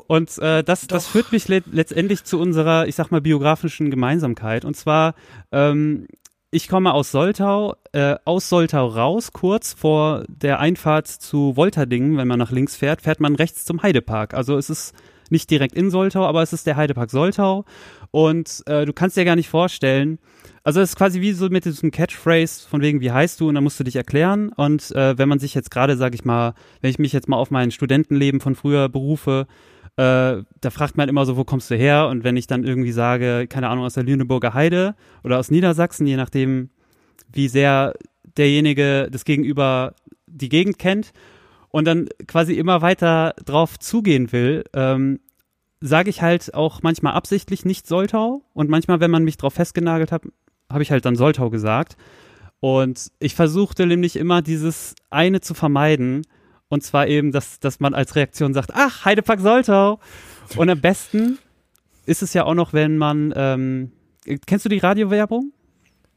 Und 0.07 0.37
äh, 0.39 0.63
das, 0.63 0.87
das 0.87 1.07
führt 1.07 1.31
mich 1.31 1.47
le 1.47 1.63
letztendlich 1.71 2.23
zu 2.23 2.39
unserer, 2.39 2.87
ich 2.87 2.95
sag 2.95 3.11
mal, 3.11 3.21
biografischen 3.21 3.89
Gemeinsamkeit. 3.89 4.65
Und 4.65 4.75
zwar, 4.75 5.15
ähm, 5.51 6.07
ich 6.51 6.67
komme 6.67 6.93
aus 6.93 7.11
Soltau, 7.11 7.75
äh, 7.91 8.15
aus 8.23 8.49
Soltau 8.49 8.87
raus, 8.87 9.33
kurz 9.33 9.73
vor 9.73 10.23
der 10.27 10.59
Einfahrt 10.59 11.07
zu 11.07 11.55
Wolterdingen, 11.55 12.17
wenn 12.17 12.27
man 12.27 12.39
nach 12.39 12.51
links 12.51 12.75
fährt, 12.75 13.01
fährt 13.01 13.19
man 13.19 13.35
rechts 13.35 13.65
zum 13.65 13.81
Heidepark. 13.81 14.33
Also 14.33 14.57
es 14.57 14.69
ist 14.69 14.93
nicht 15.29 15.49
direkt 15.49 15.75
in 15.75 15.89
Soltau, 15.89 16.25
aber 16.25 16.43
es 16.43 16.53
ist 16.53 16.67
der 16.67 16.75
Heidepark 16.75 17.09
Soltau. 17.09 17.65
Und 18.11 18.63
äh, 18.67 18.85
du 18.85 18.93
kannst 18.93 19.17
dir 19.17 19.25
gar 19.25 19.35
nicht 19.35 19.49
vorstellen, 19.49 20.19
also 20.63 20.81
es 20.81 20.91
ist 20.91 20.95
quasi 20.95 21.21
wie 21.21 21.33
so 21.33 21.47
mit 21.49 21.65
diesem 21.65 21.91
Catchphrase 21.91 22.67
von 22.67 22.81
wegen, 22.81 22.99
wie 22.99 23.11
heißt 23.11 23.39
du? 23.39 23.49
Und 23.49 23.55
dann 23.55 23.63
musst 23.63 23.79
du 23.79 23.83
dich 23.83 23.95
erklären. 23.95 24.49
Und 24.49 24.91
äh, 24.95 25.17
wenn 25.17 25.29
man 25.29 25.37
sich 25.37 25.53
jetzt 25.53 25.69
gerade, 25.69 25.95
sag 25.95 26.15
ich 26.15 26.25
mal, 26.25 26.53
wenn 26.81 26.89
ich 26.89 26.97
mich 26.97 27.13
jetzt 27.13 27.27
mal 27.27 27.37
auf 27.37 27.51
mein 27.51 27.69
Studentenleben 27.69 28.39
von 28.39 28.55
früher 28.55 28.89
berufe, 28.89 29.45
äh, 29.97 30.43
da 30.62 30.69
fragt 30.71 30.97
man 30.97 31.10
immer 31.10 31.25
so, 31.25 31.38
wo 31.38 31.43
kommst 31.43 31.71
du 31.71 31.75
her? 31.75 32.08
Und 32.08 32.23
wenn 32.23 32.38
ich 32.38 32.47
dann 32.47 32.63
irgendwie 32.63 32.91
sage, 32.91 33.47
keine 33.47 33.69
Ahnung, 33.69 33.86
aus 33.86 33.93
der 33.93 34.03
Lüneburger 34.03 34.53
Heide 34.53 34.95
oder 35.23 35.39
aus 35.39 35.51
Niedersachsen, 35.51 36.05
je 36.05 36.17
nachdem, 36.17 36.69
wie 37.31 37.47
sehr 37.47 37.93
derjenige 38.38 39.08
das 39.10 39.25
Gegenüber 39.25 39.93
die 40.27 40.49
Gegend 40.49 40.79
kennt 40.79 41.13
und 41.69 41.86
dann 41.86 42.10
quasi 42.27 42.53
immer 42.53 42.81
weiter 42.81 43.34
drauf 43.45 43.79
zugehen 43.79 44.31
will, 44.31 44.65
ähm, 44.73 45.19
sage 45.81 46.10
ich 46.10 46.21
halt 46.21 46.53
auch 46.53 46.81
manchmal 46.84 47.13
absichtlich 47.13 47.63
nicht 47.63 47.88
Soltau 47.88 48.43
und 48.53 48.69
manchmal, 48.69 48.99
wenn 48.99 49.12
man 49.12 49.23
mich 49.23 49.38
drauf 49.38 49.53
festgenagelt 49.53 50.12
hat, 50.12 50.23
habe 50.69 50.84
ich 50.84 50.91
halt 50.91 51.05
dann 51.05 51.15
Soltau 51.15 51.49
gesagt. 51.49 51.95
Und 52.60 53.12
ich 53.19 53.36
versuchte 53.36 53.86
nämlich 53.86 54.15
immer 54.15 54.41
dieses 54.41 54.95
eine 55.10 55.41
zu 55.41 55.53
vermeiden. 55.53 56.25
Und 56.69 56.84
zwar 56.84 57.08
eben, 57.08 57.32
dass, 57.32 57.60
dass 57.60 57.80
man 57.80 57.93
als 57.93 58.15
Reaktion 58.15 58.54
sagt, 58.54 58.71
ach, 58.73 59.06
Heidepark 59.06 59.39
Soltau. 59.39 59.99
Und 60.56 60.69
am 60.69 60.82
besten 60.82 61.38
ist 62.06 62.21
es 62.21 62.34
ja 62.34 62.43
auch 62.45 62.54
noch, 62.54 62.73
wenn 62.73 62.97
man, 62.97 63.34
ähm, 63.36 63.91
kennst 64.45 64.65
du 64.65 64.69
die 64.69 64.80
Radiowerbung? 64.80 65.51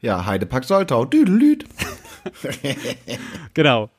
Ja, 0.01 0.25
Heidepark 0.25 0.63
Soltau. 0.65 1.05
Düdelüd. 1.05 1.65
Genau. 3.53 3.89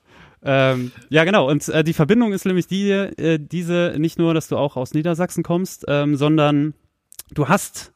Ähm, 0.42 0.92
ja, 1.08 1.24
genau. 1.24 1.48
Und 1.48 1.68
äh, 1.68 1.84
die 1.84 1.92
Verbindung 1.92 2.32
ist 2.32 2.46
nämlich 2.46 2.66
die, 2.66 2.90
äh, 2.90 3.38
diese, 3.38 3.94
nicht 3.98 4.18
nur, 4.18 4.34
dass 4.34 4.48
du 4.48 4.56
auch 4.56 4.76
aus 4.76 4.94
Niedersachsen 4.94 5.42
kommst, 5.42 5.84
ähm, 5.88 6.16
sondern 6.16 6.74
du 7.32 7.48
hast 7.48 7.92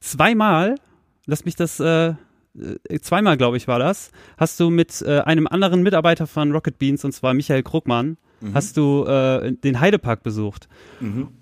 zweimal, 0.00 0.76
lass 1.26 1.44
mich 1.44 1.56
das, 1.56 1.80
äh, 1.80 2.08
äh, 2.08 2.14
zweimal, 3.02 3.36
glaube 3.36 3.56
ich, 3.56 3.68
war 3.68 3.78
das, 3.78 4.10
hast 4.36 4.58
du 4.60 4.70
mit 4.70 5.02
äh, 5.02 5.20
einem 5.20 5.46
anderen 5.46 5.82
Mitarbeiter 5.82 6.26
von 6.26 6.52
Rocket 6.52 6.78
Beans, 6.78 7.04
und 7.04 7.12
zwar 7.12 7.34
Michael 7.34 7.62
Krugmann, 7.62 8.16
hast 8.54 8.76
du 8.76 9.04
äh, 9.04 9.52
den 9.52 9.80
Heidepark 9.80 10.22
besucht. 10.22 10.68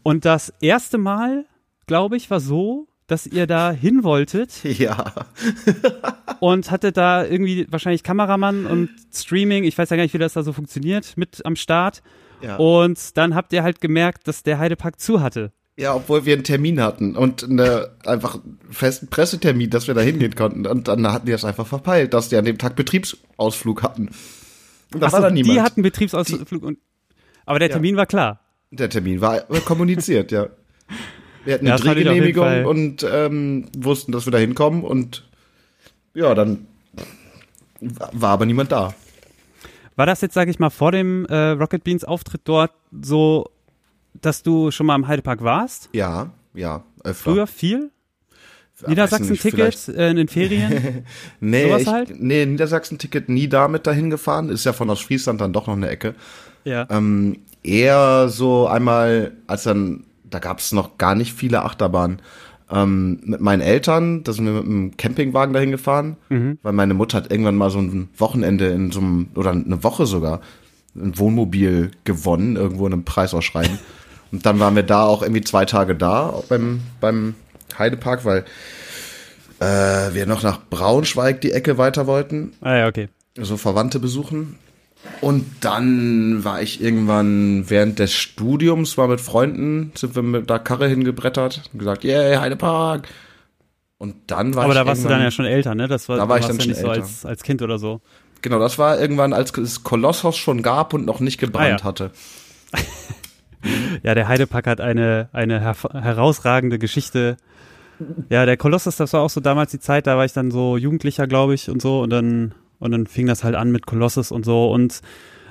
Und 0.03 0.25
das 0.25 0.53
erste 0.61 0.97
Mal, 0.99 1.45
glaube 1.87 2.17
ich, 2.17 2.31
war 2.31 2.41
so, 2.41 2.89
dass 3.07 3.27
ihr 3.27 3.47
da 3.47 3.71
hin 3.71 4.03
wolltet 4.03 4.65
Ja. 4.79 5.13
und 6.41 6.71
hatte 6.71 6.93
da 6.93 7.25
irgendwie 7.25 7.67
wahrscheinlich 7.71 8.03
Kameramann 8.03 8.67
und 8.67 8.91
Streaming, 9.15 9.65
ich 9.65 9.77
weiß 9.77 9.91
ja 9.91 9.97
gar 9.97 10.03
nicht, 10.05 10.15
wie 10.15 10.19
das 10.19 10.33
da 10.33 10.43
so 10.43 10.53
funktioniert, 10.53 11.17
mit 11.17 11.45
am 11.45 11.57
Start. 11.57 12.03
Ja. 12.43 12.57
Und 12.57 13.17
dann 13.17 13.35
habt 13.35 13.53
ihr 13.53 13.63
halt 13.63 13.81
gemerkt, 13.81 14.27
dass 14.29 14.43
der 14.43 14.59
Heidepark 14.59 14.99
zu 15.01 15.21
hatte. 15.21 15.53
Ja, 15.79 15.95
obwohl 15.95 16.25
wir 16.25 16.33
einen 16.35 16.45
Termin 16.45 16.81
hatten 16.81 17.17
und 17.17 17.45
eine, 17.45 17.91
einfach 18.07 18.37
einen 18.37 18.59
festen 18.71 19.09
Pressetermin, 19.09 19.69
dass 19.69 19.87
wir 19.87 19.95
da 19.95 20.01
hingehen 20.01 20.35
konnten. 20.35 20.67
Und 20.67 20.89
dann 20.89 21.07
hatten 21.13 21.27
die 21.27 21.33
das 21.33 21.45
einfach 21.45 21.67
verpeilt, 21.67 22.15
dass 22.15 22.31
die 22.31 22.37
an 22.37 22.47
dem 22.47 22.57
Tag 22.57 22.77
Betriebsausflug 22.77 23.83
hatten. 23.83 24.09
Und 24.95 25.01
da 25.03 25.09
Ach 25.09 25.13
war 25.13 25.21
so, 25.21 25.27
da 25.27 25.31
niemand. 25.31 25.55
die 25.55 25.61
hatten 25.61 25.83
Betriebsausflug 25.83 26.63
und 26.63 26.79
aber 27.45 27.59
der 27.59 27.69
Ja. 27.69 27.75
Termin 27.75 27.97
war 27.97 28.07
klar. 28.07 28.41
der 28.71 28.89
Termin 28.89 29.21
war 29.21 29.41
kommuniziert, 29.67 30.33
ja. 30.33 30.49
Wir 31.45 31.55
hatten 31.55 31.67
eine 31.67 31.77
Ja, 31.77 31.77
das 31.77 31.83
Drehgenehmigung 31.95 32.65
und 32.65 33.07
ähm, 33.09 33.69
wussten, 33.77 34.11
dass 34.13 34.27
wir 34.27 34.33
da 34.33 34.39
hinkommen 34.39 34.83
und 34.83 35.29
ja, 36.15 36.35
dann 36.35 36.67
war 37.81 38.31
aber 38.31 38.47
niemand 38.47 38.73
da. 38.73 38.95
War 39.95 40.07
das 40.07 40.21
jetzt, 40.23 40.35
sage 40.35 40.51
ich 40.51 40.59
mal, 40.59 40.71
vor 40.71 40.91
dem 40.93 41.25
äh, 41.27 41.51
Rocket 41.51 41.85
Beans 41.85 42.05
Auftritt 42.05 42.41
dort 42.45 42.73
so, 43.03 43.49
dass 44.21 44.43
du 44.43 44.71
schon 44.71 44.87
mal 44.87 44.95
im 44.97 45.07
Heidepark 45.09 45.43
warst? 45.43 45.89
Ja, 45.93 46.31
ja, 46.55 46.83
öfter. 47.05 47.31
Früher 47.33 47.47
viel? 47.47 47.91
Niedersachsen-Ticket 48.87 49.89
äh, 49.89 50.11
in 50.11 50.17
den 50.17 50.29
Ferien? 50.29 51.05
Nee, 51.41 51.65
sowas 51.65 51.83
ich, 51.83 51.89
halt? 51.89 52.21
nee, 52.21 52.45
Niedersachsen-Ticket 52.45 53.29
nie 53.29 53.49
damit 53.49 53.87
dahin 53.87 54.11
gefahren. 54.11 54.51
Ist 54.51 54.65
ja 54.65 54.73
von 54.73 54.91
aus 54.91 55.01
Friesland 55.01 55.41
dann 55.41 55.53
doch 55.53 55.67
noch 55.67 55.77
eine 55.77 55.89
Ecke. 55.89 56.15
ja. 56.65 56.87
Ähm, 56.91 57.39
eher 57.63 58.29
so 58.29 58.67
einmal, 58.69 59.33
als 59.47 59.65
dann, 59.65 60.05
da 60.25 60.39
gab 60.39 60.59
es 60.59 60.73
noch 60.73 60.99
gar 60.99 61.15
nicht 61.15 61.33
viele 61.33 61.65
Achterbahnen. 61.65 62.21
Ähm, 62.71 63.21
mit 63.25 63.41
meinen 63.41 63.61
Eltern, 63.61 64.25
da 64.25 64.33
sind 64.33 64.45
wir 64.45 64.53
mit 64.53 64.65
einem 64.65 64.97
Campingwagen 64.97 65.55
dahin 65.55 65.71
gefahren, 65.71 66.17
weil 66.63 66.73
meine 66.73 66.95
Mutter 66.95 67.19
hat 67.19 67.31
irgendwann 67.31 67.57
mal 67.57 67.71
so 67.71 67.79
ein 67.79 68.09
Wochenende 68.17 68.67
in 68.67 68.91
so 68.91 69.01
einem, 69.01 69.29
oder 69.37 69.51
eine 69.53 69.83
Woche 69.85 70.05
sogar, 70.07 70.41
ein 70.95 71.19
Wohnmobil 71.19 71.93
gewonnen, 72.05 72.57
irgendwo 72.57 72.87
in 72.87 72.93
einem 72.93 73.05
Preisausschreiben. 73.05 73.79
Und 74.33 74.45
dann 74.47 74.59
waren 74.61 74.75
wir 74.77 74.83
da 74.83 75.05
auch 75.05 75.23
irgendwie 75.23 75.43
zwei 75.43 75.65
Tage 75.65 75.95
da, 75.95 76.43
beim, 76.49 76.81
beim 77.01 77.35
Heidepark, 77.79 78.25
weil 78.25 78.45
äh, 79.61 80.15
wir 80.15 80.27
noch 80.27 80.43
nach 80.43 80.61
Braunschweig 80.69 81.41
die 81.41 81.53
Ecke 81.53 81.79
weiter 81.79 82.07
wollten 82.07 82.53
Ah 82.61 82.77
ja, 82.77 82.87
okay. 82.89 83.09
so 83.39 83.57
Verwandte 83.57 83.99
besuchen. 83.99 84.59
Und 85.21 85.45
dann 85.61 86.43
war 86.45 86.61
ich 86.63 86.83
irgendwann 86.83 87.71
während 87.71 87.99
des 88.01 88.13
Studiums, 88.13 88.99
war 88.99 89.07
mit 89.07 89.21
Freunden, 89.21 89.93
sind 89.95 90.17
wir 90.17 90.23
mit 90.23 90.51
der 90.51 90.59
Karre 90.59 90.89
hingebrettert 90.89 91.63
und 91.73 91.79
gesagt, 91.79 92.05
yeah, 92.05 92.41
Heidepark. 92.41 93.07
Und 93.99 94.17
dann 94.27 94.55
war 94.55 94.65
Aber 94.65 94.73
ich 94.73 94.79
da 94.79 94.85
warst 94.87 95.05
du 95.05 95.09
dann 95.09 95.23
ja 95.23 95.31
schon 95.31 95.47
älter, 95.47 95.75
ne? 95.75 95.87
Das 95.89 96.09
war, 96.09 96.17
Da 96.19 96.29
war 96.29 96.39
ich 96.39 96.47
dann 96.47 96.57
ja 96.57 96.63
schon 96.63 96.71
nicht 96.73 96.81
so 96.81 96.89
älter. 96.89 97.03
als, 97.03 97.25
als 97.25 97.43
Kind 97.45 97.63
oder 97.63 97.79
so. 97.79 98.01
Genau, 98.43 98.59
das 98.59 98.79
war 98.79 99.01
irgendwann, 99.01 99.33
als 99.33 99.57
es 99.57 99.85
Kolossos 99.85 100.37
schon 100.37 100.63
gab 100.63 100.93
und 100.93 101.07
noch 101.07 101.21
nicht 101.21 101.39
gebrannt 101.39 101.67
Ah, 101.67 101.79
ja. 101.79 101.85
hatte. 101.85 102.11
Ja, 104.03 104.15
der 104.15 104.29
Heidepark 104.29 104.67
hat 104.67 104.81
eine, 104.81 105.29
eine 105.33 105.61
her 105.61 105.75
herausragende 105.93 106.79
Geschichte. 106.79 107.37
Ja, 108.29 108.45
der 108.45 108.57
Kolossus, 108.57 108.97
das 108.97 109.13
war 109.15 109.23
auch 109.23 109.31
so 109.31 109.41
damals 109.41 109.71
die 109.71 109.81
Zeit, 109.81 110.07
da 110.07 110.17
war 110.17 110.25
ich 110.25 110.33
dann 110.33 110.51
so 110.51 110.77
Jugendlicher, 110.77 111.27
glaube 111.27 111.55
ich, 111.55 111.71
und 111.71 111.81
so. 111.81 112.01
Und 112.03 112.11
dann, 112.11 112.55
und 112.79 112.91
dann 112.91 113.07
fing 113.07 113.27
das 113.27 113.43
halt 113.43 113.55
an 113.55 113.71
mit 113.73 113.87
Kolossus 113.87 114.31
und 114.31 114.45
so. 114.45 114.71
Und 114.71 115.01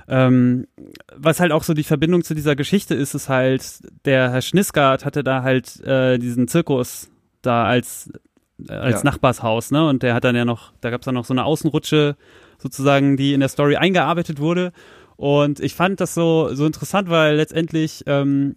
ähm, 0.08 0.68
was 1.16 1.40
halt 1.40 1.52
auch 1.52 1.64
so 1.64 1.74
die 1.74 1.84
Verbindung 1.84 2.24
zu 2.24 2.36
dieser 2.36 2.56
Geschichte 2.56 2.94
ist, 2.94 3.16
ist 3.16 3.30
halt, 3.30 3.80
der 4.06 4.30
Herr 4.32 4.42
Schniskart 4.44 5.06
hatte 5.06 5.24
da 5.24 5.42
halt 5.42 5.80
äh, 5.84 6.20
diesen 6.20 6.48
Zirkus 6.48 7.10
da 7.42 7.66
als, 7.66 8.12
äh, 8.70 8.74
als 8.74 8.98
Ja. 9.02 9.06
Nachbarshaus, 9.10 9.72
ne? 9.72 9.88
Und 9.88 10.04
der 10.04 10.14
hat 10.14 10.24
dann 10.24 10.36
ja 10.36 10.46
noch, 10.46 10.72
da 10.82 10.92
gab's 10.92 11.06
dann 11.06 11.16
noch 11.16 11.26
so 11.26 11.34
eine 11.34 11.46
Außenrutsche 11.46 12.16
sozusagen, 12.60 13.18
die 13.18 13.34
in 13.34 13.40
der 13.40 13.50
Story 13.50 13.76
eingearbeitet 13.78 14.40
wurde. 14.40 14.72
Und 15.18 15.60
ich 15.60 15.76
fand 15.76 16.02
das 16.02 16.14
so, 16.14 16.54
so 16.54 16.66
interessant, 16.66 17.10
weil 17.10 17.36
letztendlich, 17.36 18.04
ähm, 18.06 18.56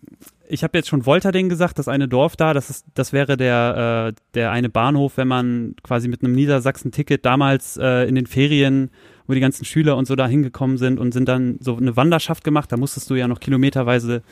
ich 0.48 0.64
habe 0.64 0.76
jetzt 0.76 0.88
schon 0.88 1.06
Wolterding 1.06 1.48
gesagt, 1.48 1.78
das 1.78 1.88
eine 1.88 2.08
Dorf 2.08 2.36
da, 2.36 2.52
das 2.52 2.70
ist, 2.70 2.86
das 2.94 3.12
wäre 3.12 3.36
der, 3.36 4.08
äh, 4.08 4.20
der 4.34 4.50
eine 4.50 4.68
Bahnhof, 4.68 5.16
wenn 5.16 5.28
man 5.28 5.76
quasi 5.82 6.08
mit 6.08 6.22
einem 6.22 6.34
Niedersachsen-Ticket 6.34 7.24
damals 7.24 7.76
äh, 7.76 8.08
in 8.08 8.14
den 8.16 8.26
Ferien, 8.26 8.90
wo 9.26 9.34
die 9.34 9.40
ganzen 9.40 9.64
Schüler 9.64 9.96
und 9.96 10.06
so 10.06 10.16
da 10.16 10.26
hingekommen 10.26 10.78
sind 10.78 10.98
und 10.98 11.12
sind 11.12 11.28
dann 11.28 11.58
so 11.60 11.76
eine 11.76 11.96
Wanderschaft 11.96 12.42
gemacht, 12.44 12.72
da 12.72 12.76
musstest 12.76 13.08
du 13.10 13.14
ja 13.14 13.28
noch 13.28 13.40
kilometerweise 13.40 14.22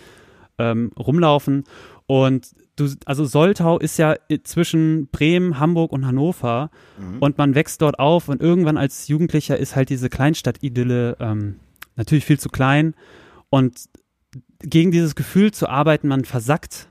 ähm, 0.58 0.90
rumlaufen. 0.98 1.64
Und 2.06 2.48
du, 2.76 2.88
also 3.04 3.24
Soltau 3.24 3.78
ist 3.78 3.98
ja 3.98 4.16
zwischen 4.44 5.08
Bremen, 5.08 5.58
Hamburg 5.58 5.92
und 5.92 6.06
Hannover 6.06 6.70
und 7.20 7.36
man 7.36 7.54
wächst 7.54 7.82
dort 7.82 7.98
auf 7.98 8.28
und 8.28 8.40
irgendwann 8.40 8.76
als 8.76 9.08
Jugendlicher 9.08 9.58
ist 9.58 9.76
halt 9.76 9.90
diese 9.90 10.08
Kleinstadt-Idylle 10.08 11.16
ähm, 11.20 11.56
natürlich 11.96 12.24
viel 12.24 12.38
zu 12.38 12.48
klein 12.48 12.94
und 13.50 13.78
gegen 14.60 14.90
dieses 14.90 15.14
Gefühl 15.14 15.52
zu 15.52 15.68
arbeiten, 15.68 16.08
man 16.08 16.24
versackt, 16.24 16.88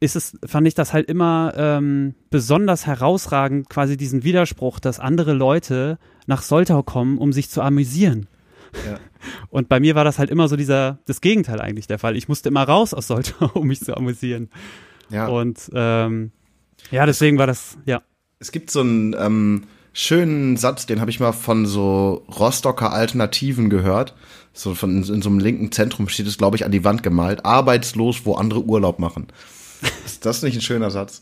ist 0.00 0.16
es, 0.16 0.36
fand 0.44 0.66
ich 0.66 0.74
das 0.74 0.92
halt 0.92 1.08
immer 1.08 1.52
ähm, 1.56 2.14
besonders 2.30 2.86
herausragend, 2.86 3.68
quasi 3.68 3.96
diesen 3.96 4.24
Widerspruch, 4.24 4.80
dass 4.80 4.98
andere 4.98 5.32
Leute 5.32 5.98
nach 6.26 6.42
Soltau 6.42 6.82
kommen, 6.82 7.18
um 7.18 7.32
sich 7.32 7.48
zu 7.48 7.62
amüsieren. 7.62 8.26
Ja. 8.86 8.98
Und 9.50 9.68
bei 9.68 9.78
mir 9.78 9.94
war 9.94 10.02
das 10.02 10.18
halt 10.18 10.30
immer 10.30 10.48
so 10.48 10.56
dieser, 10.56 10.98
das 11.06 11.20
Gegenteil 11.20 11.60
eigentlich 11.60 11.86
der 11.86 12.00
Fall. 12.00 12.16
Ich 12.16 12.28
musste 12.28 12.48
immer 12.48 12.64
raus 12.64 12.94
aus 12.94 13.06
Soltau, 13.06 13.46
um 13.54 13.68
mich 13.68 13.80
zu 13.80 13.96
amüsieren. 13.96 14.50
Ja. 15.08 15.28
Und 15.28 15.70
ähm, 15.74 16.32
ja, 16.90 17.06
deswegen 17.06 17.38
war 17.38 17.46
das, 17.46 17.78
ja. 17.84 18.02
Es 18.40 18.50
gibt 18.50 18.70
so 18.70 18.80
einen 18.80 19.14
ähm, 19.16 19.64
schönen 19.92 20.56
Satz, 20.56 20.86
den 20.86 21.00
habe 21.00 21.10
ich 21.10 21.20
mal 21.20 21.32
von 21.32 21.66
so 21.66 22.24
Rostocker 22.38 22.92
Alternativen 22.92 23.70
gehört. 23.70 24.14
So 24.54 24.74
von 24.74 25.02
in 25.02 25.22
so 25.22 25.28
einem 25.30 25.38
linken 25.38 25.72
Zentrum 25.72 26.08
steht 26.08 26.26
es, 26.26 26.36
glaube 26.36 26.56
ich, 26.56 26.64
an 26.64 26.72
die 26.72 26.84
Wand 26.84 27.02
gemalt. 27.02 27.44
Arbeitslos, 27.44 28.24
wo 28.24 28.34
andere 28.34 28.62
Urlaub 28.64 28.98
machen. 28.98 29.28
Ist 30.04 30.26
das 30.26 30.42
nicht 30.42 30.56
ein 30.56 30.60
schöner 30.60 30.90
Satz? 30.90 31.20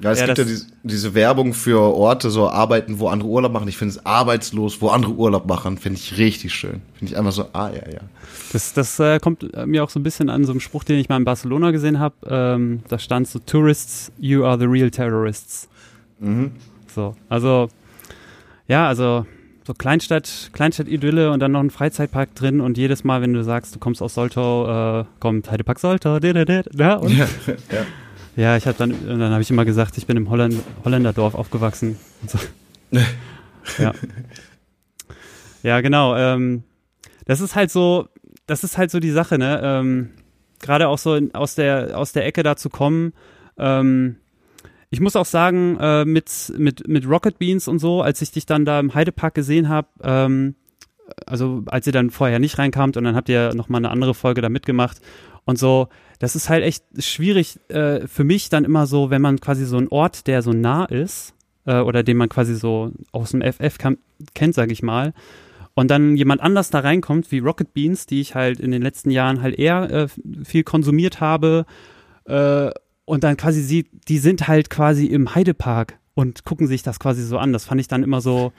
Ja, 0.00 0.12
es 0.12 0.20
Ja, 0.20 0.26
gibt 0.26 0.38
ja 0.38 0.44
diese, 0.44 0.66
diese 0.84 1.14
Werbung 1.14 1.54
für 1.54 1.80
Orte, 1.80 2.30
so 2.30 2.48
arbeiten, 2.48 3.00
wo 3.00 3.08
andere 3.08 3.28
Urlaub 3.28 3.52
machen. 3.52 3.66
Ich 3.66 3.76
finde 3.76 3.94
es 3.94 4.06
arbeitslos, 4.06 4.80
wo 4.80 4.90
andere 4.90 5.12
Urlaub 5.12 5.48
machen, 5.48 5.76
finde 5.76 5.98
ich 5.98 6.18
richtig 6.18 6.54
schön. 6.54 6.82
Finde 6.94 7.12
ich 7.12 7.18
einfach 7.18 7.32
so, 7.32 7.46
ah 7.52 7.70
ja, 7.70 7.90
ja. 7.90 8.00
Das, 8.52 8.72
das 8.74 9.00
äh, 9.00 9.18
kommt 9.18 9.52
äh, 9.54 9.66
mir 9.66 9.82
auch 9.82 9.90
so 9.90 9.98
ein 9.98 10.04
bisschen 10.04 10.30
an 10.30 10.44
so 10.44 10.52
einem 10.52 10.60
Spruch, 10.60 10.84
den 10.84 10.98
ich 10.98 11.08
mal 11.08 11.16
in 11.16 11.24
Barcelona 11.24 11.72
gesehen 11.72 11.98
habe. 11.98 12.14
Ähm, 12.28 12.80
da 12.88 12.98
stand 12.98 13.26
so, 13.26 13.40
Tourists, 13.40 14.12
you 14.20 14.44
are 14.44 14.56
the 14.58 14.66
real 14.66 14.90
terrorists. 14.90 15.68
Mhm. 16.20 16.52
So, 16.98 17.14
also, 17.28 17.68
ja, 18.66 18.88
also 18.88 19.24
so 19.64 19.72
Kleinstadt, 19.72 20.50
Kleinstadt-Idylle 20.52 21.30
und 21.30 21.38
dann 21.38 21.52
noch 21.52 21.60
ein 21.60 21.70
Freizeitpark 21.70 22.34
drin 22.34 22.60
und 22.60 22.76
jedes 22.76 23.04
Mal, 23.04 23.22
wenn 23.22 23.32
du 23.32 23.44
sagst, 23.44 23.72
du 23.72 23.78
kommst 23.78 24.02
aus 24.02 24.14
Soltau, 24.14 25.02
äh, 25.02 25.04
kommt 25.20 25.48
Heidepark 25.48 25.78
Soltau, 25.78 26.18
da, 26.18 26.32
da, 26.32 26.44
da, 26.44 26.62
Ja, 26.72 27.00
ja. 27.06 27.28
ja, 28.36 28.56
ich 28.56 28.66
habe 28.66 28.76
dann, 28.76 28.96
dann 29.06 29.30
habe 29.30 29.42
ich 29.42 29.50
immer 29.52 29.64
gesagt, 29.64 29.96
ich 29.96 30.08
bin 30.08 30.16
im 30.16 30.28
Holland, 30.28 30.56
Holländerdorf 30.84 31.36
aufgewachsen. 31.36 32.00
So. 32.26 32.38
ja. 33.78 33.92
Ja, 35.62 35.80
genau. 35.80 36.16
Ähm, 36.16 36.64
das 37.26 37.40
ist 37.40 37.54
halt 37.54 37.70
so, 37.70 38.08
das 38.48 38.64
ist 38.64 38.76
halt 38.76 38.90
so 38.90 38.98
die 38.98 39.12
Sache, 39.12 39.38
ne? 39.38 39.60
Ähm, 39.62 40.10
Gerade 40.60 40.88
auch 40.88 40.98
so 40.98 41.14
in, 41.14 41.32
aus 41.32 41.54
der 41.54 41.96
aus 41.96 42.10
der 42.10 42.26
Ecke 42.26 42.42
da 42.42 42.56
zu 42.56 42.70
kommen. 42.70 43.12
Ähm, 43.56 44.16
ich 44.90 45.00
muss 45.00 45.16
auch 45.16 45.26
sagen, 45.26 45.76
äh, 45.80 46.04
mit 46.04 46.52
mit 46.56 46.88
mit 46.88 47.08
Rocket 47.08 47.38
Beans 47.38 47.68
und 47.68 47.78
so, 47.78 48.02
als 48.02 48.22
ich 48.22 48.30
dich 48.30 48.46
dann 48.46 48.64
da 48.64 48.80
im 48.80 48.94
Heidepark 48.94 49.34
gesehen 49.34 49.68
habe, 49.68 49.88
ähm, 50.02 50.54
also 51.26 51.62
als 51.66 51.86
ihr 51.86 51.92
dann 51.92 52.10
vorher 52.10 52.38
nicht 52.38 52.58
reinkamt 52.58 52.96
und 52.96 53.04
dann 53.04 53.14
habt 53.14 53.28
ihr 53.28 53.54
noch 53.54 53.68
mal 53.68 53.78
eine 53.78 53.90
andere 53.90 54.14
Folge 54.14 54.40
da 54.40 54.48
mitgemacht 54.48 54.98
und 55.44 55.58
so, 55.58 55.88
das 56.18 56.36
ist 56.36 56.48
halt 56.48 56.64
echt 56.64 56.84
schwierig 56.98 57.58
äh, 57.68 58.06
für 58.06 58.24
mich 58.24 58.48
dann 58.48 58.64
immer 58.64 58.86
so, 58.86 59.10
wenn 59.10 59.22
man 59.22 59.40
quasi 59.40 59.64
so 59.64 59.76
einen 59.76 59.88
Ort, 59.88 60.26
der 60.26 60.42
so 60.42 60.52
nah 60.52 60.84
ist 60.84 61.34
äh, 61.66 61.80
oder 61.80 62.02
den 62.02 62.16
man 62.16 62.28
quasi 62.28 62.54
so 62.54 62.92
aus 63.12 63.30
dem 63.30 63.42
FF 63.42 63.78
kam, 63.78 63.98
kennt, 64.34 64.54
sage 64.54 64.72
ich 64.72 64.82
mal, 64.82 65.12
und 65.74 65.90
dann 65.90 66.16
jemand 66.16 66.40
anders 66.40 66.70
da 66.70 66.80
reinkommt 66.80 67.30
wie 67.30 67.38
Rocket 67.38 67.72
Beans, 67.72 68.06
die 68.06 68.20
ich 68.20 68.34
halt 68.34 68.58
in 68.58 68.72
den 68.72 68.82
letzten 68.82 69.10
Jahren 69.10 69.42
halt 69.42 69.58
eher 69.58 69.90
äh, 69.90 70.08
viel 70.44 70.64
konsumiert 70.64 71.20
habe 71.20 71.66
äh, 72.24 72.70
und 73.08 73.24
dann 73.24 73.36
quasi 73.36 73.62
sieht, 73.62 73.88
die 74.08 74.18
sind 74.18 74.48
halt 74.48 74.68
quasi 74.68 75.06
im 75.06 75.34
Heidepark 75.34 75.98
und 76.14 76.44
gucken 76.44 76.66
sich 76.66 76.82
das 76.82 77.00
quasi 77.00 77.22
so 77.22 77.38
an. 77.38 77.52
Das 77.52 77.64
fand 77.64 77.80
ich 77.80 77.88
dann 77.88 78.02
immer 78.02 78.20
so, 78.20 78.52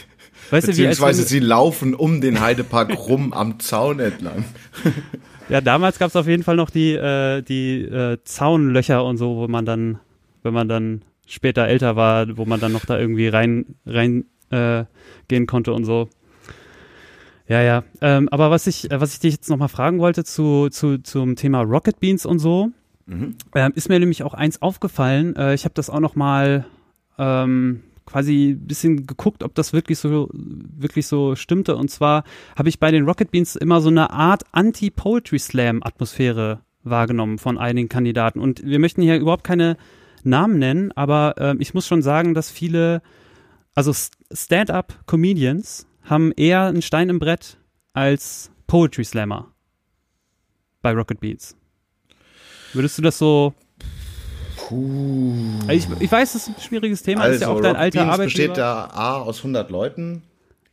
weißt 0.50 0.68
du, 0.68 0.72
wie 0.72 0.82
Beziehungsweise 0.82 1.24
sie 1.24 1.40
laufen 1.40 1.94
um 1.94 2.20
den 2.20 2.40
Heidepark 2.40 2.96
rum 3.08 3.32
am 3.32 3.58
Zaun 3.60 4.00
entlang. 4.00 4.44
Ja, 5.48 5.60
damals 5.60 6.00
gab 6.00 6.08
es 6.08 6.16
auf 6.16 6.26
jeden 6.26 6.42
Fall 6.42 6.56
noch 6.56 6.70
die, 6.70 6.94
äh, 6.94 7.40
die 7.40 7.82
äh, 7.82 8.18
Zaunlöcher 8.24 9.04
und 9.04 9.16
so, 9.16 9.36
wo 9.36 9.46
man 9.46 9.64
dann, 9.64 10.00
wenn 10.42 10.52
man 10.52 10.68
dann 10.68 11.02
später 11.24 11.68
älter 11.68 11.94
war, 11.94 12.36
wo 12.36 12.44
man 12.46 12.58
dann 12.58 12.72
noch 12.72 12.84
da 12.84 12.98
irgendwie 12.98 13.28
rein, 13.28 13.76
rein 13.86 14.24
äh, 14.50 14.86
gehen 15.28 15.46
konnte 15.46 15.72
und 15.72 15.84
so. 15.84 16.08
Ja, 17.46 17.62
ja. 17.62 17.84
Ähm, 18.00 18.28
aber 18.30 18.50
was 18.50 18.66
ich, 18.66 18.90
äh, 18.90 19.00
was 19.00 19.12
ich 19.12 19.20
dich 19.20 19.34
jetzt 19.34 19.48
nochmal 19.48 19.68
fragen 19.68 20.00
wollte 20.00 20.24
zu, 20.24 20.68
zu, 20.68 20.98
zum 20.98 21.36
Thema 21.36 21.60
Rocket 21.60 22.00
Beans 22.00 22.26
und 22.26 22.40
so, 22.40 22.72
Mhm. 23.06 23.36
ähm, 23.54 23.72
ist 23.74 23.88
mir 23.88 23.98
nämlich 23.98 24.22
auch 24.22 24.34
eins 24.34 24.60
aufgefallen. 24.60 25.36
Äh, 25.36 25.54
ich 25.54 25.64
habe 25.64 25.74
das 25.74 25.90
auch 25.90 26.00
nochmal 26.00 26.66
ähm, 27.18 27.82
quasi 28.04 28.50
ein 28.50 28.66
bisschen 28.66 29.06
geguckt, 29.06 29.42
ob 29.42 29.54
das 29.54 29.72
wirklich 29.72 29.98
so, 29.98 30.28
wirklich 30.32 31.06
so 31.06 31.36
stimmte. 31.36 31.76
Und 31.76 31.90
zwar 31.90 32.24
habe 32.56 32.68
ich 32.68 32.78
bei 32.78 32.90
den 32.90 33.04
Rocket 33.04 33.30
Beans 33.30 33.56
immer 33.56 33.80
so 33.80 33.88
eine 33.88 34.10
Art 34.10 34.44
Anti-Poetry 34.52 35.38
Slam-Atmosphäre 35.38 36.60
wahrgenommen 36.82 37.38
von 37.38 37.58
einigen 37.58 37.88
Kandidaten. 37.88 38.40
Und 38.40 38.64
wir 38.64 38.78
möchten 38.78 39.02
hier 39.02 39.18
überhaupt 39.18 39.44
keine 39.44 39.76
Namen 40.22 40.58
nennen, 40.58 40.92
aber 40.92 41.34
ähm, 41.38 41.60
ich 41.60 41.74
muss 41.74 41.86
schon 41.86 42.02
sagen, 42.02 42.34
dass 42.34 42.50
viele, 42.50 43.02
also 43.74 43.92
Stand-up-Comedians 44.32 45.86
haben 46.02 46.32
eher 46.32 46.62
einen 46.62 46.82
Stein 46.82 47.08
im 47.08 47.18
Brett 47.18 47.58
als 47.92 48.50
Poetry 48.66 49.04
Slammer 49.04 49.52
bei 50.82 50.92
Rocket 50.92 51.20
Beans. 51.20 51.56
Würdest 52.72 52.98
du 52.98 53.02
das 53.02 53.18
so 53.18 53.54
Puh. 54.56 55.32
Ich, 55.70 55.86
ich 56.00 56.10
weiß, 56.10 56.32
das 56.32 56.42
ist 56.42 56.48
ein 56.48 56.60
schwieriges 56.60 57.02
Thema, 57.02 57.22
Also, 57.22 57.34
ist 57.34 57.40
ja 57.42 57.48
auch 57.48 57.60
dein 57.60 57.76
Rocket 57.76 57.80
alter 57.80 57.98
Beans 58.00 58.12
Arbeitgeber. 58.12 58.48
besteht 58.48 58.56
da 58.56 58.84
A 58.92 59.16
aus 59.18 59.38
100 59.38 59.70
Leuten, 59.70 60.22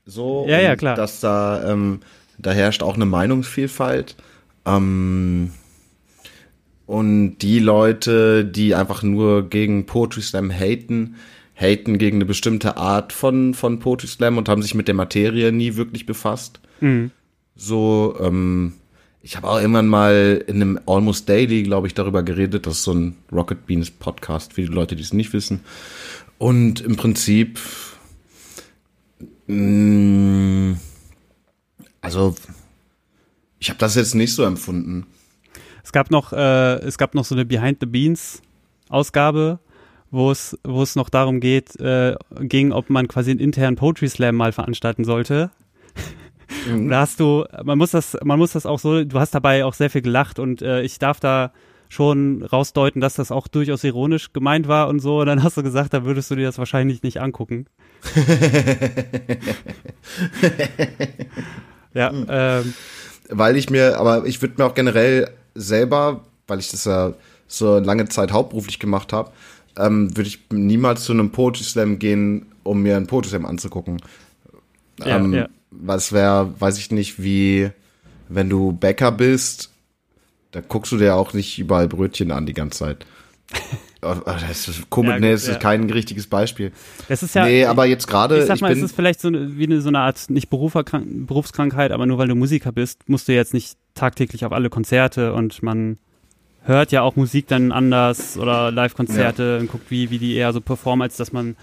so. 0.06 0.46
Ja, 0.48 0.60
ja, 0.60 0.76
klar. 0.76 0.96
Dass 0.96 1.20
da, 1.20 1.72
ähm, 1.72 2.00
da 2.40 2.52
herrscht 2.52 2.82
auch 2.82 2.96
eine 2.96 3.06
Meinungsvielfalt. 3.06 4.16
Ähm, 4.66 5.52
und 6.86 7.38
die 7.38 7.60
Leute, 7.60 8.46
die 8.46 8.74
einfach 8.74 9.04
nur 9.04 9.50
gegen 9.50 9.86
Poetry 9.86 10.22
Slam 10.22 10.50
haten, 10.52 11.16
haten 11.56 11.98
gegen 11.98 12.18
eine 12.18 12.26
bestimmte 12.26 12.78
Art 12.78 13.14
von, 13.14 13.54
von 13.54 13.80
Poetry 13.80 14.08
Slam 14.08 14.38
und 14.38 14.50
haben 14.50 14.62
sich 14.62 14.74
mit 14.74 14.88
der 14.88 14.96
Materie 14.96 15.52
nie 15.52 15.76
wirklich 15.76 16.06
befasst. 16.06 16.60
Mhm. 16.82 17.12
So, 17.56 18.16
ähm, 18.20 18.74
ich 19.26 19.38
habe 19.38 19.50
auch 19.50 19.58
irgendwann 19.60 19.88
mal 19.88 20.44
in 20.48 20.56
einem 20.62 20.80
Almost 20.86 21.30
Daily, 21.30 21.64
glaube 21.64 21.88
ich, 21.88 21.94
darüber 21.94 22.24
geredet. 22.24 22.68
Das 22.68 22.76
ist 22.76 22.84
so 22.84 22.94
ein 22.94 23.16
Rocket 23.32 23.66
Beans 23.66 23.90
Podcast, 23.90 24.54
für 24.54 24.62
die 24.62 24.68
Leute, 24.68 24.98
die 24.98 25.02
es 25.02 25.14
nicht 25.14 25.32
wissen. 25.32 25.62
Und 26.38 26.82
im 26.82 26.98
Prinzip, 26.98 27.58
mh, 29.48 30.76
also, 32.02 32.36
ich 33.60 33.70
habe 33.70 33.80
das 33.80 33.96
jetzt 33.96 34.14
nicht 34.14 34.36
so 34.36 34.44
empfunden. 34.44 35.08
Es 35.86 35.94
gab 35.94 36.12
noch, 36.12 36.34
äh, 36.34 36.80
es 36.80 36.98
gab 36.98 37.16
noch 37.16 37.24
so 37.24 37.34
eine 37.34 37.46
Behind 37.46 37.78
the 37.80 37.86
Beans 37.86 38.42
Ausgabe, 38.90 39.60
wo 40.12 40.32
es, 40.32 40.58
wo 40.66 40.84
es 40.84 40.98
noch 40.98 41.10
darum 41.10 41.40
geht, 41.40 41.80
äh, 41.80 42.18
ging, 42.42 42.74
ob 42.74 42.90
man 42.90 43.08
quasi 43.08 43.32
einen 43.32 43.40
internen 43.40 43.78
Poetry 43.78 44.10
Slam 44.10 44.36
mal 44.36 44.52
veranstalten 44.52 45.06
sollte. 45.06 45.50
Und 46.72 46.90
da 46.90 47.02
hast 47.02 47.20
du, 47.20 47.46
man 47.64 47.78
muss 47.78 47.92
das, 47.92 48.18
man 48.24 48.40
muss 48.40 48.54
das 48.54 48.66
auch 48.66 48.80
so, 48.80 49.04
du 49.04 49.20
hast 49.20 49.36
dabei 49.36 49.66
auch 49.66 49.74
sehr 49.74 49.90
viel 49.90 50.02
gelacht 50.02 50.40
und 50.40 50.62
äh, 50.62 50.82
ich 50.82 51.00
darf 51.00 51.20
da 51.20 51.52
schon 51.94 52.44
rausdeuten, 52.44 53.02
dass 53.02 53.16
das 53.16 53.32
auch 53.32 53.48
durchaus 53.48 53.84
ironisch 53.84 54.34
gemeint 54.34 54.68
war 54.68 54.88
und 54.88 55.00
so. 55.00 55.20
Und 55.22 55.28
dann 55.28 55.44
hast 55.44 55.58
du 55.58 55.64
gesagt, 55.64 55.94
da 55.94 56.04
würdest 56.04 56.32
du 56.32 56.36
dir 56.36 56.46
das 56.46 56.58
wahrscheinlich 56.58 57.04
nicht 57.04 57.22
angucken. 57.22 57.68
ja, 61.94 62.12
ähm, 62.28 62.74
Weil 63.30 63.56
ich 63.56 63.70
mir, 63.70 64.00
aber 64.00 64.26
ich 64.26 64.42
würde 64.42 64.56
mir 64.58 64.66
auch 64.66 64.74
generell 64.74 65.30
selber, 65.54 66.22
weil 66.48 66.60
ich 66.60 66.72
das 66.72 66.86
ja 66.86 67.14
so 67.48 67.78
lange 67.78 68.10
Zeit 68.10 68.32
hauptberuflich 68.32 68.80
gemacht 68.80 69.14
habe, 69.14 69.32
ähm, 69.78 70.18
würde 70.18 70.28
ich 70.28 70.40
niemals 70.52 71.04
zu 71.04 71.14
einem 71.14 71.30
Poetry 71.32 71.64
Slam 71.64 72.00
gehen, 72.00 72.48
um 72.64 72.82
mir 72.82 72.98
einen 72.98 73.06
Poetry 73.08 73.30
Slam 73.30 73.46
anzugucken. 73.46 74.02
Ja, 75.00 75.18
ähm, 75.18 75.34
ja. 75.34 75.48
Was 75.82 76.12
wäre, 76.12 76.54
weiß 76.60 76.78
ich 76.78 76.92
nicht, 76.92 77.22
wie 77.22 77.72
wenn 78.30 78.50
du 78.50 78.72
Bäcker 78.72 79.12
bist, 79.12 79.72
da 80.52 80.62
guckst 80.62 80.92
du 80.92 80.98
dir 80.98 81.16
auch 81.16 81.34
nicht 81.34 81.60
überall 81.60 81.88
Brötchen 81.88 82.32
an 82.32 82.46
die 82.46 82.54
ganze 82.54 82.80
Zeit. 82.80 83.06
Das 84.04 84.68
ist 84.68 84.90
komisch, 84.90 85.12
Ja, 85.12 85.20
nee, 85.20 85.28
gut, 85.28 85.36
das 85.36 85.44
ist 85.44 85.54
ja. 85.54 85.60
kein 85.60 85.90
richtiges 85.90 86.28
Beispiel. 86.28 86.74
das 87.08 87.24
ist 87.24 87.36
ja. 87.36 87.46
nee, 87.46 87.66
aber 87.66 87.86
jetzt 87.86 88.06
gerade, 88.06 88.40
Ich 88.40 88.48
sag 88.48 88.56
ich, 88.56 88.62
mal, 88.62 88.72
es 88.72 88.78
bin, 88.78 88.86
ist 88.86 88.96
vielleicht 88.96 89.22
so 89.22 89.30
eine, 89.30 89.58
wie 89.58 89.64
eine, 89.64 89.80
so 89.80 89.88
eine 89.88 90.00
Art, 90.00 90.30
nicht 90.30 90.50
Berufskrankheit, 90.50 91.92
aber 91.94 92.06
nur 92.06 92.18
weil 92.18 92.28
du 92.28 92.36
Musiker 92.36 92.74
bist, 92.74 93.08
musst 93.08 93.30
du 93.30 93.34
jetzt 93.34 93.54
nicht 93.54 93.78
tagtäglich 93.96 94.44
auf 94.44 94.52
alle 94.52 94.70
Konzerte 94.70 95.34
und 95.34 95.64
man 95.64 96.00
hört 96.64 96.92
ja 96.92 97.02
auch 97.02 97.16
Musik 97.16 97.48
dann 97.48 97.72
anders 97.72 98.38
oder 98.38 98.72
Live-Konzerte 98.72 99.60
und 99.60 99.72
guckt, 99.72 99.90
wie, 99.90 100.10
wie 100.10 100.20
die 100.20 100.36
eher 100.36 100.52
so 100.52 100.60
performen, 100.60 101.04
als 101.04 101.16
dass 101.16 101.32
man, 101.32 101.56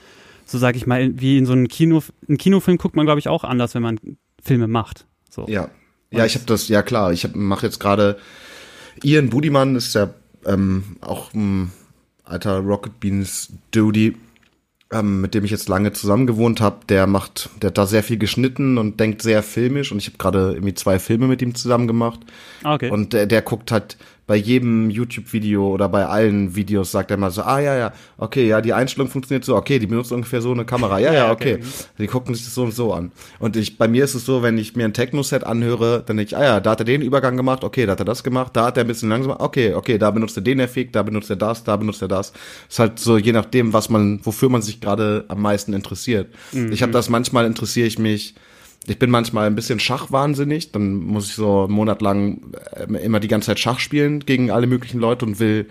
so 0.51 0.59
sag 0.59 0.75
ich 0.75 0.87
mal, 0.87 1.13
wie 1.21 1.39
in 1.39 1.47
so 1.47 1.53
einem 1.53 1.69
Kino, 1.69 2.03
einen 2.29 2.37
Kinofilm 2.37 2.77
guckt 2.77 2.97
man, 2.97 3.07
glaube 3.07 3.21
ich, 3.21 3.29
auch 3.29 3.45
anders, 3.45 3.75
wenn 3.75 3.83
man 3.83 4.01
Filme 4.43 4.67
macht. 4.67 5.07
So. 5.31 5.47
Ja, 5.49 5.71
ja, 6.11 6.25
ich 6.27 6.35
habe 6.35 6.45
das, 6.47 6.67
ja 6.67 6.83
klar, 6.83 7.13
ich 7.13 7.35
mache 7.35 7.67
jetzt 7.67 7.79
gerade 7.79 8.19
Ian 9.05 9.31
Budiman 9.31 9.77
ist 9.77 9.95
ja 9.95 10.13
ähm, 10.45 10.97
auch 11.01 11.33
ein 11.35 11.71
alter 12.25 12.59
Rocket 12.59 12.99
Beans 12.99 13.53
Duty, 13.71 14.17
ähm, 14.93 15.21
mit 15.21 15.35
dem 15.35 15.45
ich 15.45 15.53
jetzt 15.53 15.69
lange 15.69 15.93
zusammen 15.93 16.27
gewohnt 16.27 16.61
habe. 16.61 16.81
Der 16.89 17.07
macht, 17.07 17.51
der 17.63 17.69
hat 17.69 17.79
da 17.79 17.87
sehr 17.87 18.03
viel 18.03 18.19
geschnitten 18.19 18.77
und 18.77 18.99
denkt 18.99 19.23
sehr 19.23 19.45
filmisch 19.45 19.93
und 19.93 19.99
ich 19.99 20.07
habe 20.07 20.19
gerade 20.19 20.53
irgendwie 20.55 20.75
zwei 20.75 20.99
Filme 20.99 21.29
mit 21.29 21.43
ihm 21.43 21.55
zusammen 21.55 21.87
gemacht. 21.87 22.21
Ah, 22.65 22.75
okay. 22.75 22.91
Und 22.91 23.13
der, 23.13 23.27
der 23.27 23.43
guckt 23.43 23.71
halt 23.71 23.97
bei 24.31 24.37
jedem 24.37 24.91
YouTube-Video 24.91 25.67
oder 25.75 25.89
bei 25.89 26.07
allen 26.07 26.55
Videos 26.55 26.93
sagt 26.93 27.11
er 27.11 27.17
mal 27.17 27.33
so, 27.33 27.43
ah 27.43 27.59
ja, 27.59 27.77
ja, 27.77 27.93
okay, 28.17 28.47
ja, 28.47 28.61
die 28.61 28.73
Einstellung 28.73 29.11
funktioniert 29.11 29.45
so, 29.45 29.57
okay, 29.57 29.81
die 29.81 29.89
benutzt 29.89 30.13
ungefähr 30.13 30.41
so 30.41 30.53
eine 30.53 30.65
Kamera, 30.65 31.01
ja, 31.01 31.13
Ja, 31.21 31.33
okay. 31.33 31.59
Die 31.99 32.07
gucken 32.07 32.37
sich 32.37 32.45
das 32.45 32.55
so 32.55 32.63
und 32.63 32.73
so 32.73 32.95
an. 32.95 33.11
Und 33.41 33.57
ich, 33.57 33.77
bei 33.77 33.89
mir 33.89 34.05
ist 34.05 34.15
es 34.15 34.25
so, 34.25 34.45
wenn 34.45 34.57
ich 34.57 34.77
mir 34.77 34.85
ein 34.85 34.93
Techno-Set 34.93 35.43
anhöre, 35.43 36.05
dann 36.07 36.17
denke 36.17 36.29
ich, 36.29 36.37
ah 36.37 36.45
ja, 36.45 36.61
da 36.61 36.71
hat 36.71 36.79
er 36.79 36.85
den 36.85 37.03
Übergang 37.03 37.37
gemacht, 37.37 37.65
okay, 37.65 37.87
da 37.87 37.93
hat 37.93 37.99
er 37.99 38.05
das 38.05 38.23
gemacht, 38.23 38.55
da 38.55 38.67
hat 38.67 38.77
er 38.77 38.85
ein 38.85 38.87
bisschen 38.87 39.09
langsamer, 39.09 39.41
okay, 39.41 39.75
okay, 39.75 39.99
da 39.99 40.13
benutzt 40.13 40.37
er 40.37 40.45
den 40.45 40.61
Effekt, 40.61 40.95
da 40.95 41.03
benutzt 41.03 41.29
er 41.31 41.35
das, 41.35 41.65
da 41.65 41.75
benutzt 41.75 42.01
er 42.01 42.07
das. 42.07 42.33
Ist 42.69 42.79
halt 42.79 43.01
so, 43.01 43.19
je 43.19 43.33
nachdem, 43.33 43.73
was 43.73 43.91
man, 43.91 44.21
wofür 44.23 44.49
man 44.49 44.63
sich 44.63 44.81
gerade 44.81 45.25
am 45.27 45.43
meisten 45.43 45.73
interessiert. 45.73 46.33
Ich 46.71 46.83
habe 46.83 46.93
das 46.93 47.09
manchmal 47.09 47.47
interessiere 47.47 47.89
ich 47.89 47.99
mich, 47.99 48.37
ich 48.87 48.99
bin 48.99 49.11
manchmal 49.11 49.47
ein 49.47 49.55
bisschen 49.55 49.81
schachwahnsinnig, 49.81 50.73
dann 50.73 50.95
muss 50.95 51.29
ich 51.29 51.35
so 51.35 51.65
einen 51.65 51.73
Monat 51.73 52.03
lang 52.03 52.55
äh, 52.75 53.05
immer 53.05 53.21
die 53.21 53.29
ganze 53.29 53.47
Zeit 53.47 53.61
Schach 53.61 53.79
spielen 53.79 54.21
gegen 54.21 54.51
alle 54.51 54.67
möglichen 54.67 55.01
Leute 55.01 55.27
und 55.27 55.39
will, 55.39 55.69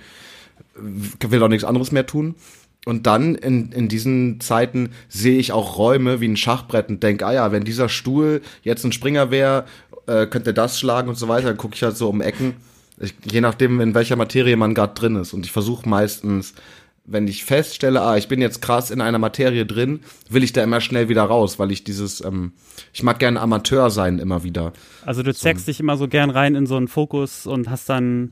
will 0.75 1.43
auch 1.43 1.47
nichts 1.47 1.63
anderes 1.63 1.91
mehr 1.91 2.05
tun. 2.05 2.35
Und 2.85 3.07
dann 3.07 3.35
in, 3.35 3.71
in 3.71 3.89
diesen 3.89 4.39
Zeiten 4.39 4.91
sehe 5.09 5.37
ich 5.37 5.51
auch 5.51 5.77
Räume 5.77 6.21
wie 6.21 6.27
ein 6.27 6.37
Schachbrett 6.37 6.89
und 6.89 7.03
denke, 7.03 7.25
ah 7.25 7.33
ja, 7.33 7.51
wenn 7.51 7.65
dieser 7.65 7.89
Stuhl 7.89 8.41
jetzt 8.63 8.85
ein 8.85 8.93
Springer 8.93 9.31
wäre, 9.31 9.65
äh, 10.07 10.27
könnte 10.27 10.53
das 10.53 10.79
schlagen 10.79 11.09
und 11.09 11.15
so 11.15 11.27
weiter. 11.27 11.47
Dann 11.47 11.57
gucke 11.57 11.75
ich 11.75 11.83
halt 11.83 11.97
so 11.97 12.09
um 12.09 12.21
Ecken, 12.21 12.55
ich, 12.99 13.13
je 13.29 13.41
nachdem, 13.41 13.81
in 13.81 13.95
welcher 13.95 14.15
Materie 14.15 14.55
man 14.55 14.73
gerade 14.73 14.93
drin 14.93 15.15
ist. 15.15 15.33
Und 15.33 15.45
ich 15.45 15.51
versuche 15.51 15.87
meistens, 15.87 16.53
wenn 17.11 17.27
ich 17.27 17.45
feststelle, 17.45 18.01
ah, 18.01 18.17
ich 18.17 18.27
bin 18.27 18.41
jetzt 18.41 18.61
krass 18.61 18.91
in 18.91 19.01
einer 19.01 19.19
Materie 19.19 19.65
drin, 19.65 20.01
will 20.29 20.43
ich 20.43 20.53
da 20.53 20.63
immer 20.63 20.81
schnell 20.81 21.09
wieder 21.09 21.23
raus, 21.23 21.59
weil 21.59 21.71
ich 21.71 21.83
dieses, 21.83 22.23
ähm, 22.23 22.53
ich 22.93 23.03
mag 23.03 23.19
gerne 23.19 23.39
Amateur 23.39 23.89
sein 23.89 24.19
immer 24.19 24.43
wieder. 24.43 24.73
Also 25.05 25.23
du 25.23 25.33
zeigst 25.33 25.67
dich 25.67 25.79
immer 25.79 25.97
so 25.97 26.07
gern 26.07 26.29
rein 26.29 26.55
in 26.55 26.65
so 26.65 26.75
einen 26.75 26.87
Fokus 26.87 27.45
und 27.47 27.69
hast 27.69 27.89
dann 27.89 28.31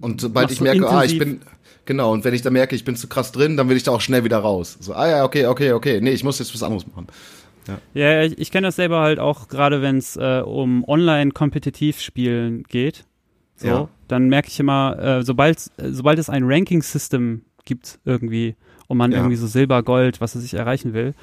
Und 0.00 0.20
sobald 0.20 0.50
ich 0.50 0.60
merke, 0.60 0.88
ah, 0.88 1.04
ich 1.04 1.18
bin, 1.18 1.40
genau, 1.84 2.12
und 2.12 2.24
wenn 2.24 2.34
ich 2.34 2.42
da 2.42 2.50
merke, 2.50 2.74
ich 2.76 2.84
bin 2.84 2.96
zu 2.96 3.08
krass 3.08 3.32
drin, 3.32 3.56
dann 3.56 3.68
will 3.68 3.76
ich 3.76 3.82
da 3.82 3.90
auch 3.92 4.00
schnell 4.00 4.24
wieder 4.24 4.38
raus. 4.38 4.76
So, 4.80 4.94
ah 4.94 5.08
ja, 5.08 5.24
okay, 5.24 5.46
okay, 5.46 5.72
okay, 5.72 6.00
nee, 6.00 6.10
ich 6.12 6.24
muss 6.24 6.38
jetzt 6.38 6.54
was 6.54 6.62
anderes 6.62 6.86
machen. 6.86 7.06
Ja, 7.94 8.22
ich, 8.22 8.38
ich 8.38 8.50
kenne 8.50 8.68
das 8.68 8.76
selber 8.76 9.00
halt 9.00 9.18
auch, 9.18 9.48
gerade 9.48 9.80
wenn 9.80 9.96
es 9.96 10.16
äh, 10.16 10.42
um 10.44 10.84
Online-Kompetitiv-Spielen 10.84 12.64
geht. 12.64 13.04
So, 13.56 13.66
Ja. 13.68 13.88
dann 14.08 14.28
merke 14.28 14.48
ich 14.48 14.60
immer, 14.60 14.98
äh, 14.98 15.22
sobald, 15.22 15.70
sobald 15.78 16.18
es 16.18 16.28
ein 16.28 16.42
Ranking-System 16.44 17.42
gibt 17.64 17.98
irgendwie 18.04 18.56
und 18.88 18.98
man 18.98 19.12
Ja. 19.12 19.18
irgendwie 19.18 19.36
so 19.36 19.46
Silber, 19.46 19.82
Gold, 19.82 20.20
was 20.20 20.34
es 20.34 20.42
sich 20.42 20.54
erreichen 20.54 20.92
will, 20.92 21.14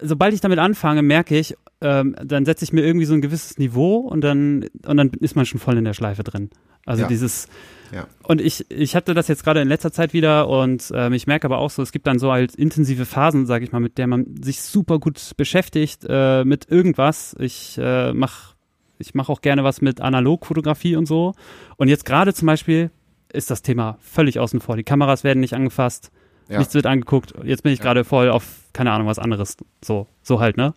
sobald 0.00 0.34
ich 0.34 0.40
damit 0.40 0.58
anfange, 0.58 1.02
merke 1.02 1.38
ich, 1.38 1.54
ähm, 1.80 2.16
dann 2.22 2.44
setze 2.44 2.64
ich 2.64 2.72
mir 2.72 2.82
irgendwie 2.84 3.06
so 3.06 3.14
ein 3.14 3.20
gewisses 3.20 3.58
Niveau 3.58 3.96
und 3.98 4.20
dann, 4.22 4.66
und 4.86 4.96
dann 4.96 5.10
ist 5.20 5.36
man 5.36 5.46
schon 5.46 5.60
voll 5.60 5.76
in 5.78 5.84
der 5.84 5.94
Schleife 5.94 6.22
drin. 6.24 6.50
Also 6.84 7.02
Ja. 7.02 7.08
dieses, 7.08 7.46
Ja. 7.92 8.06
und 8.24 8.40
ich, 8.40 8.68
ich 8.70 8.96
hatte 8.96 9.14
das 9.14 9.28
jetzt 9.28 9.44
gerade 9.44 9.60
in 9.60 9.68
letzter 9.68 9.92
Zeit 9.92 10.12
wieder 10.12 10.48
und 10.48 10.90
ähm, 10.94 11.12
ich 11.12 11.26
merke 11.28 11.46
aber 11.46 11.58
auch 11.58 11.70
so, 11.70 11.82
es 11.82 11.92
gibt 11.92 12.06
dann 12.08 12.18
so 12.18 12.32
halt 12.32 12.54
intensive 12.56 13.04
Phasen, 13.06 13.46
sage 13.46 13.64
ich 13.64 13.70
mal, 13.72 13.80
mit 13.80 13.98
der 13.98 14.06
man 14.08 14.42
sich 14.42 14.60
super 14.62 14.98
gut 14.98 15.20
beschäftigt 15.36 16.04
äh, 16.08 16.44
mit 16.44 16.68
irgendwas. 16.70 17.36
Ich 17.38 17.78
äh, 17.78 18.12
mach, 18.12 18.54
ich 18.98 19.14
mache 19.14 19.30
auch 19.30 19.40
gerne 19.40 19.62
was 19.62 19.80
mit 19.80 20.00
Analogfotografie 20.00 20.96
und 20.96 21.06
so. 21.06 21.34
Und 21.76 21.88
jetzt 21.88 22.04
gerade 22.04 22.34
zum 22.34 22.46
Beispiel 22.46 22.90
ist 23.32 23.50
das 23.50 23.62
Thema 23.62 23.98
völlig 24.00 24.38
außen 24.38 24.60
vor. 24.60 24.76
Die 24.76 24.84
Kameras 24.84 25.24
werden 25.24 25.40
nicht 25.40 25.54
angefasst, 25.54 26.10
Ja. 26.48 26.58
nichts 26.58 26.74
wird 26.74 26.86
angeguckt. 26.86 27.34
Jetzt 27.44 27.62
bin 27.62 27.72
ich 27.72 27.80
gerade 27.80 28.04
voll 28.04 28.30
auf, 28.30 28.44
keine 28.72 28.92
Ahnung, 28.92 29.06
was 29.06 29.18
anderes. 29.18 29.56
So, 29.84 30.06
so 30.22 30.40
halt, 30.40 30.56
ne? 30.56 30.74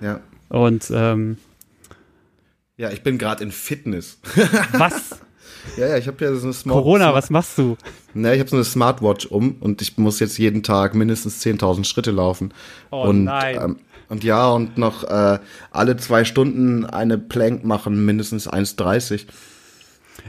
Ja. 0.00 0.20
Und 0.48 0.90
ähm, 0.94 1.38
Ja, 2.76 2.90
ich 2.90 3.02
bin 3.02 3.18
gerade 3.18 3.44
in 3.44 3.52
Fitness. 3.52 4.18
was? 4.72 5.20
ja, 5.76 5.86
ja, 5.88 5.96
ich 5.96 6.06
habe 6.08 6.24
ja 6.24 6.34
so 6.34 6.44
eine 6.44 6.52
Smart 6.52 6.76
Corona, 6.76 7.04
Smart- 7.04 7.14
was 7.14 7.30
machst 7.30 7.58
du? 7.58 7.76
Ne, 8.14 8.34
ich 8.34 8.40
habe 8.40 8.50
so 8.50 8.56
eine 8.56 8.64
Smartwatch 8.64 9.26
um 9.26 9.56
und 9.60 9.80
ich 9.80 9.96
muss 9.96 10.18
jetzt 10.20 10.38
jeden 10.38 10.62
Tag 10.62 10.94
mindestens 10.94 11.40
10.000 11.44 11.84
Schritte 11.84 12.10
laufen. 12.10 12.52
Oh 12.90 13.02
und, 13.04 13.24
nein. 13.24 13.58
Ähm, 13.62 13.76
und 14.08 14.24
ja, 14.24 14.50
und 14.50 14.76
noch 14.76 15.04
äh, 15.04 15.38
alle 15.70 15.96
zwei 15.96 16.24
Stunden 16.24 16.84
eine 16.84 17.16
Plank 17.16 17.64
machen, 17.64 18.04
mindestens 18.04 18.50
1,30. 18.50 19.26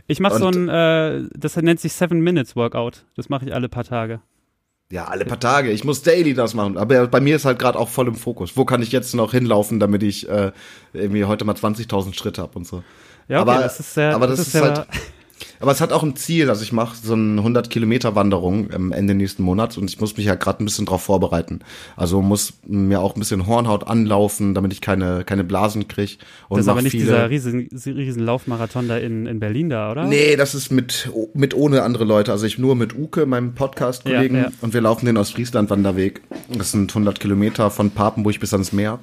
Ich 0.07 0.19
mache 0.19 0.38
so 0.38 0.47
ein, 0.47 0.69
äh, 0.69 1.23
das 1.36 1.55
nennt 1.57 1.79
sich 1.79 1.93
Seven 1.93 2.21
Minutes 2.21 2.55
Workout. 2.55 3.05
Das 3.15 3.29
mache 3.29 3.45
ich 3.45 3.53
alle 3.53 3.69
paar 3.69 3.84
Tage. 3.84 4.21
Ja, 4.91 5.05
alle 5.05 5.25
paar 5.25 5.39
Tage. 5.39 5.71
Ich 5.71 5.84
muss 5.84 6.03
daily 6.03 6.34
das 6.34 6.53
machen. 6.53 6.77
Aber 6.77 7.07
bei 7.07 7.19
mir 7.19 7.36
ist 7.36 7.45
halt 7.45 7.57
gerade 7.57 7.79
auch 7.79 7.89
voll 7.89 8.07
im 8.07 8.15
Fokus. 8.15 8.55
Wo 8.55 8.65
kann 8.65 8.81
ich 8.81 8.91
jetzt 8.91 9.15
noch 9.15 9.31
hinlaufen, 9.31 9.79
damit 9.79 10.03
ich 10.03 10.29
äh, 10.29 10.51
irgendwie 10.93 11.25
heute 11.25 11.45
mal 11.45 11.55
20.000 11.55 12.13
Schritte 12.13 12.41
hab 12.41 12.55
und 12.55 12.67
so. 12.67 12.84
Ja, 13.27 13.41
okay, 13.41 13.51
aber 13.51 13.63
das 13.63 13.79
ist 13.79 13.93
sehr, 13.93 14.13
aber 14.13 14.27
das, 14.27 14.39
ist, 14.39 14.51
sehr, 14.51 14.61
halt. 14.61 14.88
Aber 15.64 15.72
es 15.72 15.80
hat 15.80 15.93
auch 15.93 16.03
ein 16.03 16.18
Ziel, 16.18 16.49
also 16.49 16.61
ich 16.61 16.74
mache 16.74 16.93
so 17.01 17.14
eine 17.14 17.39
100 17.39 17.70
Kilometer 17.70 18.16
Wanderung 18.16 18.70
am 18.74 18.91
Ende 18.91 19.16
nächsten 19.16 19.43
Monats 19.43 19.78
und 19.78 19.89
ich 19.89 19.97
muss 19.97 20.18
mich 20.18 20.26
ja 20.26 20.36
gerade 20.36 20.61
ein 20.61 20.66
bisschen 20.66 20.86
drauf 20.86 21.03
vorbereiten. 21.03 21.61
Also 21.95 22.22
muss 22.22 22.55
mir 22.68 22.99
auch 22.99 23.16
ein 23.16 23.20
bisschen 23.20 23.47
Hornhaut 23.47 23.88
anlaufen, 23.88 24.55
damit 24.55 24.74
ich 24.74 24.82
keine, 24.82 25.24
keine 25.24 25.45
Blasen 25.45 25.88
krieg. 25.88 26.18
Und 26.49 26.57
das 26.57 26.66
ist 26.66 26.70
aber 26.70 26.82
nicht 26.82 26.91
dieser 26.91 27.30
riesen, 27.30 27.70
riesen 27.72 28.26
Laufmarathon 28.26 28.89
da 28.89 28.97
in, 28.97 29.26
in 29.26 29.39
Berlin 29.39 29.70
da, 29.70 29.91
oder? 29.91 30.03
Nee, 30.03 30.36
das 30.36 30.53
ist 30.53 30.70
mit, 30.70 31.09
mit 31.34 31.53
ohne 31.53 31.84
andere 31.84 32.03
Leute. 32.03 32.34
Also 32.34 32.45
ich 32.45 32.57
nur 32.57 32.76
mit 32.76 32.93
Uke, 32.97 33.26
meinem 33.26 33.55
Podcast-Kollegen 33.55 34.36
ja, 34.36 34.43
ja. 34.43 34.51
und 34.59 34.74
wir 34.74 34.82
laufen 34.82 35.05
den 35.05 35.16
Ostfriesland-Wanderweg. 35.16 36.24
Das 36.49 36.72
sind 36.72 36.91
100 36.91 37.22
Kilometer 37.22 37.72
von 37.72 37.89
Papenburg 37.89 38.38
bis 38.38 38.51
ans 38.51 38.74
Meer. 38.74 38.99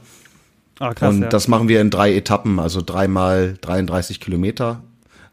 Ah, 0.78 0.92
krass, 0.92 1.14
und 1.14 1.22
ja. 1.22 1.28
das 1.30 1.48
machen 1.48 1.68
wir 1.68 1.80
in 1.80 1.88
drei 1.88 2.14
Etappen, 2.14 2.58
also 2.58 2.82
dreimal 2.84 3.54
33 3.62 4.20
Kilometer 4.20 4.82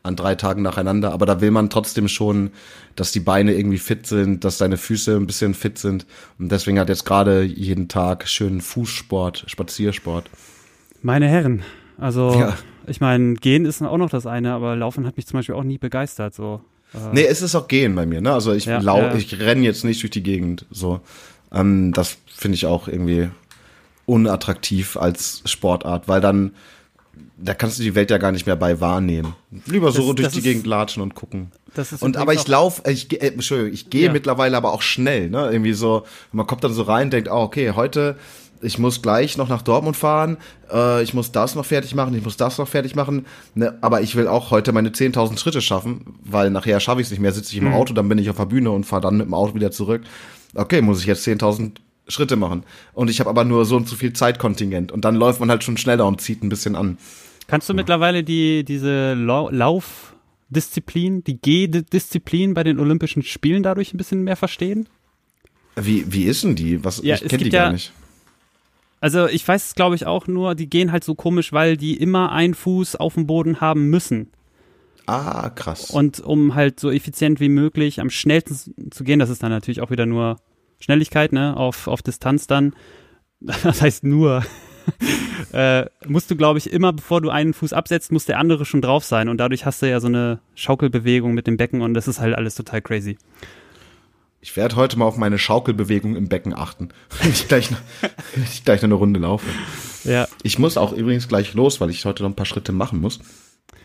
an 0.07 0.15
drei 0.15 0.35
Tagen 0.35 0.61
nacheinander. 0.61 1.11
Aber 1.11 1.25
da 1.25 1.41
will 1.41 1.51
man 1.51 1.69
trotzdem 1.69 2.07
schon, 2.07 2.51
dass 2.95 3.11
die 3.11 3.19
Beine 3.19 3.53
irgendwie 3.53 3.77
fit 3.77 4.07
sind, 4.07 4.43
dass 4.43 4.57
deine 4.57 4.77
Füße 4.77 5.15
ein 5.15 5.27
bisschen 5.27 5.53
fit 5.53 5.77
sind. 5.77 6.05
Und 6.39 6.51
deswegen 6.51 6.79
hat 6.79 6.89
jetzt 6.89 7.05
gerade 7.05 7.43
jeden 7.43 7.87
Tag 7.87 8.27
schönen 8.27 8.61
Fußsport, 8.61 9.45
Spaziersport. 9.47 10.29
Meine 11.01 11.27
Herren, 11.27 11.63
also 11.99 12.33
ja. 12.39 12.57
ich 12.87 13.01
meine, 13.01 13.35
gehen 13.35 13.65
ist 13.65 13.81
auch 13.81 13.97
noch 13.97 14.09
das 14.09 14.25
eine, 14.25 14.53
aber 14.53 14.75
Laufen 14.75 15.05
hat 15.05 15.17
mich 15.17 15.27
zum 15.27 15.39
Beispiel 15.39 15.55
auch 15.55 15.63
nie 15.63 15.77
begeistert. 15.77 16.33
So. 16.33 16.61
Äh, 16.93 17.13
nee, 17.13 17.25
es 17.25 17.41
ist 17.41 17.55
auch 17.55 17.67
gehen 17.67 17.95
bei 17.95 18.05
mir, 18.05 18.21
ne? 18.21 18.33
Also 18.33 18.53
ich 18.53 18.65
ja, 18.65 18.79
lau 18.79 18.99
ja. 18.99 19.15
ich 19.15 19.39
renne 19.39 19.63
jetzt 19.63 19.83
nicht 19.83 20.01
durch 20.01 20.11
die 20.11 20.23
Gegend. 20.23 20.65
So. 20.71 21.01
Ähm, 21.51 21.93
das 21.93 22.17
finde 22.35 22.55
ich 22.55 22.65
auch 22.65 22.87
irgendwie 22.87 23.29
unattraktiv 24.05 24.97
als 24.97 25.43
Sportart, 25.45 26.07
weil 26.07 26.21
dann 26.21 26.51
da 27.39 27.53
kannst 27.53 27.77
du 27.77 27.83
die 27.83 27.93
Welt 27.95 28.09
ja 28.09 28.17
gar 28.17 28.31
nicht 28.31 28.45
mehr 28.45 28.55
bei 28.55 28.81
wahrnehmen. 28.81 29.35
Lieber 29.65 29.91
so 29.91 29.99
das, 29.99 30.15
durch 30.15 30.25
das 30.25 30.33
die 30.33 30.39
ist, 30.39 30.45
Gegend 30.45 30.67
latschen 30.67 31.03
und 31.03 31.13
gucken. 31.13 31.51
und 31.99 32.17
aber 32.17 32.33
ich 32.33 32.47
laufe, 32.47 32.89
ich, 32.89 33.11
äh, 33.21 33.27
Entschuldigung, 33.27 33.73
ich 33.73 33.89
gehe 33.89 34.07
ja. 34.07 34.11
mittlerweile 34.11 34.57
aber 34.57 34.73
auch 34.73 34.81
schnell, 34.81 35.29
ne? 35.29 35.49
Irgendwie 35.51 35.73
so, 35.73 36.03
man 36.31 36.47
kommt 36.47 36.63
dann 36.63 36.73
so 36.73 36.81
rein, 36.83 37.11
denkt, 37.11 37.29
oh, 37.29 37.41
okay, 37.41 37.71
heute, 37.75 38.17
ich 38.61 38.79
muss 38.79 39.03
gleich 39.03 39.37
noch 39.37 39.49
nach 39.49 39.61
Dortmund 39.61 39.95
fahren, 39.95 40.37
äh, 40.73 41.03
ich 41.03 41.13
muss 41.13 41.31
das 41.31 41.53
noch 41.53 41.65
fertig 41.65 41.93
machen, 41.93 42.15
ich 42.15 42.23
muss 42.23 42.37
das 42.37 42.57
noch 42.57 42.67
fertig 42.67 42.95
machen, 42.95 43.27
ne? 43.53 43.77
aber 43.81 44.01
ich 44.01 44.15
will 44.15 44.27
auch 44.27 44.49
heute 44.49 44.71
meine 44.71 44.89
10.000 44.89 45.37
Schritte 45.37 45.61
schaffen, 45.61 46.15
weil 46.23 46.49
nachher 46.49 46.79
schaffe 46.79 47.01
ich 47.01 47.07
es 47.07 47.11
nicht 47.11 47.19
mehr, 47.19 47.33
sitze 47.33 47.51
ich 47.51 47.59
im 47.59 47.67
mhm. 47.67 47.75
Auto, 47.75 47.93
dann 47.93 48.09
bin 48.09 48.17
ich 48.17 48.31
auf 48.31 48.37
der 48.37 48.45
Bühne 48.45 48.71
und 48.71 48.85
fahre 48.85 49.03
dann 49.03 49.17
mit 49.17 49.27
dem 49.27 49.35
Auto 49.35 49.53
wieder 49.53 49.69
zurück. 49.69 50.01
Okay, 50.55 50.81
muss 50.81 51.01
ich 51.01 51.05
jetzt 51.05 51.27
10.000 51.27 51.73
Schritte 52.07 52.35
machen. 52.35 52.63
Und 52.93 53.09
ich 53.09 53.19
habe 53.19 53.29
aber 53.29 53.43
nur 53.43 53.65
so 53.65 53.75
und 53.75 53.87
so 53.87 53.95
viel 53.95 54.13
Zeitkontingent. 54.13 54.91
Und 54.91 55.05
dann 55.05 55.15
läuft 55.15 55.39
man 55.39 55.49
halt 55.49 55.63
schon 55.63 55.77
schneller 55.77 56.05
und 56.05 56.21
zieht 56.21 56.41
ein 56.41 56.49
bisschen 56.49 56.75
an. 56.75 56.97
Kannst 57.47 57.69
du 57.69 57.73
mittlerweile 57.73 58.23
die, 58.23 58.65
diese 58.65 59.13
Laufdisziplin, 59.13 61.23
die 61.23 61.39
G-Disziplin 61.39 62.53
bei 62.53 62.63
den 62.63 62.79
Olympischen 62.79 63.23
Spielen 63.23 63.63
dadurch 63.63 63.93
ein 63.93 63.97
bisschen 63.97 64.23
mehr 64.23 64.35
verstehen? 64.35 64.89
Wie, 65.75 66.11
wie 66.11 66.23
ist 66.23 66.43
denn 66.43 66.55
die? 66.55 66.83
Was, 66.83 67.01
ja, 67.03 67.15
ich 67.15 67.27
kenne 67.27 67.45
die 67.45 67.49
gar 67.49 67.71
nicht. 67.71 67.93
Also 68.99 69.27
ich 69.27 69.47
weiß 69.47 69.67
es 69.67 69.75
glaube 69.75 69.95
ich 69.95 70.07
auch 70.07 70.27
nur, 70.27 70.55
die 70.55 70.69
gehen 70.69 70.91
halt 70.91 71.03
so 71.03 71.15
komisch, 71.15 71.53
weil 71.53 71.77
die 71.77 71.95
immer 71.95 72.31
einen 72.31 72.55
Fuß 72.55 72.95
auf 72.95 73.13
dem 73.13 73.27
Boden 73.27 73.61
haben 73.61 73.89
müssen. 73.89 74.31
Ah, 75.05 75.49
krass. 75.51 75.91
Und 75.91 76.19
um 76.19 76.55
halt 76.55 76.79
so 76.79 76.91
effizient 76.91 77.39
wie 77.39 77.47
möglich 77.47 78.01
am 78.01 78.09
schnellsten 78.09 78.91
zu 78.91 79.03
gehen, 79.03 79.19
das 79.19 79.29
ist 79.29 79.41
dann 79.41 79.51
natürlich 79.51 79.81
auch 79.81 79.91
wieder 79.91 80.05
nur 80.05 80.37
Schnelligkeit, 80.79 81.31
ne, 81.31 81.55
auf, 81.55 81.87
auf 81.87 82.01
Distanz 82.01 82.47
dann. 82.47 82.73
Das 83.39 83.83
heißt 83.83 84.03
nur. 84.03 84.43
äh, 85.53 85.85
musst 86.07 86.29
du, 86.31 86.35
glaube 86.35 86.59
ich, 86.59 86.71
immer, 86.71 86.93
bevor 86.93 87.21
du 87.21 87.29
einen 87.29 87.53
Fuß 87.53 87.73
absetzt, 87.73 88.11
muss 88.11 88.25
der 88.25 88.39
andere 88.39 88.65
schon 88.65 88.81
drauf 88.81 89.03
sein. 89.03 89.29
Und 89.29 89.37
dadurch 89.37 89.65
hast 89.65 89.81
du 89.81 89.89
ja 89.89 89.99
so 89.99 90.07
eine 90.07 90.39
Schaukelbewegung 90.55 91.33
mit 91.33 91.47
dem 91.47 91.57
Becken 91.57 91.81
und 91.81 91.93
das 91.93 92.07
ist 92.07 92.19
halt 92.19 92.35
alles 92.35 92.55
total 92.55 92.81
crazy. 92.81 93.17
Ich 94.39 94.55
werde 94.55 94.75
heute 94.75 94.97
mal 94.97 95.05
auf 95.05 95.17
meine 95.17 95.39
Schaukelbewegung 95.39 96.15
im 96.15 96.29
Becken 96.29 96.53
achten, 96.53 96.89
wenn 97.21 97.31
ich 97.31 97.47
gleich, 97.47 97.69
wenn 98.01 98.43
ich 98.43 98.63
gleich 98.63 98.83
eine 98.83 98.93
Runde 98.93 99.19
laufe. 99.19 99.47
Ja. 100.03 100.27
Ich 100.43 100.59
muss 100.59 100.77
auch 100.77 100.93
übrigens 100.93 101.27
gleich 101.27 101.53
los, 101.53 101.81
weil 101.81 101.89
ich 101.89 102.05
heute 102.05 102.23
noch 102.23 102.29
ein 102.29 102.35
paar 102.35 102.45
Schritte 102.45 102.71
machen 102.71 103.01
muss. 103.01 103.19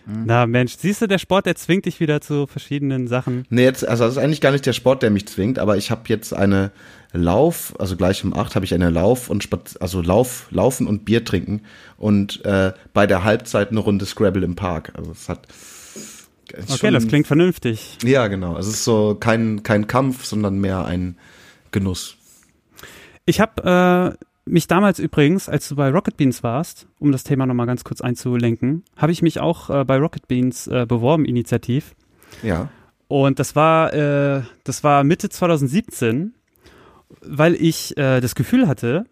Na 0.06 0.46
Mensch, 0.46 0.76
siehst 0.78 1.00
du, 1.02 1.06
der 1.06 1.18
Sport, 1.18 1.46
der 1.46 1.54
zwingt 1.54 1.86
dich 1.86 2.00
wieder 2.00 2.20
zu 2.20 2.46
verschiedenen 2.46 3.06
Sachen. 3.06 3.44
Nee, 3.50 3.62
jetzt, 3.62 3.86
also 3.86 4.04
das 4.04 4.14
ist 4.14 4.18
eigentlich 4.18 4.40
gar 4.40 4.50
nicht 4.50 4.66
der 4.66 4.72
Sport, 4.72 5.02
der 5.02 5.10
mich 5.10 5.26
zwingt, 5.26 5.58
aber 5.58 5.76
ich 5.76 5.90
habe 5.90 6.02
jetzt 6.06 6.34
eine 6.34 6.72
Lauf, 7.12 7.74
also 7.78 7.96
gleich 7.96 8.24
um 8.24 8.34
acht 8.34 8.54
habe 8.54 8.64
ich 8.64 8.72
eine 8.74 8.90
Lauf 8.90 9.28
und 9.28 9.42
Spaz 9.42 9.76
also 9.78 10.00
Lauf, 10.00 10.46
Laufen 10.50 10.86
und 10.86 11.04
Bier 11.04 11.24
trinken 11.24 11.62
und 11.98 12.44
äh, 12.44 12.72
bei 12.94 13.06
der 13.06 13.24
Halbzeit 13.24 13.70
eine 13.70 13.80
Runde 13.80 14.06
Scrabble 14.06 14.44
im 14.44 14.56
Park. 14.56 14.92
Also 14.96 15.12
es 15.12 15.28
hat 15.28 15.46
Okay, 16.52 16.76
schon, 16.76 16.94
das 16.94 17.08
klingt 17.08 17.26
vernünftig. 17.26 17.98
Ja, 18.04 18.28
genau. 18.28 18.58
Es 18.58 18.66
ist 18.66 18.84
so 18.84 19.16
kein, 19.18 19.62
kein 19.62 19.86
Kampf, 19.86 20.24
sondern 20.24 20.58
mehr 20.58 20.84
ein 20.84 21.16
Genuss. 21.70 22.16
Ich 23.24 23.40
habe 23.40 24.16
äh, 24.18 24.24
mich 24.44 24.66
damals 24.66 24.98
übrigens, 24.98 25.48
als 25.48 25.68
du 25.68 25.76
bei 25.76 25.90
Rocket 25.90 26.16
Beans 26.16 26.42
warst, 26.42 26.86
um 26.98 27.12
das 27.12 27.24
Thema 27.24 27.46
nochmal 27.46 27.66
ganz 27.66 27.84
kurz 27.84 28.00
einzulenken, 28.00 28.84
habe 28.96 29.12
ich 29.12 29.22
mich 29.22 29.40
auch 29.40 29.70
äh, 29.70 29.84
bei 29.84 29.96
Rocket 29.96 30.28
Beans 30.28 30.66
äh, 30.66 30.84
beworben, 30.86 31.24
initiativ. 31.24 31.94
Ja. 32.42 32.68
Und 33.08 33.38
das 33.38 33.54
war, 33.54 33.92
äh, 33.94 34.42
das 34.64 34.84
war 34.84 35.04
Mitte 35.04 35.28
2017, 35.28 36.34
weil 37.20 37.54
ich 37.54 37.96
äh, 37.96 38.20
das 38.20 38.34
Gefühl 38.34 38.68
hatte, 38.68 39.06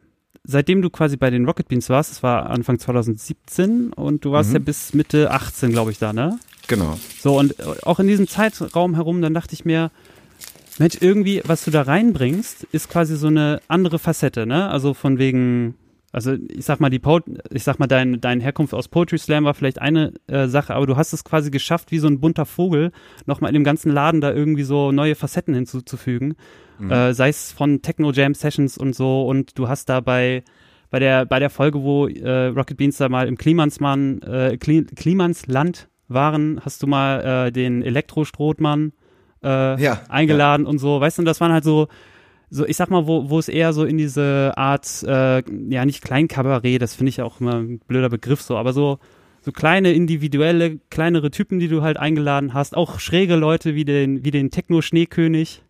seitdem 0.44 0.82
du 0.82 0.90
quasi 0.90 1.16
bei 1.16 1.30
den 1.30 1.44
Rocket 1.44 1.68
Beans 1.68 1.88
warst, 1.88 2.10
das 2.10 2.22
war 2.22 2.50
Anfang 2.50 2.78
2017 2.78 3.92
und 3.92 4.24
du 4.24 4.32
warst 4.32 4.50
mhm. 4.50 4.56
ja 4.56 4.60
bis 4.60 4.94
Mitte 4.94 5.30
18, 5.30 5.70
glaube 5.70 5.90
ich, 5.90 5.98
da, 5.98 6.12
ne? 6.12 6.38
Genau. 6.66 6.98
So, 7.20 7.38
und 7.38 7.58
äh, 7.58 7.64
auch 7.82 7.98
in 8.00 8.06
diesem 8.06 8.28
Zeitraum 8.28 8.94
herum, 8.94 9.22
dann 9.22 9.34
dachte 9.34 9.54
ich 9.54 9.64
mir, 9.64 9.90
Mensch, 10.78 10.96
irgendwie, 11.00 11.42
was 11.44 11.64
du 11.64 11.70
da 11.70 11.82
reinbringst, 11.82 12.64
ist 12.72 12.88
quasi 12.88 13.16
so 13.16 13.26
eine 13.26 13.60
andere 13.68 13.98
Facette, 13.98 14.46
ne? 14.46 14.70
Also 14.70 14.94
von 14.94 15.18
wegen, 15.18 15.74
also 16.12 16.34
ich 16.48 16.64
sag 16.64 16.80
mal, 16.80 16.90
die 16.90 16.98
po 16.98 17.20
ich 17.50 17.62
sag 17.62 17.78
mal, 17.78 17.86
dein, 17.86 18.20
deine 18.20 18.42
Herkunft 18.42 18.74
aus 18.74 18.88
Poetry 18.88 19.18
Slam 19.18 19.44
war 19.44 19.54
vielleicht 19.54 19.80
eine 19.80 20.14
äh, 20.26 20.48
Sache, 20.48 20.74
aber 20.74 20.86
du 20.86 20.96
hast 20.96 21.12
es 21.12 21.24
quasi 21.24 21.50
geschafft, 21.50 21.92
wie 21.92 21.98
so 21.98 22.08
ein 22.08 22.20
bunter 22.20 22.46
Vogel, 22.46 22.92
nochmal 23.26 23.50
in 23.50 23.54
dem 23.54 23.64
ganzen 23.64 23.92
Laden 23.92 24.20
da 24.20 24.32
irgendwie 24.32 24.64
so 24.64 24.92
neue 24.92 25.14
Facetten 25.14 25.54
hinzuzufügen. 25.54 26.34
Mhm. 26.78 26.90
Äh, 26.90 27.14
sei 27.14 27.28
es 27.28 27.52
von 27.52 27.82
Techno 27.82 28.10
Jam 28.12 28.34
Sessions 28.34 28.76
und 28.78 28.94
so, 28.94 29.26
und 29.26 29.58
du 29.58 29.68
hast 29.68 29.88
da 29.88 30.00
bei 30.00 30.42
bei 30.90 30.98
der, 30.98 31.24
bei 31.24 31.38
der 31.38 31.50
Folge, 31.50 31.82
wo 31.82 32.08
äh, 32.08 32.46
Rocket 32.46 32.76
Beans 32.76 32.96
da 32.96 33.08
mal 33.08 33.28
im 33.28 33.38
Klimansmann, 33.38 34.22
äh, 34.22 34.56
Klimansland 34.58 35.88
waren, 36.08 36.60
hast 36.64 36.82
du 36.82 36.88
mal 36.88 37.46
äh, 37.46 37.52
den 37.52 37.82
Elektrostrothmann 37.82 38.92
äh, 39.42 39.80
ja, 39.80 40.00
eingeladen 40.08 40.64
ja. 40.64 40.68
und 40.68 40.78
so, 40.78 41.00
weißt 41.00 41.18
du, 41.18 41.22
das 41.22 41.40
waren 41.40 41.52
halt 41.52 41.64
so, 41.64 41.86
so, 42.50 42.66
ich 42.66 42.76
sag 42.76 42.90
mal, 42.90 43.06
wo, 43.06 43.30
wo 43.30 43.38
es 43.38 43.48
eher 43.48 43.72
so 43.72 43.84
in 43.84 43.96
diese 43.96 44.52
Art, 44.56 45.04
äh, 45.04 45.42
ja, 45.68 45.84
nicht 45.84 46.02
Kleinkabarett, 46.02 46.82
das 46.82 46.94
finde 46.94 47.10
ich 47.10 47.22
auch 47.22 47.40
immer 47.40 47.54
ein 47.54 47.78
blöder 47.86 48.08
Begriff 48.08 48.42
so, 48.42 48.56
aber 48.56 48.72
so, 48.72 48.98
so 49.40 49.52
kleine 49.52 49.92
individuelle, 49.92 50.78
kleinere 50.90 51.30
Typen, 51.30 51.60
die 51.60 51.68
du 51.68 51.82
halt 51.82 51.96
eingeladen 51.96 52.52
hast, 52.52 52.76
auch 52.76 52.98
schräge 52.98 53.36
Leute 53.36 53.74
wie 53.74 53.84
den, 53.84 54.24
wie 54.24 54.32
den 54.32 54.50
Techno-Schneekönig. 54.50 55.62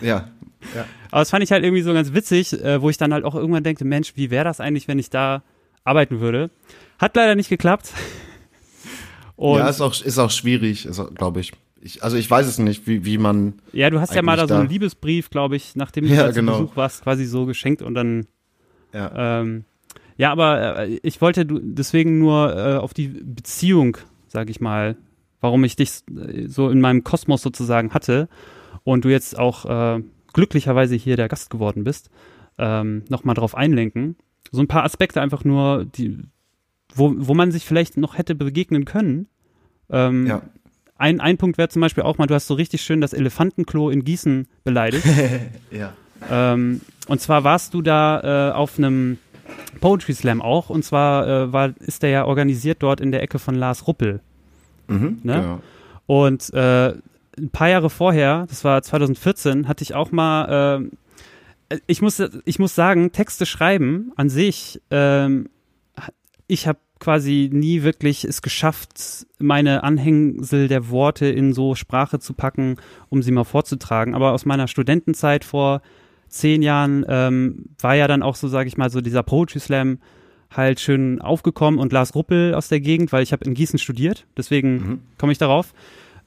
Ja, 0.00 0.28
ja. 0.74 0.84
Aber 1.10 1.22
das 1.22 1.30
fand 1.30 1.42
ich 1.42 1.50
halt 1.52 1.64
irgendwie 1.64 1.82
so 1.82 1.92
ganz 1.92 2.12
witzig, 2.12 2.52
äh, 2.52 2.82
wo 2.82 2.90
ich 2.90 2.98
dann 2.98 3.12
halt 3.12 3.24
auch 3.24 3.34
irgendwann 3.34 3.64
denke, 3.64 3.84
Mensch, 3.84 4.12
wie 4.16 4.30
wäre 4.30 4.44
das 4.44 4.60
eigentlich, 4.60 4.88
wenn 4.88 4.98
ich 4.98 5.10
da 5.10 5.42
arbeiten 5.82 6.20
würde? 6.20 6.50
Hat 6.98 7.16
leider 7.16 7.34
nicht 7.34 7.48
geklappt. 7.48 7.92
Und 9.36 9.58
ja, 9.58 9.68
ist 9.68 9.80
auch, 9.80 9.98
ist 10.02 10.18
auch 10.18 10.30
schwierig, 10.30 10.88
glaube 11.14 11.40
ich. 11.40 11.52
Ich, 11.80 12.02
also 12.02 12.16
ich 12.16 12.28
weiß 12.30 12.46
es 12.46 12.58
nicht, 12.58 12.86
wie, 12.86 13.04
wie 13.04 13.18
man. 13.18 13.54
Ja, 13.72 13.90
du 13.90 14.00
hast 14.00 14.14
ja 14.14 14.22
mal 14.22 14.36
da 14.36 14.48
so 14.48 14.54
einen 14.54 14.68
Liebesbrief, 14.68 15.30
glaube 15.30 15.56
ich, 15.56 15.76
nachdem 15.76 16.06
du 16.06 16.14
ja, 16.14 16.30
genau. 16.30 16.60
Besuch 16.60 16.76
warst, 16.76 17.02
quasi 17.02 17.24
so 17.24 17.46
geschenkt 17.46 17.82
und 17.82 17.94
dann. 17.94 18.26
Ja. 18.92 19.40
Ähm, 19.40 19.64
ja, 20.16 20.32
aber 20.32 20.80
äh, 20.80 20.98
ich 21.02 21.20
wollte 21.20 21.46
du 21.46 21.60
deswegen 21.60 22.18
nur 22.18 22.56
äh, 22.56 22.76
auf 22.76 22.94
die 22.94 23.08
Beziehung, 23.08 23.96
sag 24.26 24.50
ich 24.50 24.60
mal, 24.60 24.96
warum 25.40 25.62
ich 25.64 25.76
dich 25.76 26.02
äh, 26.10 26.48
so 26.48 26.68
in 26.70 26.80
meinem 26.80 27.04
Kosmos 27.04 27.42
sozusagen 27.42 27.94
hatte 27.94 28.28
und 28.82 29.04
du 29.04 29.08
jetzt 29.10 29.38
auch 29.38 29.64
äh, 29.64 30.02
glücklicherweise 30.32 30.96
hier 30.96 31.16
der 31.16 31.28
Gast 31.28 31.50
geworden 31.50 31.84
bist, 31.84 32.10
ähm, 32.58 33.04
nochmal 33.08 33.34
drauf 33.34 33.54
einlenken. 33.54 34.16
So 34.50 34.60
ein 34.60 34.68
paar 34.68 34.84
Aspekte 34.84 35.20
einfach 35.20 35.44
nur, 35.44 35.84
die, 35.84 36.18
wo, 36.94 37.14
wo 37.16 37.34
man 37.34 37.52
sich 37.52 37.64
vielleicht 37.64 37.96
noch 37.96 38.18
hätte 38.18 38.34
begegnen 38.34 38.84
können. 38.84 39.28
Ähm, 39.90 40.26
ja. 40.26 40.42
Ein, 40.98 41.20
ein 41.20 41.38
Punkt 41.38 41.58
wäre 41.58 41.68
zum 41.68 41.80
Beispiel 41.80 42.02
auch 42.02 42.18
mal, 42.18 42.26
du 42.26 42.34
hast 42.34 42.48
so 42.48 42.54
richtig 42.54 42.82
schön 42.82 43.00
das 43.00 43.12
Elefantenklo 43.12 43.88
in 43.88 44.04
Gießen 44.04 44.48
beleidigt. 44.64 45.06
ja. 45.70 45.92
Ähm, 46.30 46.80
und 47.06 47.20
zwar 47.20 47.44
warst 47.44 47.72
du 47.72 47.82
da 47.82 48.50
äh, 48.50 48.52
auf 48.52 48.78
einem 48.78 49.18
Poetry 49.80 50.12
Slam 50.12 50.42
auch, 50.42 50.70
und 50.70 50.84
zwar 50.84 51.26
äh, 51.26 51.52
war, 51.52 51.72
ist 51.78 52.02
der 52.02 52.10
ja 52.10 52.24
organisiert 52.24 52.82
dort 52.82 53.00
in 53.00 53.12
der 53.12 53.22
Ecke 53.22 53.38
von 53.38 53.54
Lars 53.54 53.86
Ruppel. 53.86 54.20
Mhm, 54.88 55.20
ne? 55.22 55.34
Genau. 55.34 55.60
Und 56.06 56.52
äh, 56.52 56.94
ein 57.38 57.50
paar 57.52 57.68
Jahre 57.68 57.90
vorher, 57.90 58.46
das 58.48 58.64
war 58.64 58.82
2014, 58.82 59.68
hatte 59.68 59.82
ich 59.82 59.94
auch 59.94 60.10
mal, 60.10 60.90
äh, 61.70 61.78
ich 61.86 62.02
muss, 62.02 62.20
ich 62.44 62.58
muss 62.58 62.74
sagen, 62.74 63.12
Texte 63.12 63.46
schreiben 63.46 64.12
an 64.16 64.30
sich, 64.30 64.80
ähm, 64.90 65.48
ich 66.48 66.66
habe 66.66 66.78
quasi 66.98 67.50
nie 67.52 67.82
wirklich 67.82 68.24
es 68.24 68.42
geschafft, 68.42 69.26
meine 69.38 69.84
Anhängsel 69.84 70.68
der 70.68 70.90
Worte 70.90 71.26
in 71.26 71.52
so 71.52 71.74
Sprache 71.74 72.18
zu 72.18 72.34
packen, 72.34 72.76
um 73.08 73.22
sie 73.22 73.30
mal 73.30 73.44
vorzutragen. 73.44 74.14
Aber 74.14 74.32
aus 74.32 74.44
meiner 74.44 74.68
Studentenzeit 74.68 75.44
vor 75.44 75.82
zehn 76.28 76.62
Jahren 76.62 77.04
ähm, 77.08 77.66
war 77.80 77.94
ja 77.94 78.08
dann 78.08 78.22
auch 78.22 78.36
so, 78.36 78.48
sage 78.48 78.68
ich 78.68 78.76
mal, 78.76 78.90
so 78.90 79.00
dieser 79.00 79.22
Poetry 79.22 79.60
Slam 79.60 79.98
halt 80.50 80.80
schön 80.80 81.20
aufgekommen 81.20 81.78
und 81.78 81.92
Lars 81.92 82.14
Ruppel 82.14 82.54
aus 82.54 82.68
der 82.68 82.80
Gegend, 82.80 83.12
weil 83.12 83.22
ich 83.22 83.32
habe 83.32 83.44
in 83.44 83.54
Gießen 83.54 83.78
studiert, 83.78 84.26
deswegen 84.36 84.72
mhm. 84.72 85.00
komme 85.18 85.32
ich 85.32 85.38
darauf. 85.38 85.74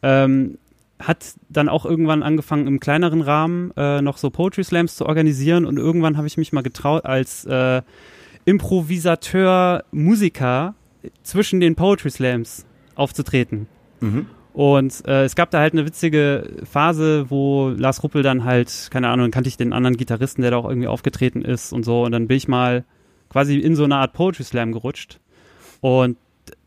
Ähm, 0.03 0.57
hat 0.99 1.33
dann 1.49 1.69
auch 1.69 1.85
irgendwann 1.85 2.21
angefangen, 2.21 2.67
im 2.67 2.79
kleineren 2.79 3.21
Rahmen 3.21 3.71
äh, 3.75 4.01
noch 4.01 4.17
so 4.17 4.29
Poetry 4.29 4.63
Slams 4.63 4.95
zu 4.95 5.07
organisieren 5.07 5.65
und 5.65 5.77
irgendwann 5.77 6.17
habe 6.17 6.27
ich 6.27 6.37
mich 6.37 6.53
mal 6.53 6.61
getraut, 6.61 7.05
als 7.05 7.45
äh, 7.45 7.81
Improvisateur, 8.45 9.83
Musiker 9.91 10.75
zwischen 11.23 11.59
den 11.59 11.75
Poetry 11.75 12.09
Slams 12.09 12.65
aufzutreten. 12.95 13.67
Mhm. 13.99 14.27
Und 14.53 15.07
äh, 15.07 15.23
es 15.23 15.35
gab 15.35 15.49
da 15.51 15.59
halt 15.59 15.73
eine 15.73 15.85
witzige 15.85 16.57
Phase, 16.69 17.29
wo 17.29 17.69
Lars 17.69 18.03
Ruppel 18.03 18.21
dann 18.21 18.43
halt, 18.43 18.89
keine 18.91 19.07
Ahnung, 19.07 19.25
dann 19.25 19.31
kannte 19.31 19.47
ich 19.47 19.55
den 19.55 19.71
anderen 19.71 19.95
Gitarristen, 19.95 20.41
der 20.41 20.51
da 20.51 20.57
auch 20.57 20.67
irgendwie 20.67 20.87
aufgetreten 20.87 21.41
ist 21.43 21.71
und 21.71 21.83
so. 21.83 22.03
Und 22.03 22.11
dann 22.11 22.27
bin 22.27 22.37
ich 22.37 22.47
mal 22.47 22.83
quasi 23.29 23.57
in 23.57 23.75
so 23.75 23.85
eine 23.85 23.95
Art 23.95 24.13
Poetry 24.13 24.43
Slam 24.43 24.73
gerutscht. 24.73 25.19
Und 25.79 26.17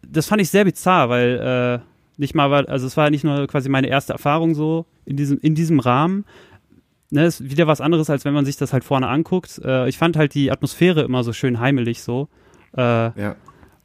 das 0.03 0.27
fand 0.27 0.41
ich 0.41 0.51
sehr 0.51 0.65
bizarr, 0.65 1.11
weil 1.11 1.83
äh, 1.85 1.85
nicht 2.17 2.35
mal 2.35 2.51
war, 2.51 2.69
also 2.69 2.87
es 2.87 2.97
war 2.97 3.11
nicht 3.11 3.25
nur 3.25 3.47
quasi 3.47 3.69
meine 3.69 3.89
erste 3.89 4.13
Erfahrung 4.13 4.55
so 4.55 4.87
in 5.05 5.17
diesem, 5.17 5.39
in 5.41 5.55
diesem 5.55 5.79
Rahmen. 5.81 6.25
Ne, 7.15 7.27
ist 7.27 7.49
wieder 7.49 7.69
was 7.69 7.81
anderes, 7.81 8.11
als 8.11 8.25
wenn 8.25 8.35
man 8.35 8.45
sich 8.45 8.57
das 8.57 8.73
halt 8.73 8.83
vorne 8.83 9.07
anguckt. 9.07 9.61
Äh, 9.65 9.89
ich 9.89 9.99
fand 9.99 10.17
halt 10.17 10.35
die 10.35 10.51
Atmosphäre 10.51 11.03
immer 11.03 11.23
so 11.23 11.33
schön 11.33 11.61
heimelig 11.61 12.03
so. 12.03 12.27
Äh, 12.77 12.81
ja. 12.81 13.37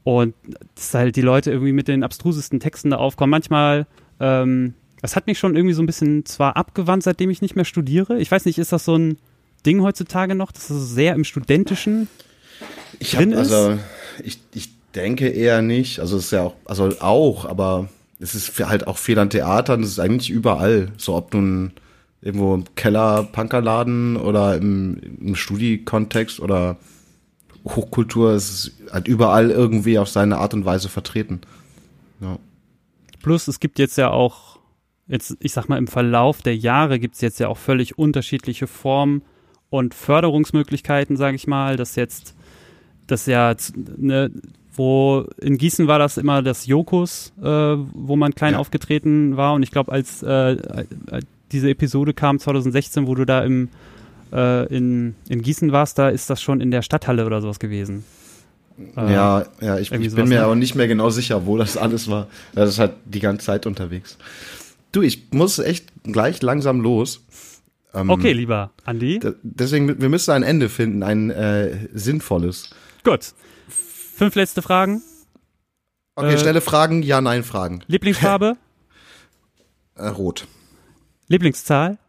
Und 0.03 0.33
dass 0.73 0.95
halt 0.95 1.15
die 1.15 1.21
Leute 1.21 1.51
irgendwie 1.51 1.71
mit 1.71 1.87
den 1.87 2.03
abstrusesten 2.03 2.59
Texten 2.59 2.89
da 2.89 2.97
aufkommen. 2.97 3.29
Manchmal, 3.29 3.85
ähm, 4.19 4.73
das 5.03 5.15
hat 5.15 5.27
mich 5.27 5.37
schon 5.37 5.55
irgendwie 5.55 5.75
so 5.75 5.83
ein 5.83 5.85
bisschen 5.85 6.25
zwar 6.25 6.57
abgewandt, 6.57 7.03
seitdem 7.03 7.29
ich 7.29 7.43
nicht 7.43 7.55
mehr 7.55 7.65
studiere. 7.65 8.17
Ich 8.17 8.31
weiß 8.31 8.45
nicht, 8.45 8.57
ist 8.57 8.71
das 8.71 8.83
so 8.83 8.95
ein 8.95 9.19
Ding 9.63 9.83
heutzutage 9.83 10.33
noch, 10.33 10.51
dass 10.51 10.69
das 10.69 10.89
sehr 10.89 11.13
im 11.13 11.23
Studentischen 11.23 12.07
ich 12.97 13.15
hab, 13.15 13.21
drin 13.21 13.33
ist? 13.33 13.53
Also, 13.53 13.77
ich, 14.23 14.39
ich 14.55 14.71
denke 14.95 15.27
eher 15.27 15.61
nicht. 15.61 15.99
Also, 15.99 16.17
es 16.17 16.25
ist 16.25 16.31
ja 16.31 16.45
auch, 16.45 16.55
also 16.65 16.89
auch, 16.99 17.45
aber 17.45 17.89
es 18.19 18.33
ist 18.33 18.59
halt 18.67 18.87
auch 18.87 18.97
viel 18.97 19.19
an 19.19 19.29
Theatern, 19.29 19.83
es 19.83 19.89
ist 19.89 19.99
eigentlich 19.99 20.31
überall. 20.31 20.93
So 20.97 21.15
ob 21.15 21.31
nun 21.31 21.73
irgendwo 22.21 22.53
im 22.53 22.65
Keller, 22.75 23.23
Punkerladen 23.23 24.17
oder 24.17 24.57
im, 24.57 24.99
im 25.21 25.35
Studi-Kontext 25.35 26.39
oder 26.39 26.77
Hochkultur, 27.65 28.31
es 28.31 28.49
ist 28.49 28.91
halt 28.91 29.07
überall 29.07 29.51
irgendwie 29.51 29.99
auf 29.99 30.09
seine 30.09 30.37
Art 30.37 30.53
und 30.53 30.65
Weise 30.65 30.89
vertreten. 30.89 31.41
Ja. 32.19 32.37
Plus, 33.21 33.47
es 33.47 33.59
gibt 33.59 33.79
jetzt 33.79 33.97
ja 33.97 34.11
auch, 34.11 34.59
jetzt, 35.07 35.37
ich 35.39 35.53
sag 35.53 35.69
mal, 35.69 35.77
im 35.77 35.87
Verlauf 35.87 36.41
der 36.41 36.55
Jahre 36.55 36.99
gibt 36.99 37.15
es 37.15 37.21
jetzt 37.21 37.39
ja 37.39 37.47
auch 37.47 37.57
völlig 37.57 37.97
unterschiedliche 37.97 38.67
Formen 38.67 39.21
und 39.69 39.93
Förderungsmöglichkeiten, 39.93 41.15
sage 41.15 41.35
ich 41.35 41.47
mal, 41.47 41.75
dass 41.77 41.95
jetzt, 41.95 42.35
das 43.07 43.25
ja 43.25 43.55
ne, 43.75 44.31
wo 44.73 45.25
in 45.37 45.57
Gießen 45.57 45.87
war 45.87 45.99
das 45.99 46.17
immer 46.17 46.41
das 46.41 46.65
Jokus, 46.65 47.33
äh, 47.41 47.43
wo 47.43 48.15
man 48.15 48.33
klein 48.33 48.53
ja. 48.53 48.59
aufgetreten 48.59 49.35
war. 49.35 49.53
Und 49.53 49.63
ich 49.63 49.71
glaube, 49.71 49.91
als 49.91 50.23
äh 50.23 50.57
diese 51.51 51.69
Episode 51.69 52.13
kam 52.13 52.39
2016, 52.39 53.07
wo 53.07 53.15
du 53.15 53.25
da 53.25 53.41
im 53.41 53.69
äh, 54.31 54.65
in, 54.67 55.15
in 55.27 55.41
Gießen 55.41 55.71
warst, 55.71 55.97
da 55.97 56.09
ist 56.09 56.29
das 56.29 56.41
schon 56.41 56.61
in 56.61 56.71
der 56.71 56.81
Stadthalle 56.81 57.25
oder 57.25 57.41
sowas 57.41 57.59
gewesen. 57.59 58.03
Äh, 58.95 59.13
ja, 59.13 59.45
ja, 59.59 59.77
ich, 59.77 59.91
ich 59.91 60.15
bin 60.15 60.29
mir 60.29 60.39
ne? 60.39 60.43
aber 60.43 60.55
nicht 60.55 60.75
mehr 60.75 60.87
genau 60.87 61.09
sicher, 61.09 61.45
wo 61.45 61.57
das 61.57 61.77
alles 61.77 62.09
war. 62.09 62.27
Das 62.53 62.69
ist 62.69 62.79
halt 62.79 62.93
die 63.05 63.19
ganze 63.19 63.45
Zeit 63.45 63.65
unterwegs. 63.65 64.17
Du, 64.91 65.01
ich 65.01 65.31
muss 65.31 65.59
echt 65.59 65.87
gleich 66.03 66.41
langsam 66.41 66.81
los. 66.81 67.21
Ähm, 67.93 68.09
okay, 68.09 68.33
lieber 68.33 68.71
Andi. 68.85 69.19
Deswegen, 69.41 69.99
wir 69.99 70.09
müssen 70.09 70.31
ein 70.31 70.43
Ende 70.43 70.69
finden, 70.69 71.03
ein 71.03 71.29
äh, 71.31 71.87
sinnvolles. 71.93 72.69
Gut. 73.03 73.33
Fünf 73.67 74.35
letzte 74.35 74.61
Fragen. 74.61 75.01
Okay, 76.15 76.33
äh, 76.33 76.37
schnelle 76.37 76.61
Fragen, 76.61 77.01
Ja-Nein-Fragen. 77.01 77.83
Lieblingsfarbe? 77.87 78.57
äh, 79.95 80.07
rot. 80.07 80.45
Lieblingszahl? 81.29 81.99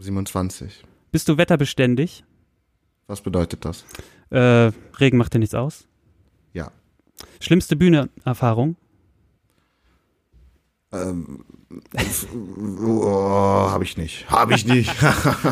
27. 0.00 0.82
Bist 1.12 1.28
du 1.28 1.38
wetterbeständig? 1.38 2.24
Was 3.06 3.20
bedeutet 3.20 3.64
das? 3.64 3.84
Äh, 4.30 4.72
Regen 4.98 5.16
macht 5.16 5.32
dir 5.32 5.38
nichts 5.38 5.54
aus? 5.54 5.86
Ja. 6.52 6.72
Schlimmste 7.38 7.76
Bühneerfahrung? 7.76 8.74
Ähm, 10.90 11.44
oh, 12.84 13.70
habe 13.70 13.84
ich 13.84 13.96
nicht. 13.96 14.28
Habe 14.28 14.54
ich 14.54 14.66
nicht. 14.66 14.92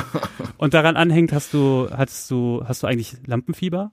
Und 0.56 0.74
daran 0.74 0.96
anhängt, 0.96 1.32
hast 1.32 1.54
du, 1.54 1.88
hast 1.92 2.28
du, 2.28 2.64
hast 2.66 2.82
du 2.82 2.88
eigentlich 2.88 3.16
Lampenfieber? 3.24 3.92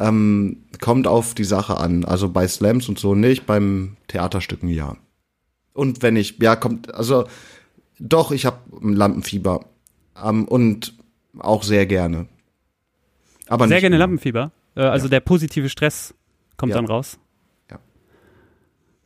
Ähm, 0.00 0.64
kommt 0.80 1.06
auf 1.06 1.34
die 1.34 1.44
Sache 1.44 1.76
an. 1.76 2.04
Also 2.04 2.30
bei 2.30 2.48
Slams 2.48 2.88
und 2.88 2.98
so 2.98 3.14
nicht, 3.14 3.46
beim 3.46 3.96
Theaterstücken 4.08 4.68
ja. 4.68 4.96
Und 5.72 6.02
wenn 6.02 6.16
ich, 6.16 6.38
ja, 6.40 6.56
kommt, 6.56 6.92
also 6.92 7.28
doch, 8.00 8.32
ich 8.32 8.46
habe 8.46 8.58
Lampenfieber. 8.80 9.66
Ähm, 10.22 10.46
und 10.46 10.94
auch 11.38 11.62
sehr 11.62 11.86
gerne. 11.86 12.26
Aber 13.46 13.68
sehr 13.68 13.80
gerne 13.80 13.96
immer. 13.96 14.04
Lampenfieber. 14.04 14.50
Äh, 14.74 14.82
also 14.82 15.06
ja. 15.06 15.10
der 15.10 15.20
positive 15.20 15.68
Stress 15.68 16.14
kommt 16.56 16.70
ja. 16.70 16.76
dann 16.76 16.86
raus. 16.86 17.18
Ja. 17.70 17.78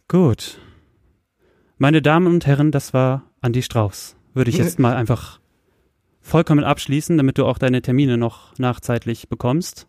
Gut. 0.08 0.58
Meine 1.76 2.00
Damen 2.02 2.28
und 2.28 2.46
Herren, 2.46 2.70
das 2.70 2.94
war 2.94 3.24
Andi 3.40 3.62
Strauß. 3.62 4.16
Würde 4.32 4.50
ich 4.50 4.56
jetzt 4.56 4.78
mal 4.78 4.94
einfach 4.94 5.40
vollkommen 6.20 6.64
abschließen, 6.64 7.16
damit 7.16 7.36
du 7.38 7.44
auch 7.44 7.58
deine 7.58 7.82
Termine 7.82 8.16
noch 8.16 8.56
nachzeitlich 8.58 9.28
bekommst. 9.28 9.86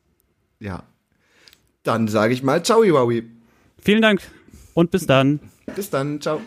Ja. 0.59 0.83
Dann 1.83 2.07
sage 2.07 2.33
ich 2.33 2.43
mal 2.43 2.63
Ciao, 2.63 2.81
Wowi. 2.81 3.23
Vielen 3.79 4.01
Dank 4.01 4.21
und 4.73 4.89
bis 4.89 5.05
dann. 5.05 5.39
Bis 5.75 5.89
dann, 5.91 6.19
ciao. 6.19 6.41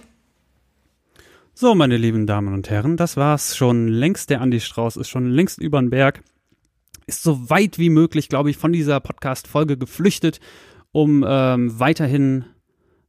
So, 1.60 1.74
meine 1.74 1.96
lieben 1.96 2.28
Damen 2.28 2.54
und 2.54 2.70
Herren, 2.70 2.96
das 2.96 3.16
war's 3.16 3.56
schon 3.56 3.88
längst. 3.88 4.30
Der 4.30 4.40
Andi 4.42 4.60
Strauß 4.60 4.96
ist 4.96 5.08
schon 5.08 5.28
längst 5.28 5.58
über 5.58 5.80
den 5.80 5.90
Berg. 5.90 6.22
Ist 7.08 7.24
so 7.24 7.50
weit 7.50 7.80
wie 7.80 7.90
möglich, 7.90 8.28
glaube 8.28 8.48
ich, 8.48 8.56
von 8.56 8.72
dieser 8.72 9.00
Podcast-Folge 9.00 9.76
geflüchtet, 9.76 10.38
um 10.92 11.24
ähm, 11.26 11.80
weiterhin 11.80 12.44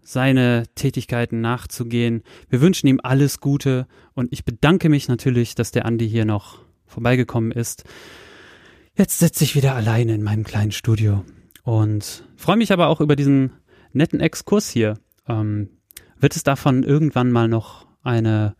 seine 0.02 0.64
Tätigkeiten 0.74 1.42
nachzugehen. 1.42 2.24
Wir 2.50 2.60
wünschen 2.60 2.88
ihm 2.88 3.00
alles 3.04 3.40
Gute 3.40 3.86
und 4.16 4.34
ich 4.34 4.46
bedanke 4.46 4.90
mich 4.90 5.08
natürlich, 5.08 5.54
dass 5.54 5.70
der 5.70 5.86
Andi 5.86 6.10
hier 6.10 6.26
noch 6.26 6.58
vorbeigekommen 6.88 7.52
ist. 7.52 7.84
Jetzt 8.96 9.20
sitze 9.20 9.44
ich 9.44 9.54
wieder 9.54 9.76
alleine 9.76 10.16
in 10.16 10.24
meinem 10.24 10.44
kleinen 10.44 10.72
Studio 10.72 11.24
und 11.62 12.28
freue 12.36 12.58
mich 12.58 12.74
aber 12.74 12.88
auch 12.88 13.00
über 13.00 13.16
diesen 13.16 13.52
netten 13.94 14.22
Exkurs 14.22 14.72
hier. 14.72 14.96
Ähm, 15.28 15.70
wird 16.20 16.36
es 16.36 16.42
davon 16.42 16.82
irgendwann 16.82 17.32
mal 17.32 17.48
noch 17.48 17.88
eine, 18.10 18.56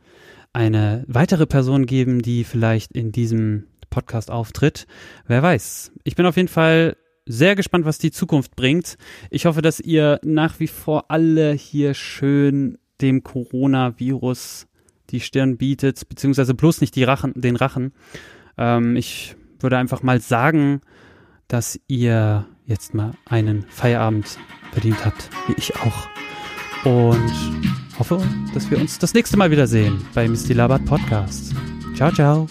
eine 0.54 1.04
weitere 1.08 1.46
Person 1.46 1.86
geben, 1.86 2.22
die 2.22 2.44
vielleicht 2.44 2.92
in 2.94 3.12
diesem 3.12 3.66
Podcast 3.90 4.32
auftritt? 4.32 4.88
Wer 5.28 5.42
weiß. 5.44 5.92
Ich 6.04 6.16
bin 6.16 6.26
auf 6.26 6.38
jeden 6.38 6.48
Fall 6.48 6.96
sehr 7.26 7.56
gespannt, 7.56 7.86
was 7.86 7.98
die 7.98 8.12
Zukunft 8.12 8.56
bringt. 8.56 8.98
Ich 9.30 9.46
hoffe, 9.46 9.62
dass 9.62 9.80
ihr 9.80 10.20
nach 10.24 10.60
wie 10.60 10.68
vor 10.68 11.12
alle 11.12 11.54
hier 11.54 11.94
schön 11.94 12.78
dem 13.02 13.24
Coronavirus 13.24 14.68
die 15.10 15.20
Stirn 15.20 15.58
bietet, 15.58 16.08
beziehungsweise 16.08 16.54
bloß 16.54 16.82
nicht 16.82 16.96
die 16.96 17.04
Rachen, 17.04 17.34
den 17.36 17.56
Rachen. 17.56 17.94
Ähm, 18.58 18.96
ich 18.96 19.36
würde 19.60 19.78
einfach 19.78 20.04
mal 20.04 20.22
sagen, 20.22 20.82
dass 21.48 21.80
ihr 21.88 22.46
jetzt 22.66 22.94
mal 22.94 23.14
einen 23.26 23.66
Feierabend 23.70 24.38
verdient 24.72 25.04
habt, 25.06 25.30
wie 25.48 25.54
ich 25.58 25.76
auch. 25.78 26.08
Und 26.86 27.79
hoffe, 28.00 28.22
dass 28.54 28.70
wir 28.72 28.80
uns 28.80 28.98
das 28.98 29.14
nächste 29.14 29.38
Mal 29.38 29.52
wiedersehen 29.52 30.04
bei 30.14 30.28
Misty 30.28 30.54
Labert 30.54 30.86
Podcast. 30.86 31.54
Ciao, 31.96 32.12
ciao. 32.12 32.48